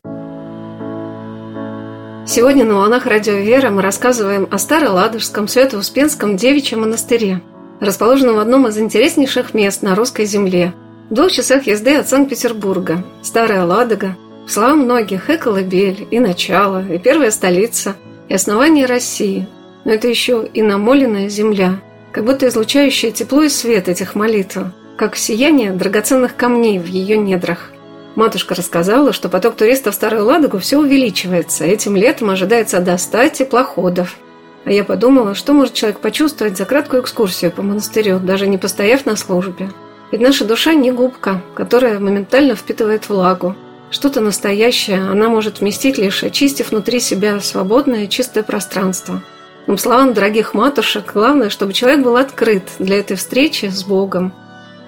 Сегодня 2.28 2.66
на 2.66 2.76
«Волнах 2.76 3.08
Радио 3.08 3.34
Вера» 3.34 3.72
мы 3.72 3.82
рассказываем 3.82 4.48
о 4.52 4.60
Староладожском 4.60 5.48
Свято-Успенском 5.48 6.38
девичьем 6.38 6.82
монастыре, 6.82 7.42
расположенном 7.80 8.36
в 8.36 8.40
одном 8.40 8.68
из 8.68 8.78
интереснейших 8.78 9.56
мест 9.56 9.82
на 9.82 9.96
русской 9.96 10.26
земле, 10.26 10.76
в 11.10 11.16
двух 11.16 11.32
часах 11.32 11.66
езды 11.66 11.96
от 11.96 12.08
Санкт-Петербурга. 12.08 13.04
Старая 13.24 13.66
Ладога, 13.66 14.18
в 14.46 14.52
словам 14.52 14.82
многих, 14.82 15.32
и 15.32 15.38
колыбель, 15.38 16.08
и 16.12 16.20
начало, 16.20 16.88
и 16.88 17.00
первая 17.00 17.32
столица, 17.32 17.96
и 18.30 18.36
основание 18.36 18.86
России. 18.86 19.48
Но 19.86 19.92
это 19.92 20.08
еще 20.08 20.48
и 20.54 20.62
намоленная 20.62 21.30
земля, 21.30 21.80
как 22.12 22.26
будто 22.26 22.48
излучающая 22.48 23.12
тепло 23.12 23.44
и 23.44 23.50
свет 23.50 23.90
этих 23.90 24.16
молитв, 24.16 24.58
как 24.98 25.16
сияние 25.16 25.72
драгоценных 25.72 26.36
камней 26.36 26.80
в 26.80 26.86
ее 26.86 27.18
недрах. 27.18 27.72
Матушка 28.16 28.54
рассказала, 28.54 29.12
что 29.12 29.28
поток 29.28 29.56
туристов 29.56 29.94
в 29.94 29.96
Старую 29.96 30.26
Ладогу 30.26 30.60
все 30.60 30.78
увеличивается. 30.78 31.66
Этим 31.66 31.96
летом 31.96 32.30
ожидается 32.30 32.80
до 32.80 32.98
100 32.98 33.30
теплоходов. 33.30 34.18
А 34.66 34.72
я 34.72 34.84
подумала, 34.84 35.34
что 35.34 35.54
может 35.54 35.74
человек 35.74 36.00
почувствовать 36.00 36.56
за 36.56 36.66
краткую 36.66 37.02
экскурсию 37.02 37.52
по 37.52 37.64
монастырю, 37.64 38.20
даже 38.20 38.48
не 38.48 38.58
постояв 38.58 39.06
на 39.06 39.16
службе. 39.16 39.70
Ведь 40.12 40.22
наша 40.22 40.46
душа 40.46 40.76
не 40.76 40.92
губка, 40.92 41.42
которая 41.56 42.00
моментально 42.00 42.56
впитывает 42.56 43.10
влагу. 43.10 43.56
Что-то 43.90 44.22
настоящее 44.22 45.02
она 45.02 45.28
может 45.28 45.60
вместить 45.60 45.98
лишь 45.98 46.24
очистив 46.24 46.70
внутри 46.70 47.00
себя 47.00 47.40
свободное 47.40 48.08
чистое 48.08 48.44
пространство. 48.44 49.24
По 49.66 49.78
словам 49.78 50.14
дорогих 50.14 50.54
матушек, 50.54 51.14
главное, 51.14 51.50
чтобы 51.50 51.74
человек 51.74 52.04
был 52.04 52.18
открыт 52.18 52.64
для 52.80 53.00
этой 53.00 53.16
встречи 53.16 53.68
с 53.68 53.84
Богом, 53.84 54.34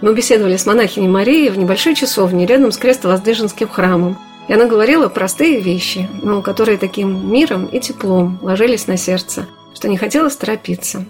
мы 0.01 0.13
беседовали 0.13 0.57
с 0.57 0.65
монахиней 0.65 1.07
Марией 1.07 1.49
в 1.49 1.57
небольшой 1.57 1.95
часовне 1.95 2.45
рядом 2.45 2.71
с 2.71 2.77
Крестовоздвиженским 2.77 3.69
храмом. 3.69 4.19
И 4.47 4.53
она 4.53 4.65
говорила 4.65 5.07
простые 5.07 5.61
вещи, 5.61 6.07
но 6.21 6.41
которые 6.41 6.77
таким 6.77 7.31
миром 7.31 7.65
и 7.65 7.79
теплом 7.79 8.37
ложились 8.41 8.85
на 8.87 8.97
сердце, 8.97 9.47
что 9.73 9.87
не 9.87 9.97
хотелось 9.97 10.35
торопиться. 10.35 11.05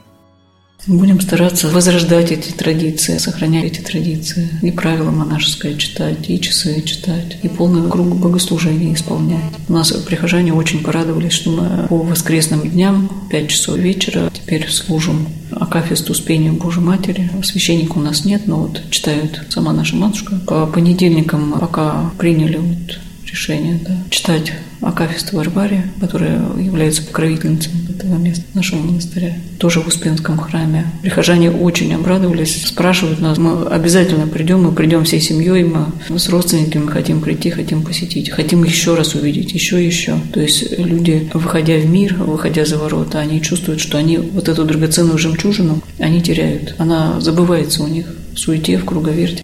Будем 0.87 1.19
стараться 1.19 1.67
возрождать 1.69 2.31
эти 2.31 2.51
традиции, 2.51 3.17
сохранять 3.17 3.65
эти 3.65 3.81
традиции. 3.81 4.49
И 4.61 4.71
правила 4.71 5.09
монашеское 5.09 5.75
читать, 5.75 6.29
и 6.29 6.39
часы 6.39 6.81
читать, 6.83 7.37
и 7.41 7.47
полный 7.47 7.89
круг 7.89 8.15
богослужения 8.15 8.93
исполнять. 8.93 9.41
У 9.67 9.73
нас 9.73 9.91
прихожане 9.91 10.53
очень 10.53 10.83
порадовались, 10.83 11.33
что 11.33 11.49
мы 11.49 11.87
по 11.87 11.97
воскресным 11.97 12.69
дням, 12.69 13.09
5 13.31 13.49
часов 13.49 13.77
вечера, 13.77 14.29
теперь 14.31 14.69
служим 14.69 15.27
Акафисту 15.51 16.11
Успению 16.11 16.53
Божьей 16.53 16.83
Матери. 16.83 17.31
Священника 17.43 17.97
у 17.97 18.01
нас 18.01 18.25
нет, 18.25 18.43
но 18.45 18.57
вот 18.57 18.81
читают 18.91 19.41
сама 19.49 19.73
наша 19.73 19.95
матушка. 19.95 20.39
По 20.45 20.67
понедельникам 20.67 21.53
пока 21.59 22.11
приняли 22.19 22.57
вот 22.57 22.99
решение 23.35 23.77
да, 23.85 23.91
читать 24.09 24.53
Акафисту 24.81 25.35
Варваре, 25.35 25.83
которая 25.99 26.39
является 26.57 27.03
покровительницей 27.03 27.71
этого 27.89 28.15
места, 28.15 28.43
нашего 28.53 28.79
монастыря, 28.79 29.33
тоже 29.59 29.81
в 29.81 29.87
Успенском 29.87 30.37
храме. 30.37 30.85
Прихожане 31.01 31.51
очень 31.51 31.93
обрадовались, 31.93 32.65
спрашивают 32.65 33.19
нас, 33.19 33.37
мы 33.37 33.67
обязательно 33.67 34.27
придем, 34.27 34.63
мы 34.63 34.71
придем 34.71 35.03
всей 35.03 35.19
семьей, 35.19 35.63
мы 35.63 36.17
с 36.17 36.29
родственниками 36.29 36.87
хотим 36.87 37.19
прийти, 37.19 37.49
хотим 37.49 37.83
посетить, 37.83 38.29
хотим 38.29 38.63
еще 38.63 38.95
раз 38.95 39.15
увидеть, 39.15 39.51
еще 39.53 39.83
и 39.83 39.85
еще. 39.85 40.15
То 40.31 40.39
есть 40.39 40.77
люди, 40.79 41.29
выходя 41.33 41.75
в 41.75 41.85
мир, 41.87 42.15
выходя 42.15 42.63
за 42.65 42.77
ворота, 42.77 43.19
они 43.19 43.41
чувствуют, 43.41 43.81
что 43.81 43.97
они 43.97 44.17
вот 44.17 44.47
эту 44.47 44.63
драгоценную 44.63 45.17
жемчужину, 45.17 45.81
они 45.99 46.21
теряют. 46.21 46.75
Она 46.77 47.19
забывается 47.19 47.83
у 47.83 47.87
них 47.87 48.05
в 48.33 48.39
суете, 48.39 48.77
в 48.77 48.85
круговерте. 48.85 49.43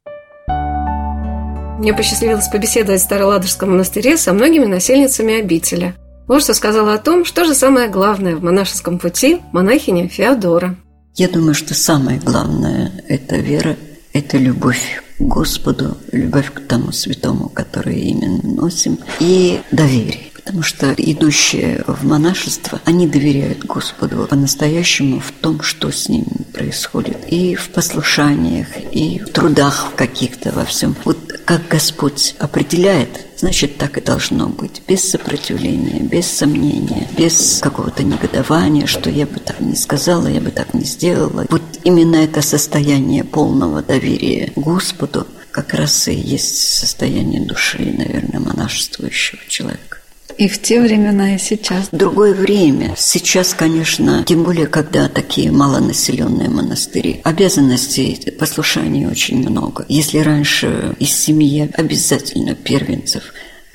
Мне 1.82 1.96
посчастливилось 1.96 2.48
побеседовать 2.48 3.02
в 3.02 3.06
Староладожском 3.06 3.72
монастыре 3.72 4.16
со 4.16 4.34
многими 4.34 4.66
насельницами 4.66 5.40
обители. 5.40 5.96
Вот 6.28 6.44
что 6.44 6.54
сказала 6.54 6.94
о 6.94 7.00
том, 7.00 7.26
что 7.26 7.44
же 7.44 7.56
самое 7.56 7.90
главное 7.90 8.36
в 8.36 8.44
монашеском 8.44 9.00
пути 9.00 9.42
монахиня 9.52 10.08
Феодора. 10.08 10.76
Я 11.16 11.28
думаю, 11.28 11.56
что 11.56 11.74
самое 11.74 12.20
главное– 12.20 12.92
это 13.08 13.38
вера, 13.38 13.76
это 14.14 14.38
любовь 14.38 15.02
к 15.18 15.22
Господу, 15.24 15.98
любовь 16.12 16.54
к 16.54 16.60
тому 16.68 16.92
святому, 16.92 17.50
который 17.50 18.00
именно 18.00 18.44
носим, 18.44 19.00
и 19.20 19.60
доверие. 19.72 20.31
Потому 20.44 20.64
что 20.64 20.94
идущие 20.98 21.84
в 21.88 22.06
монашество, 22.06 22.82
они 22.86 23.08
доверяют 23.08 23.66
Господу 23.66 24.28
по-настоящему 24.30 25.20
в 25.20 25.32
том, 25.32 25.62
что 25.62 25.92
с 25.92 26.10
ним 26.10 26.26
происходит. 26.52 27.18
И 27.28 27.56
в 27.56 27.70
послушаниях, 27.70 28.68
и 28.92 29.20
в 29.20 29.30
трудах 29.30 29.94
каких-то 29.96 30.52
во 30.52 30.66
всем. 30.66 30.96
Вот 31.06 31.32
как 31.46 31.68
Господь 31.68 32.36
определяет, 32.40 33.10
значит, 33.38 33.78
так 33.78 33.98
и 33.98 34.02
должно 34.02 34.48
быть. 34.48 34.82
Без 34.88 35.10
сопротивления, 35.10 36.00
без 36.00 36.26
сомнения, 36.28 37.08
без 37.18 37.60
какого-то 37.62 38.04
негодования, 38.04 38.86
что 38.88 39.10
я 39.10 39.26
бы 39.26 39.40
так 39.40 39.60
не 39.60 39.76
сказала, 39.76 40.28
я 40.28 40.42
бы 40.42 40.52
так 40.52 40.74
не 40.74 40.84
сделала. 40.84 41.46
Вот 41.50 41.64
именно 41.84 42.16
это 42.16 42.42
состояние 42.42 43.24
полного 43.24 43.82
доверия 43.82 44.52
Господу 44.56 45.28
как 45.52 45.74
раз 45.74 46.08
и 46.08 46.14
есть 46.14 46.78
состояние 46.78 47.42
души, 47.42 47.94
наверное, 47.98 48.40
монашествующего 48.40 49.42
человека. 49.48 50.01
И 50.42 50.48
в 50.48 50.60
те 50.60 50.82
времена, 50.82 51.36
и 51.36 51.38
сейчас. 51.38 51.90
Другое 51.92 52.34
время. 52.34 52.96
Сейчас, 52.98 53.54
конечно, 53.54 54.24
тем 54.24 54.42
более, 54.42 54.66
когда 54.66 55.08
такие 55.08 55.52
малонаселенные 55.52 56.50
монастыри, 56.50 57.22
обязанностей 57.24 58.32
послушания 58.40 59.08
очень 59.08 59.48
много. 59.48 59.86
Если 59.88 60.18
раньше 60.18 60.96
из 60.98 61.16
семьи 61.16 61.70
обязательно 61.76 62.56
первенцев 62.56 63.22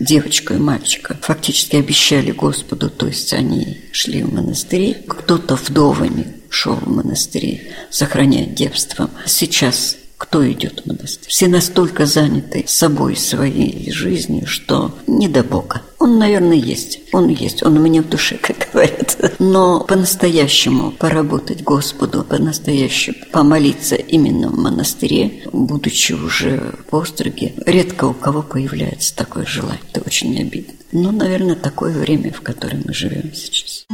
девочка 0.00 0.54
и 0.54 0.58
мальчика 0.58 1.16
фактически 1.22 1.76
обещали 1.76 2.32
Господу, 2.32 2.90
то 2.90 3.06
есть 3.06 3.32
они 3.32 3.82
шли 3.92 4.24
в 4.24 4.34
монастыри, 4.34 4.96
кто-то 5.06 5.54
вдовами 5.54 6.26
шел 6.50 6.74
в 6.74 6.88
монастыри, 6.88 7.62
сохранять 7.90 8.54
девством. 8.54 9.10
Сейчас 9.24 9.96
кто 10.18 10.48
идет 10.50 10.82
в 10.82 10.86
монастырь. 10.86 11.28
Все 11.28 11.48
настолько 11.48 12.06
заняты 12.06 12.64
собой, 12.66 13.16
своей 13.16 13.90
жизнью, 13.92 14.46
что 14.46 14.94
не 15.06 15.28
до 15.28 15.42
Бога. 15.42 15.82
Он, 15.98 16.18
наверное, 16.18 16.56
есть. 16.56 17.00
Он 17.12 17.28
есть. 17.28 17.62
Он 17.62 17.76
у 17.76 17.80
меня 17.80 18.02
в 18.02 18.08
душе, 18.08 18.36
как 18.40 18.68
говорят. 18.72 19.36
Но 19.38 19.80
по-настоящему 19.80 20.92
поработать 20.92 21.62
Господу, 21.62 22.24
по-настоящему 22.24 23.16
помолиться 23.32 23.96
именно 23.96 24.48
в 24.48 24.58
монастыре, 24.58 25.42
будучи 25.52 26.12
уже 26.12 26.74
в 26.90 26.96
остроге, 26.96 27.54
редко 27.66 28.06
у 28.06 28.14
кого 28.14 28.42
появляется 28.42 29.14
такое 29.14 29.46
желание. 29.46 29.80
Это 29.92 30.02
очень 30.06 30.38
обидно. 30.40 30.74
Но, 30.92 31.10
наверное, 31.10 31.56
такое 31.56 31.92
время, 31.92 32.32
в 32.32 32.40
котором 32.40 32.82
мы 32.86 32.94
живем 32.94 33.34
сейчас. 33.34 33.86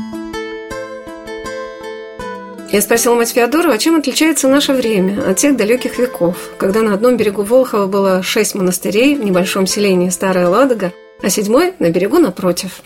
Я 2.73 2.81
спросила 2.81 3.15
мать 3.15 3.33
Феодорова, 3.33 3.77
чем 3.77 3.97
отличается 3.97 4.49
наше 4.49 4.73
время 4.73 5.31
от 5.31 5.37
тех 5.37 5.59
далеких 5.59 5.99
веков, 5.99 6.37
когда 6.57 6.81
на 6.81 6.95
одном 6.95 7.19
берегу 7.19 7.43
Волхова 7.43 7.87
было 7.87 8.23
шесть 8.23 8.55
монастырей 8.55 9.15
в 9.15 9.23
небольшом 9.23 9.67
селении 9.67 10.09
Старая 10.09 10.49
Ладога, 10.49 10.91
а 11.23 11.29
седьмой 11.29 11.75
на 11.81 11.91
берегу 11.91 12.19
напротив. 12.19 12.81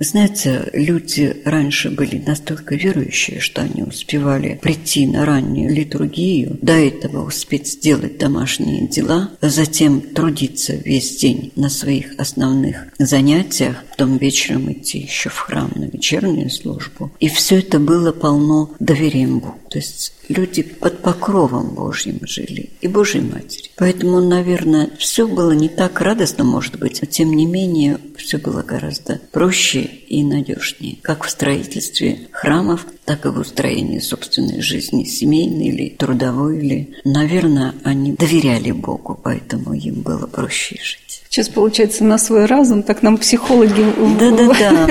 Знаете, 0.00 0.70
люди 0.74 1.42
раньше 1.44 1.90
были 1.90 2.22
настолько 2.24 2.76
верующие, 2.76 3.40
что 3.40 3.62
они 3.62 3.82
успевали 3.82 4.58
прийти 4.62 5.08
на 5.08 5.26
раннюю 5.26 5.74
литургию, 5.74 6.56
до 6.62 6.74
этого 6.74 7.26
успеть 7.26 7.66
сделать 7.66 8.16
домашние 8.16 8.86
дела, 8.86 9.30
а 9.40 9.48
затем 9.48 10.00
трудиться 10.00 10.74
весь 10.74 11.16
день 11.16 11.52
на 11.56 11.68
своих 11.68 12.14
основных 12.16 12.86
занятиях, 13.00 13.84
потом 13.90 14.18
вечером 14.18 14.70
идти 14.70 14.98
еще 14.98 15.30
в 15.30 15.38
храм 15.38 15.72
на 15.74 15.86
вечернюю 15.86 16.50
службу. 16.50 17.10
И 17.18 17.28
все 17.28 17.58
это 17.58 17.80
было 17.80 18.12
полно 18.12 18.70
доверием 18.78 19.40
Богу. 19.40 19.58
То 19.68 19.78
есть 19.78 20.12
люди 20.28 20.62
под 20.62 21.00
покровом 21.00 21.74
Божьим 21.74 22.20
жили 22.22 22.70
и 22.80 22.88
Божьей 22.88 23.20
Матери. 23.20 23.70
Поэтому, 23.76 24.20
наверное, 24.20 24.90
все 24.98 25.26
было 25.26 25.52
не 25.52 25.68
так 25.68 26.00
радостно, 26.00 26.44
может 26.44 26.78
быть, 26.78 27.00
но 27.02 27.06
тем 27.06 27.32
не 27.34 27.46
менее 27.46 27.98
все 28.16 28.38
было 28.38 28.62
гораздо 28.62 29.20
проще 29.32 29.87
и 29.88 30.22
надежнее, 30.24 30.96
как 31.02 31.24
в 31.24 31.30
строительстве 31.30 32.28
храмов, 32.32 32.86
так 33.04 33.26
и 33.26 33.28
в 33.28 33.38
устроении 33.38 33.98
собственной 33.98 34.60
жизни, 34.60 35.04
семейной 35.04 35.68
или 35.68 35.88
трудовой, 35.88 36.58
или, 36.58 36.94
наверное, 37.04 37.74
они 37.84 38.12
доверяли 38.12 38.70
Богу, 38.70 39.18
поэтому 39.22 39.74
им 39.74 40.02
было 40.02 40.26
проще 40.26 40.76
жить. 40.82 41.07
Сейчас, 41.30 41.50
получается, 41.50 42.04
на 42.04 42.16
свой 42.16 42.46
разум, 42.46 42.82
так 42.82 43.02
нам 43.02 43.18
психологи... 43.18 43.84
Да-да-да, 44.18 44.86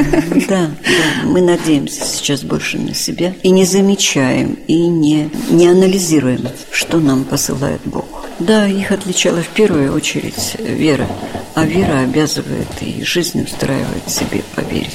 да, 0.47 0.47
да. 0.47 0.69
Мы 1.23 1.41
надеемся 1.41 2.05
сейчас 2.05 2.43
больше 2.43 2.77
на 2.77 2.93
себя 2.93 3.33
и 3.41 3.49
не 3.49 3.65
замечаем, 3.65 4.53
и 4.67 4.87
не, 4.87 5.31
не 5.49 5.67
анализируем, 5.67 6.47
что 6.71 6.99
нам 6.99 7.23
посылает 7.23 7.81
Бог. 7.85 8.05
Да, 8.37 8.67
их 8.67 8.91
отличала 8.91 9.41
в 9.41 9.47
первую 9.47 9.93
очередь 9.93 10.57
вера, 10.59 11.07
а 11.55 11.65
вера 11.65 12.01
обязывает 12.01 12.67
и 12.81 13.03
жизнь 13.03 13.41
устраивает 13.41 14.07
себе 14.07 14.43
по 14.55 14.61
вере. 14.61 14.91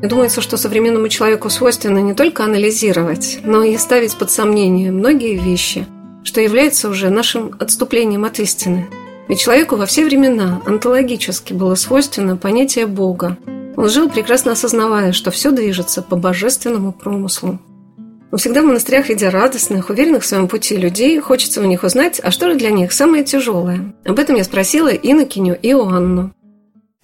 Думается, 0.00 0.40
что 0.40 0.56
современному 0.56 1.08
человеку 1.08 1.50
свойственно 1.50 1.98
не 1.98 2.14
только 2.14 2.44
анализировать, 2.44 3.40
но 3.42 3.64
и 3.64 3.76
ставить 3.78 4.14
под 4.14 4.30
сомнение 4.30 4.92
многие 4.92 5.34
вещи– 5.34 5.86
что 6.24 6.40
является 6.40 6.88
уже 6.88 7.10
нашим 7.10 7.54
отступлением 7.58 8.24
от 8.24 8.38
истины. 8.38 8.88
Ведь 9.28 9.40
человеку 9.40 9.76
во 9.76 9.86
все 9.86 10.04
времена 10.04 10.60
онтологически 10.66 11.52
было 11.52 11.74
свойственно 11.74 12.36
понятие 12.36 12.86
Бога. 12.86 13.38
Он 13.76 13.88
жил, 13.88 14.10
прекрасно 14.10 14.52
осознавая, 14.52 15.12
что 15.12 15.30
все 15.30 15.50
движется 15.50 16.02
по 16.02 16.16
божественному 16.16 16.92
промыслу. 16.92 17.58
Но 18.30 18.38
всегда 18.38 18.62
в 18.62 18.64
монастырях, 18.64 19.08
видя 19.08 19.30
радостных, 19.30 19.90
уверенных 19.90 20.22
в 20.22 20.26
своем 20.26 20.48
пути 20.48 20.76
людей, 20.76 21.20
хочется 21.20 21.60
у 21.60 21.64
них 21.64 21.84
узнать, 21.84 22.20
а 22.22 22.30
что 22.30 22.50
же 22.50 22.56
для 22.56 22.70
них 22.70 22.92
самое 22.92 23.24
тяжелое. 23.24 23.94
Об 24.04 24.18
этом 24.18 24.36
я 24.36 24.44
спросила 24.44 24.88
Инокиню 24.88 25.58
Иоанну. 25.62 26.32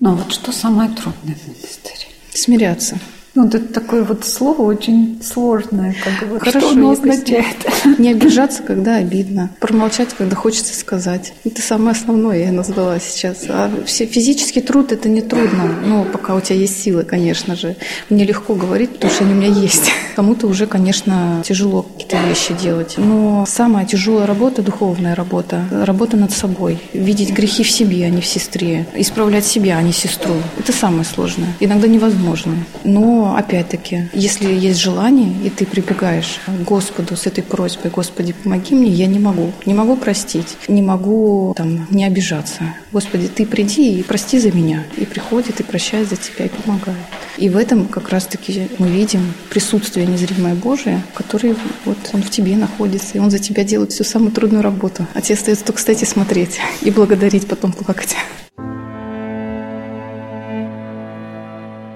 Ну 0.00 0.14
вот 0.14 0.32
что 0.32 0.52
самое 0.52 0.88
трудное 0.90 1.34
в 1.34 1.46
монастыре? 1.48 2.08
Смиряться. 2.32 2.98
Ну, 3.38 3.44
вот 3.44 3.54
это 3.54 3.72
такое 3.72 4.02
вот 4.02 4.24
слово 4.24 4.62
очень 4.62 5.22
сложное, 5.22 5.94
как 6.02 6.28
бы. 6.28 6.40
Хорошо, 6.40 6.58
что 6.58 6.70
оно 6.70 6.90
означает? 6.90 7.56
Не 7.98 8.10
обижаться, 8.10 8.64
когда 8.64 8.96
обидно. 8.96 9.50
Промолчать, 9.60 10.08
когда 10.12 10.34
хочется 10.34 10.74
сказать. 10.74 11.34
Это 11.44 11.62
самое 11.62 11.92
основное 11.92 12.46
я 12.46 12.50
назвала 12.50 12.98
сейчас. 12.98 13.44
А 13.48 13.70
все 13.86 14.06
физический 14.06 14.60
труд 14.60 14.90
это 14.90 15.08
не 15.08 15.22
трудно. 15.22 15.72
Ну, 15.86 16.04
пока 16.04 16.34
у 16.34 16.40
тебя 16.40 16.56
есть 16.56 16.82
силы, 16.82 17.04
конечно 17.04 17.54
же. 17.54 17.76
Мне 18.10 18.24
легко 18.24 18.56
говорить, 18.56 18.90
потому 18.90 19.12
что 19.12 19.22
они 19.22 19.34
у 19.34 19.36
меня 19.36 19.46
есть. 19.46 19.88
Кому-то 20.16 20.48
уже, 20.48 20.66
конечно, 20.66 21.40
тяжело 21.44 21.82
какие-то 21.82 22.16
вещи 22.28 22.54
делать. 22.60 22.94
Но 22.96 23.44
самая 23.46 23.86
тяжелая 23.86 24.26
работа 24.26 24.62
духовная 24.62 25.14
работа. 25.14 25.62
Работа 25.70 26.16
над 26.16 26.32
собой. 26.32 26.80
Видеть 26.92 27.30
грехи 27.30 27.62
в 27.62 27.70
себе, 27.70 28.04
а 28.04 28.10
не 28.10 28.20
в 28.20 28.26
сестре. 28.26 28.88
Исправлять 28.96 29.46
себя, 29.46 29.76
а 29.78 29.82
не 29.82 29.92
сестру. 29.92 30.34
Это 30.58 30.72
самое 30.72 31.04
сложное. 31.04 31.54
Иногда 31.60 31.86
невозможно. 31.86 32.54
Но 32.82 33.27
опять-таки, 33.36 34.08
если 34.12 34.52
есть 34.52 34.80
желание, 34.80 35.32
и 35.44 35.50
ты 35.50 35.66
прибегаешь 35.66 36.40
к 36.46 36.64
Господу 36.64 37.16
с 37.16 37.26
этой 37.26 37.42
просьбой, 37.42 37.90
Господи, 37.90 38.32
помоги 38.32 38.74
мне, 38.74 38.90
я 38.90 39.06
не 39.06 39.18
могу. 39.18 39.52
Не 39.66 39.74
могу 39.74 39.96
простить, 39.96 40.56
не 40.68 40.82
могу 40.82 41.54
там 41.56 41.86
не 41.90 42.04
обижаться. 42.04 42.74
Господи, 42.92 43.28
ты 43.28 43.46
приди 43.46 43.98
и 43.98 44.02
прости 44.02 44.38
за 44.38 44.52
меня. 44.52 44.84
И 44.96 45.04
приходит, 45.04 45.60
и 45.60 45.62
прощает 45.62 46.08
за 46.08 46.16
тебя, 46.16 46.46
и 46.46 46.48
помогает. 46.48 46.98
И 47.36 47.48
в 47.48 47.56
этом 47.56 47.86
как 47.86 48.08
раз-таки 48.08 48.68
мы 48.78 48.88
видим 48.88 49.32
присутствие 49.50 50.06
незримое 50.06 50.54
Божие, 50.54 51.02
который 51.14 51.54
вот 51.84 51.98
он 52.12 52.22
в 52.22 52.30
тебе 52.30 52.56
находится, 52.56 53.16
и 53.16 53.20
он 53.20 53.30
за 53.30 53.38
тебя 53.38 53.64
делает 53.64 53.92
всю 53.92 54.04
самую 54.04 54.32
трудную 54.32 54.62
работу. 54.62 55.06
А 55.14 55.20
тебе 55.20 55.34
остается 55.34 55.64
только, 55.64 55.78
кстати, 55.78 56.04
смотреть 56.04 56.58
и 56.82 56.90
благодарить, 56.90 57.46
потом 57.46 57.72
плакать. 57.72 58.16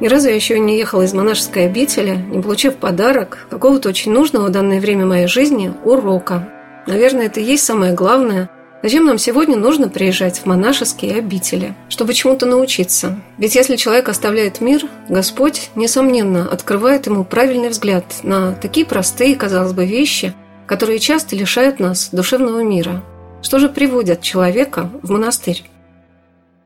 Ни 0.02 0.08
разу 0.08 0.30
я 0.30 0.34
еще 0.34 0.58
не 0.58 0.76
ехала 0.78 1.02
из 1.02 1.14
монашеской 1.14 1.66
обители, 1.66 2.16
не 2.16 2.42
получив 2.42 2.74
подарок 2.74 3.46
какого-то 3.48 3.88
очень 3.88 4.10
нужного 4.10 4.48
в 4.48 4.50
данное 4.50 4.80
время 4.80 5.06
моей 5.06 5.28
жизни 5.28 5.72
урока. 5.84 6.48
Наверное, 6.88 7.26
это 7.26 7.38
и 7.38 7.44
есть 7.44 7.62
самое 7.64 7.94
главное. 7.94 8.50
Зачем 8.82 9.04
нам 9.04 9.16
сегодня 9.16 9.56
нужно 9.56 9.88
приезжать 9.88 10.40
в 10.40 10.46
монашеские 10.46 11.18
обители? 11.18 11.76
Чтобы 11.88 12.14
чему-то 12.14 12.46
научиться. 12.46 13.20
Ведь 13.38 13.54
если 13.54 13.76
человек 13.76 14.08
оставляет 14.08 14.60
мир, 14.60 14.86
Господь, 15.08 15.70
несомненно, 15.76 16.48
открывает 16.50 17.06
ему 17.06 17.22
правильный 17.22 17.68
взгляд 17.68 18.04
на 18.24 18.54
такие 18.54 18.84
простые, 18.84 19.36
казалось 19.36 19.72
бы, 19.72 19.86
вещи, 19.86 20.34
которые 20.66 20.98
часто 20.98 21.36
лишают 21.36 21.78
нас 21.78 22.08
душевного 22.10 22.64
мира. 22.64 23.04
Что 23.40 23.60
же 23.60 23.68
приводит 23.68 24.20
человека 24.20 24.90
в 25.00 25.12
монастырь? 25.12 25.62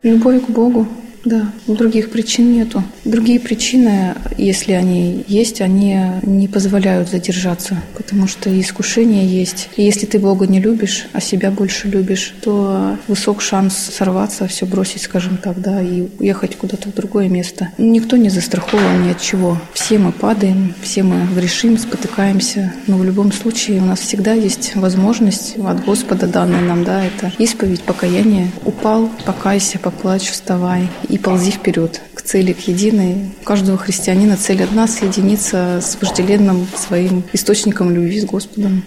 Любовь 0.02 0.42
к 0.46 0.48
Богу, 0.48 0.88
да, 1.26 1.52
других 1.66 2.10
причин 2.10 2.52
нету. 2.52 2.82
Другие 3.04 3.40
причины, 3.40 4.14
если 4.38 4.72
они 4.72 5.24
есть, 5.26 5.60
они 5.60 5.98
не 6.22 6.48
позволяют 6.48 7.10
задержаться, 7.10 7.76
потому 7.96 8.26
что 8.26 8.48
искушение 8.60 9.26
есть. 9.26 9.68
И 9.76 9.82
если 9.82 10.06
ты 10.06 10.18
Бога 10.18 10.46
не 10.46 10.60
любишь, 10.60 11.06
а 11.12 11.20
себя 11.20 11.50
больше 11.50 11.88
любишь, 11.88 12.34
то 12.40 12.96
высок 13.08 13.42
шанс 13.42 13.74
сорваться, 13.76 14.46
все 14.46 14.66
бросить, 14.66 15.02
скажем 15.02 15.36
так, 15.36 15.60
да, 15.60 15.82
и 15.82 16.08
уехать 16.18 16.56
куда-то 16.56 16.88
в 16.90 16.94
другое 16.94 17.28
место. 17.28 17.70
Никто 17.76 18.16
не 18.16 18.28
застрахован 18.28 19.06
ни 19.06 19.10
от 19.10 19.20
чего. 19.20 19.60
Все 19.74 19.98
мы 19.98 20.12
падаем, 20.12 20.74
все 20.80 21.02
мы 21.02 21.26
грешим, 21.34 21.76
спотыкаемся, 21.76 22.72
но 22.86 22.96
в 22.96 23.04
любом 23.04 23.32
случае 23.32 23.80
у 23.80 23.84
нас 23.84 24.00
всегда 24.00 24.32
есть 24.32 24.76
возможность 24.76 25.56
от 25.58 25.84
Господа 25.84 26.28
данная 26.28 26.60
нам, 26.60 26.84
да, 26.84 27.04
это 27.04 27.32
исповедь, 27.38 27.82
покаяние. 27.82 28.50
Упал, 28.64 29.10
покайся, 29.24 29.78
поплачь, 29.80 30.30
вставай 30.30 30.88
ползи 31.18 31.50
вперед 31.52 32.00
к 32.14 32.22
цели, 32.22 32.52
к 32.52 32.60
единой. 32.60 33.30
У 33.40 33.44
каждого 33.44 33.78
христианина 33.78 34.36
цель 34.36 34.62
одна– 34.62 34.86
соединиться 34.88 35.80
с 35.80 35.96
вожделенным 36.00 36.66
своим 36.76 37.22
источником 37.32 37.90
любви 37.90 38.20
с 38.20 38.24
Господом. 38.24 38.82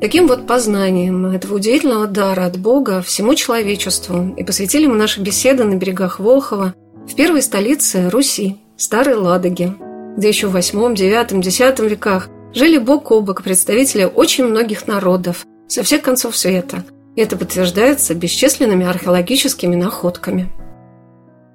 Таким 0.00 0.26
вот 0.26 0.46
познанием 0.46 1.26
этого 1.26 1.54
удивительного 1.54 2.06
дара 2.06 2.44
от 2.44 2.58
Бога 2.58 3.00
всему 3.00 3.34
человечеству 3.34 4.34
и 4.36 4.44
посвятили 4.44 4.86
мы 4.86 4.96
наши 4.96 5.20
беседы 5.20 5.64
на 5.64 5.76
берегах 5.76 6.20
Волхова 6.20 6.74
в 7.08 7.14
первой 7.14 7.40
столице 7.40 8.10
Руси, 8.10 8.58
Старой 8.76 9.14
Ладоге, 9.14 9.74
где 10.16 10.28
еще 10.28 10.48
в 10.48 10.52
восьмом, 10.52 10.94
девятом, 10.94 11.40
десятом 11.40 11.86
веках 11.86 12.28
жили 12.52 12.78
бок 12.78 13.10
о 13.12 13.20
бок 13.20 13.42
представители 13.42 14.04
очень 14.04 14.44
многих 14.44 14.86
народов 14.86 15.46
со 15.68 15.82
всех 15.82 16.02
концов 16.02 16.36
света– 16.36 16.84
это 17.22 17.36
подтверждается 17.36 18.14
бесчисленными 18.14 18.86
археологическими 18.86 19.76
находками. 19.76 20.50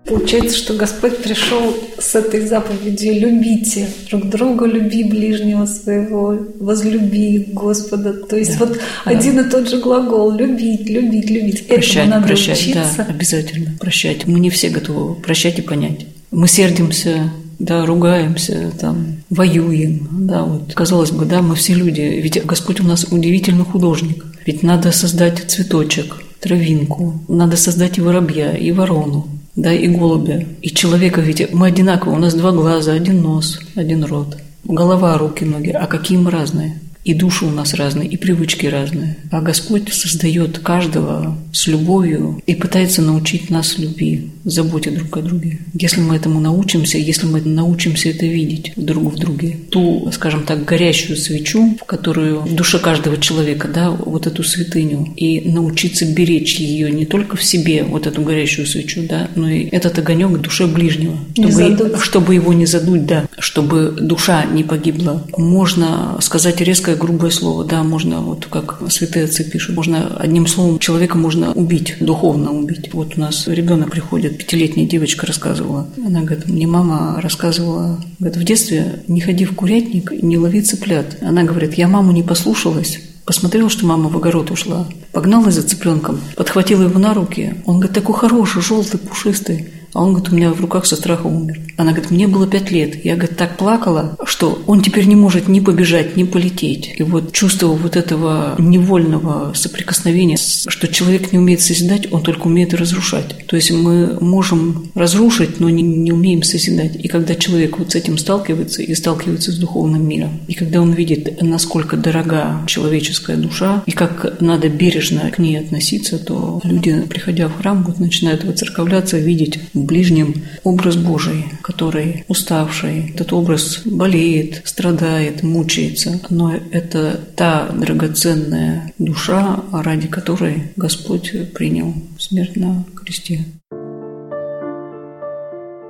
Получается, 0.06 0.58
что 0.58 0.74
Господь 0.74 1.18
пришел 1.18 1.76
с 2.00 2.16
этой 2.16 2.48
заповедью 2.48 3.20
«любите 3.20 3.88
друг 4.10 4.28
друга, 4.28 4.66
люби 4.66 5.04
ближнего 5.04 5.66
своего, 5.66 6.36
возлюби 6.60 7.50
Господа». 7.52 8.14
То 8.14 8.36
есть 8.36 8.58
да, 8.58 8.66
вот 8.66 8.80
да. 9.06 9.12
один 9.12 9.40
и 9.40 9.50
тот 9.50 9.70
же 9.70 9.78
глагол 9.78 10.32
«любить, 10.32 10.90
любить, 10.90 11.30
любить». 11.30 11.68
Прощать, 11.68 12.08
Этому 12.08 12.16
надо 12.16 12.28
прощать, 12.28 12.60
учиться. 12.60 12.96
да, 12.98 13.06
обязательно 13.06 13.78
прощать. 13.80 14.26
Мы 14.26 14.40
не 14.40 14.50
все 14.50 14.70
готовы 14.70 15.16
прощать 15.16 15.60
и 15.60 15.62
понять. 15.62 16.08
Мы 16.32 16.48
сердимся, 16.48 17.32
да, 17.60 17.86
ругаемся, 17.86 18.72
там, 18.80 19.18
воюем, 19.30 20.08
да, 20.12 20.44
вот, 20.44 20.74
казалось 20.74 21.12
бы, 21.12 21.26
да, 21.26 21.42
мы 21.42 21.56
все 21.56 21.74
люди, 21.74 22.02
ведь 22.02 22.44
Господь 22.46 22.80
у 22.80 22.84
нас 22.84 23.06
удивительный 23.12 23.66
художник, 23.66 24.26
ведь 24.46 24.64
надо 24.64 24.92
создать 24.92 25.50
цветочек, 25.50 26.24
травинку, 26.40 27.22
надо 27.28 27.58
создать 27.58 27.98
и 27.98 28.02
воробья, 28.02 28.54
и 28.54 28.72
ворону, 28.72 29.28
да, 29.56 29.74
и 29.74 29.88
голубя, 29.88 30.46
и 30.62 30.70
человека, 30.70 31.22
ведь 31.22 31.54
мы 31.54 31.68
одинаковые, 31.68 32.18
у 32.18 32.22
нас 32.22 32.34
два 32.34 32.52
глаза, 32.52 32.94
один 32.94 33.22
нос, 33.22 33.60
один 33.76 34.04
рот, 34.04 34.38
голова, 34.64 35.18
руки, 35.18 35.44
ноги, 35.44 35.70
а 35.70 35.88
какие 35.88 36.18
мы 36.18 36.32
разные– 36.32 36.80
и 37.04 37.14
души 37.14 37.46
у 37.46 37.50
нас 37.50 37.74
разные, 37.74 38.10
и 38.10 38.18
привычки 38.18 38.66
разные. 38.66 39.18
А 39.32 39.42
Господь 39.42 39.92
создает 39.94 40.60
каждого 40.60 41.38
с 41.54 41.68
любовью 41.68 42.42
и 42.46 42.56
пытается 42.56 43.02
научить 43.02 43.50
нас 43.50 43.78
любви, 43.78 44.30
заботе 44.44 44.92
друг 44.92 45.18
о 45.18 45.22
друге. 45.22 45.60
Если 45.74 46.02
мы 46.02 46.16
этому 46.16 46.40
научимся, 46.40 46.98
если 46.98 47.26
мы 47.26 47.42
научимся 47.42 48.10
это 48.10 48.26
видеть 48.26 48.74
друг 48.76 49.14
в 49.14 49.18
друге, 49.18 49.58
ту, 49.70 50.10
скажем 50.14 50.44
так, 50.44 50.66
горящую 50.66 51.18
свечу, 51.18 51.78
в 51.82 51.86
которую 51.86 52.42
в 52.42 52.54
душе 52.54 52.80
каждого 52.80 53.18
человека, 53.18 53.68
да, 53.68 53.90
вот 53.92 54.28
эту 54.28 54.44
святыню, 54.44 55.14
и 55.16 55.50
научиться 55.50 56.06
беречь 56.06 56.60
ее 56.60 56.92
не 56.92 57.06
только 57.06 57.38
в 57.38 57.44
себе, 57.44 57.84
вот 57.84 58.08
эту 58.08 58.22
горящую 58.22 58.68
свечу, 58.68 59.06
да, 59.08 59.30
но 59.36 59.50
и 59.50 59.66
этот 59.70 59.98
огонек 60.00 60.30
в 60.30 60.42
душе 60.42 60.68
ближнего, 60.68 61.18
чтобы, 61.34 61.98
чтобы 62.02 62.36
его 62.36 62.54
не 62.54 62.66
задуть, 62.66 63.06
да. 63.06 63.28
чтобы 63.40 63.96
душа 64.00 64.46
не 64.46 64.64
погибла. 64.64 65.26
Можно 65.38 66.18
сказать 66.22 66.62
резкое, 66.90 66.96
грубое 66.96 67.32
слово, 67.32 67.66
да, 67.66 67.84
можно, 67.84 68.22
вот 68.22 68.46
как 68.48 68.82
святые 68.90 69.26
отцы 69.26 69.44
пишут, 69.44 69.76
можно 69.76 70.18
одним 70.18 70.48
словом 70.48 70.80
человека 70.80 71.18
можно 71.18 71.54
убить, 71.54 71.96
духовно 72.00 72.52
убить. 72.52 72.94
Вот 72.94 73.18
у 73.18 73.20
нас 73.20 73.48
ребенок 73.48 73.92
приходит, 73.92 74.38
пятилетняя 74.38 74.88
девочка 74.88 75.26
рассказывала. 75.26 75.88
Она 76.06 76.22
говорит, 76.22 76.48
мне 76.48 76.68
мама 76.68 77.20
рассказывала, 77.22 78.00
говорит, 78.20 78.38
в 78.38 78.44
детстве 78.44 79.04
не 79.08 79.22
ходи 79.22 79.46
в 79.46 79.56
курятник 79.56 80.12
и 80.12 80.26
не 80.26 80.38
лови 80.38 80.62
цыплят. 80.62 81.18
Она 81.22 81.44
говорит, 81.44 81.76
я 81.76 81.88
маму 81.88 82.12
не 82.12 82.24
послушалась, 82.24 83.00
Посмотрела, 83.26 83.70
что 83.70 83.86
мама 83.86 84.10
в 84.10 84.18
огород 84.18 84.50
ушла. 84.50 84.88
Погналась 85.12 85.54
за 85.54 85.62
цыпленком, 85.62 86.20
подхватила 86.36 86.86
его 86.86 86.98
на 86.98 87.14
руки. 87.14 87.62
Он 87.68 87.76
говорит, 87.76 87.94
такой 87.94 88.16
хороший, 88.16 88.64
желтый, 88.64 89.00
пушистый. 89.00 89.72
А 89.94 90.04
он 90.04 90.14
говорит, 90.14 90.32
у 90.32 90.36
меня 90.36 90.52
в 90.52 90.62
руках 90.62 90.86
со 90.86 90.96
страха 90.96 91.28
умер. 91.28 91.60
Она 91.78 91.92
говорит, 91.92 92.12
мне 92.12 92.28
было 92.28 92.48
пять 92.48 92.72
лет. 92.72 93.04
Я, 93.04 93.16
говорит, 93.16 93.38
так 93.38 93.58
плакала, 93.58 94.18
что 94.26 94.62
он 94.68 94.82
теперь 94.82 95.06
не 95.06 95.16
может 95.16 95.48
ни 95.48 95.60
побежать, 95.60 96.16
ни 96.16 96.24
полететь. 96.24 96.96
И 96.98 97.04
вот 97.04 97.32
чувство 97.32 97.68
вот 97.68 97.96
этого 97.96 98.56
невольного 98.58 99.54
соприкосновения, 99.54 100.38
что 100.38 100.88
человек 100.88 101.32
не 101.32 101.40
умеет 101.40 101.62
созидать, 101.62 102.12
он 102.12 102.22
только 102.22 102.48
умеет 102.48 102.74
разрушать. 102.74 103.48
То 103.48 103.56
есть 103.56 103.72
мы 103.72 104.18
можем 104.20 104.92
разрушить, 104.96 105.60
но 105.60 105.70
не, 105.70 105.82
не 105.84 106.12
умеем 106.12 106.44
созидать. 106.44 106.96
И 106.96 107.08
когда 107.08 107.36
человек 107.36 107.80
вот 107.80 107.92
с 107.92 107.96
этим 107.96 108.18
сталкивается 108.18 108.82
и 108.82 108.94
сталкивается 108.94 109.52
с 109.52 109.58
духовным 109.58 110.08
миром, 110.08 110.40
и 110.48 110.54
когда 110.54 110.82
он 110.82 110.94
видит, 110.94 111.42
насколько 111.42 111.98
дорога 111.98 112.62
человеческая 112.68 113.38
душа, 113.38 113.84
и 113.86 113.92
как 113.92 114.40
надо 114.42 114.70
бережно 114.70 115.30
к 115.32 115.40
ней 115.40 115.58
относиться, 115.58 116.20
то 116.20 116.62
люди, 116.64 117.02
приходя 117.10 117.48
в 117.48 117.58
храм, 117.58 117.84
вот 117.84 118.00
начинают 118.00 118.44
воцерковляться, 118.44 119.18
видеть 119.18 119.60
ближнем 119.86 120.36
образ 120.64 120.96
Божий, 120.96 121.46
который 121.62 122.26
уставший, 122.28 123.12
этот 123.14 123.34
образ 123.34 123.82
болеет, 123.86 124.62
страдает, 124.66 125.44
мучается. 125.44 126.20
Но 126.30 126.54
это 126.72 127.20
та 127.36 127.68
драгоценная 127.70 128.94
душа, 128.98 129.64
ради 129.72 130.08
которой 130.08 130.72
Господь 130.76 131.34
принял 131.54 131.94
смерть 132.18 132.56
на 132.56 132.86
кресте. 132.96 133.46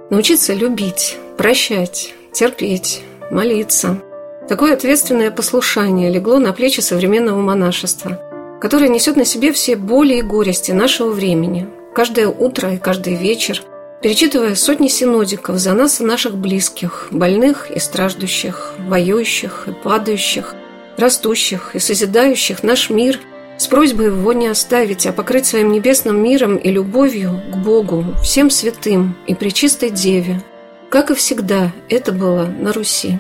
Научиться 0.10 0.54
любить, 0.54 1.18
прощать, 1.38 2.14
терпеть, 2.34 3.02
молиться. 3.30 4.02
Такое 4.48 4.74
ответственное 4.74 5.30
послушание 5.30 6.10
легло 6.10 6.40
на 6.40 6.52
плечи 6.52 6.80
современного 6.80 7.42
монашества, 7.42 8.20
которое 8.60 8.90
несет 8.90 9.16
на 9.16 9.26
себе 9.26 9.54
все 9.54 9.76
боли 9.76 10.16
и 10.16 10.22
горести 10.24 10.72
нашего 10.72 11.12
времени. 11.12 11.68
Каждое 11.94 12.28
утро 12.28 12.74
и 12.74 12.78
каждый 12.78 13.16
вечер– 13.16 13.62
перечитывая 14.02 14.56
сотни 14.56 14.88
синодиков 14.88 15.58
за 15.58 15.74
нас 15.74 16.00
и 16.00 16.04
наших 16.04 16.36
близких, 16.36 17.08
больных 17.12 17.70
и 17.72 17.80
страждущих, 17.80 18.74
воюющих 18.80 19.68
и 19.68 19.72
падающих, 19.72 20.56
растущих 20.98 21.76
и 21.76 21.80
созидающих 21.80 22.64
наш 22.64 22.90
мир 22.90 23.20
с 23.58 23.68
просьбой 23.68 24.08
его 24.08 24.32
не 24.32 24.48
оставить, 24.48 25.06
а 25.06 25.12
покрыть 25.12 25.46
своим 25.46 25.72
небесным 25.72 26.22
миром 26.24 26.56
и 26.56 26.72
любовью 26.72 27.42
к 27.52 27.58
Богу, 27.58 28.06
всем 28.24 28.50
святым 28.50 29.18
и 29.28 29.36
пречистой 29.36 29.90
Деве, 29.90 30.42
как 30.90 31.12
и 31.12 31.16
всегда 31.16 31.74
это 31.90 32.14
было 32.14 32.46
на 32.46 32.72
Руси. 32.72 33.20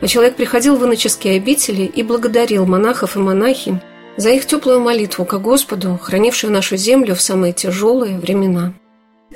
А 0.00 0.06
человек 0.06 0.36
приходил 0.36 0.76
в 0.76 0.84
иноческие 0.84 1.36
обители 1.36 1.82
и 1.82 2.02
благодарил 2.02 2.66
монахов 2.66 3.16
и 3.16 3.18
монахинь 3.18 3.80
за 4.16 4.30
их 4.30 4.46
теплую 4.46 4.80
молитву 4.80 5.24
к 5.24 5.36
Господу, 5.38 5.98
хранившую 6.00 6.52
нашу 6.52 6.76
землю 6.76 7.14
в 7.14 7.20
самые 7.20 7.52
тяжелые 7.52 8.18
времена. 8.18 8.74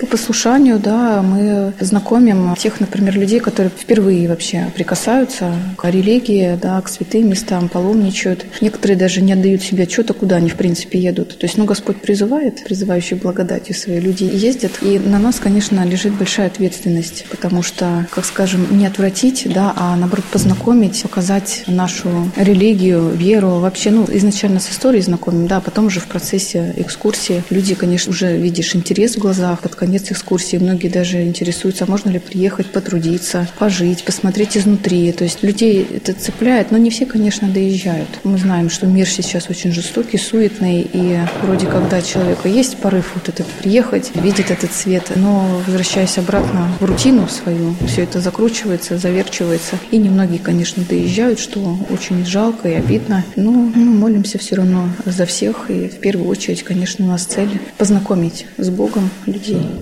По 0.01 0.07
послушанию, 0.07 0.81
да, 0.81 1.23
мы 1.23 1.73
знакомим 1.79 2.57
тех, 2.57 2.81
например, 2.81 3.17
людей, 3.17 3.39
которые 3.39 3.71
впервые 3.71 4.29
вообще 4.29 4.73
прикасаются 4.75 5.55
к 5.77 5.89
религии, 5.89 6.59
да, 6.61 6.81
к 6.81 6.89
святым 6.89 7.29
местам, 7.29 7.69
паломничают. 7.69 8.45
Некоторые 8.61 8.97
даже 8.97 9.21
не 9.21 9.35
отдают 9.35 9.63
себе 9.63 9.85
отчета, 9.85 10.13
куда 10.13 10.37
они, 10.37 10.49
в 10.49 10.57
принципе, 10.57 10.99
едут. 10.99 11.39
То 11.39 11.47
есть, 11.47 11.57
ну, 11.57 11.65
Господь 11.65 11.99
призывает, 11.99 12.65
призывающий 12.65 13.17
благодатью 13.17 13.77
свои 13.77 14.01
люди 14.01 14.25
ездят. 14.25 14.73
И 14.83 14.99
на 14.99 15.21
нас, 15.21 15.39
конечно, 15.39 15.85
лежит 15.87 16.15
большая 16.15 16.49
ответственность, 16.49 17.27
потому 17.31 17.63
что, 17.63 18.09
как 18.11 18.25
скажем, 18.25 18.77
не 18.77 18.87
отвратить, 18.87 19.47
да, 19.55 19.73
а 19.77 19.95
наоборот 19.95 20.25
познакомить, 20.25 21.03
показать 21.03 21.63
нашу 21.69 22.33
религию, 22.35 23.11
веру, 23.11 23.61
вообще, 23.61 23.93
ну, 23.93 24.07
изначально 24.09 24.59
с 24.59 24.69
историей 24.71 25.03
знакомим, 25.03 25.47
да, 25.47 25.59
а 25.59 25.61
потом 25.61 25.87
уже 25.87 26.01
в 26.01 26.09
процессе 26.09 26.75
экскурсии 26.79 27.45
люди, 27.49 27.77
конечно, 27.77 28.11
уже 28.11 28.37
видишь 28.37 28.75
интерес 28.75 29.15
в 29.15 29.21
глазах, 29.21 29.61
под 29.61 29.84
конец 29.85 30.11
экскурсии 30.11 30.57
многие 30.57 30.89
даже 30.89 31.23
интересуются, 31.25 31.85
а 31.85 31.91
можно 31.91 32.09
ли 32.09 32.19
приехать 32.19 32.73
потрудиться, 32.73 33.47
пожить, 33.59 34.03
посмотреть 34.03 34.57
изнутри. 34.57 35.13
То 35.13 35.25
есть 35.25 35.43
людей 35.43 35.87
это 35.97 36.15
цепляет, 36.15 36.71
но 36.71 36.79
не 36.79 36.89
все, 36.89 37.05
конечно, 37.05 37.49
доезжают. 37.49 38.09
Мы 38.25 38.39
знаем, 38.39 38.71
что 38.71 38.87
мир 38.87 39.07
сейчас 39.07 39.51
очень 39.51 39.73
жестокий, 39.73 40.17
суетный, 40.17 40.89
и 40.91 41.19
вроде 41.43 41.67
когда 41.67 42.01
человека 42.01 42.49
есть 42.49 42.79
порыв 42.79 43.13
вот 43.15 43.29
этот 43.29 43.47
приехать, 43.47 44.11
видеть 44.15 44.51
этот 44.51 44.73
свет, 44.73 45.13
но 45.17 45.61
возвращаясь 45.67 46.17
обратно 46.17 46.73
в 46.81 46.85
рутину 46.87 47.29
свою, 47.29 47.75
все 47.87 48.05
это 48.05 48.23
закручивается, 48.23 48.97
заверчивается. 48.97 49.79
И 49.91 49.99
немногие, 49.99 50.39
конечно, 50.39 50.83
доезжают, 50.89 51.39
что 51.39 51.79
очень 51.91 52.25
жалко 52.25 52.71
и 52.71 52.73
обидно. 52.73 53.23
Но 53.37 53.51
мы 53.51 53.85
молимся 53.85 54.39
все 54.39 54.57
равно 54.57 54.89
за 55.05 55.27
всех, 55.27 55.69
и 55.69 55.89
в 55.89 55.99
первую 55.99 56.31
очередь, 56.31 56.63
конечно, 56.63 57.05
у 57.05 57.09
нас 57.09 57.25
цель 57.25 57.61
познакомить 57.77 58.47
с 58.57 58.71
Богом 58.71 59.11
людей. 59.27 59.74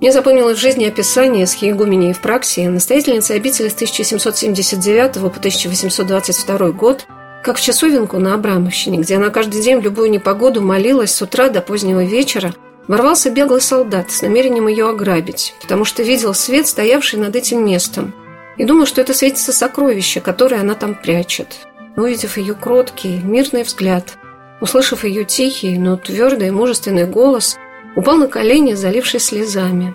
Мне 0.00 0.12
запомнилось 0.12 0.56
в 0.56 0.60
жизни 0.60 0.84
описание 0.84 1.44
с 1.44 1.54
Хиегуменей 1.54 2.12
в 2.12 2.20
Праксии, 2.20 2.66
настоятельницы 2.68 3.32
обители 3.32 3.68
с 3.68 3.74
1779 3.74 5.14
по 5.14 5.26
1822 5.26 6.70
год, 6.70 7.04
как 7.42 7.56
в 7.56 7.60
часовенку 7.60 8.18
на 8.18 8.34
Абрамовщине, 8.34 8.98
где 8.98 9.16
она 9.16 9.30
каждый 9.30 9.60
день 9.60 9.80
в 9.80 9.82
любую 9.82 10.10
непогоду 10.10 10.62
молилась 10.62 11.12
с 11.12 11.20
утра 11.20 11.48
до 11.48 11.60
позднего 11.60 12.04
вечера, 12.04 12.54
ворвался 12.86 13.30
беглый 13.30 13.60
солдат 13.60 14.12
с 14.12 14.22
намерением 14.22 14.68
ее 14.68 14.88
ограбить, 14.88 15.54
потому 15.60 15.84
что 15.84 16.04
видел 16.04 16.32
свет, 16.32 16.68
стоявший 16.68 17.18
над 17.18 17.34
этим 17.34 17.66
местом, 17.66 18.14
и 18.56 18.64
думал, 18.64 18.86
что 18.86 19.00
это 19.00 19.14
светится 19.14 19.52
сокровище, 19.52 20.20
которое 20.20 20.60
она 20.60 20.74
там 20.74 20.94
прячет. 20.94 21.66
Увидев 21.96 22.38
ее 22.38 22.54
кроткий, 22.54 23.20
мирный 23.20 23.64
взгляд– 23.64 24.16
Услышав 24.60 25.04
ее 25.04 25.24
тихий, 25.24 25.78
но 25.78 25.96
твердый 25.96 26.50
мужественный 26.50 27.06
голос, 27.06 27.56
упал 27.94 28.16
на 28.16 28.26
колени, 28.26 28.74
залившись 28.74 29.26
слезами. 29.26 29.94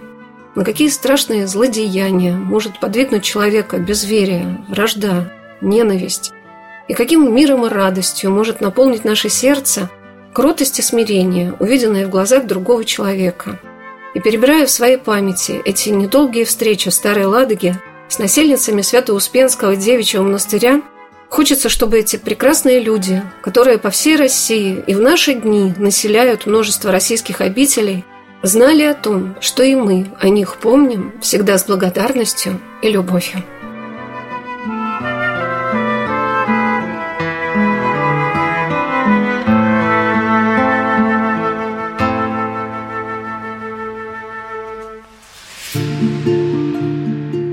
На 0.56 0.64
какие 0.64 0.88
страшные 0.90 1.48
злодеяния 1.48 2.34
может 2.34 2.80
подвигнуть 2.80 3.24
человека 3.24 3.78
безверие, 3.78 4.64
вражда, 4.70 5.32
ненависть? 5.62 6.32
И 6.88 6.94
каким 6.94 7.34
миром 7.34 7.66
и 7.66 7.70
радостью 7.70 8.32
может 8.32 8.62
наполнить 8.62 9.04
наше 9.04 9.30
сердце 9.30 9.90
кротость 10.34 10.80
и 10.80 10.82
смирение, 10.82 11.54
увиденное 11.60 12.06
в 12.08 12.10
глазах 12.10 12.46
другого 12.46 12.86
человека? 12.86 13.60
И 14.14 14.20
перебирая 14.20 14.68
в 14.68 14.72
своей 14.72 14.98
памяти 14.98 15.60
эти 15.66 15.90
недолгие 15.90 16.46
встречи 16.46 16.90
в 16.90 16.94
Старой 16.94 17.26
Ладоге 17.26 17.82
с 18.08 18.20
насельницами 18.20 18.82
Свято-Успенского 18.82 19.76
девичьего 19.76 20.22
монастыря, 20.22 20.84
Хочется, 21.34 21.68
чтобы 21.68 21.98
эти 21.98 22.18
прекрасные 22.18 22.80
люди, 22.80 23.24
которые 23.42 23.80
по 23.80 23.90
всей 23.90 24.18
России 24.18 24.84
и 24.86 24.94
в 24.94 25.02
наши 25.02 25.34
дни 25.34 25.74
населяют 25.80 26.46
множество 26.46 26.92
российских 26.92 27.42
обителей, 27.42 28.06
знали 28.44 28.84
о 28.84 28.94
том, 28.94 29.36
что 29.42 29.64
и 29.64 29.74
мы 29.74 30.06
о 30.20 30.30
них 30.30 30.58
помним 30.58 31.12
всегда 31.22 31.58
с 31.58 31.66
благодарностью 31.66 32.62
и 32.84 32.92
любовью. 32.92 33.44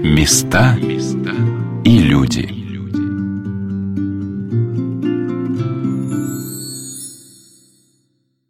Места 0.05 0.77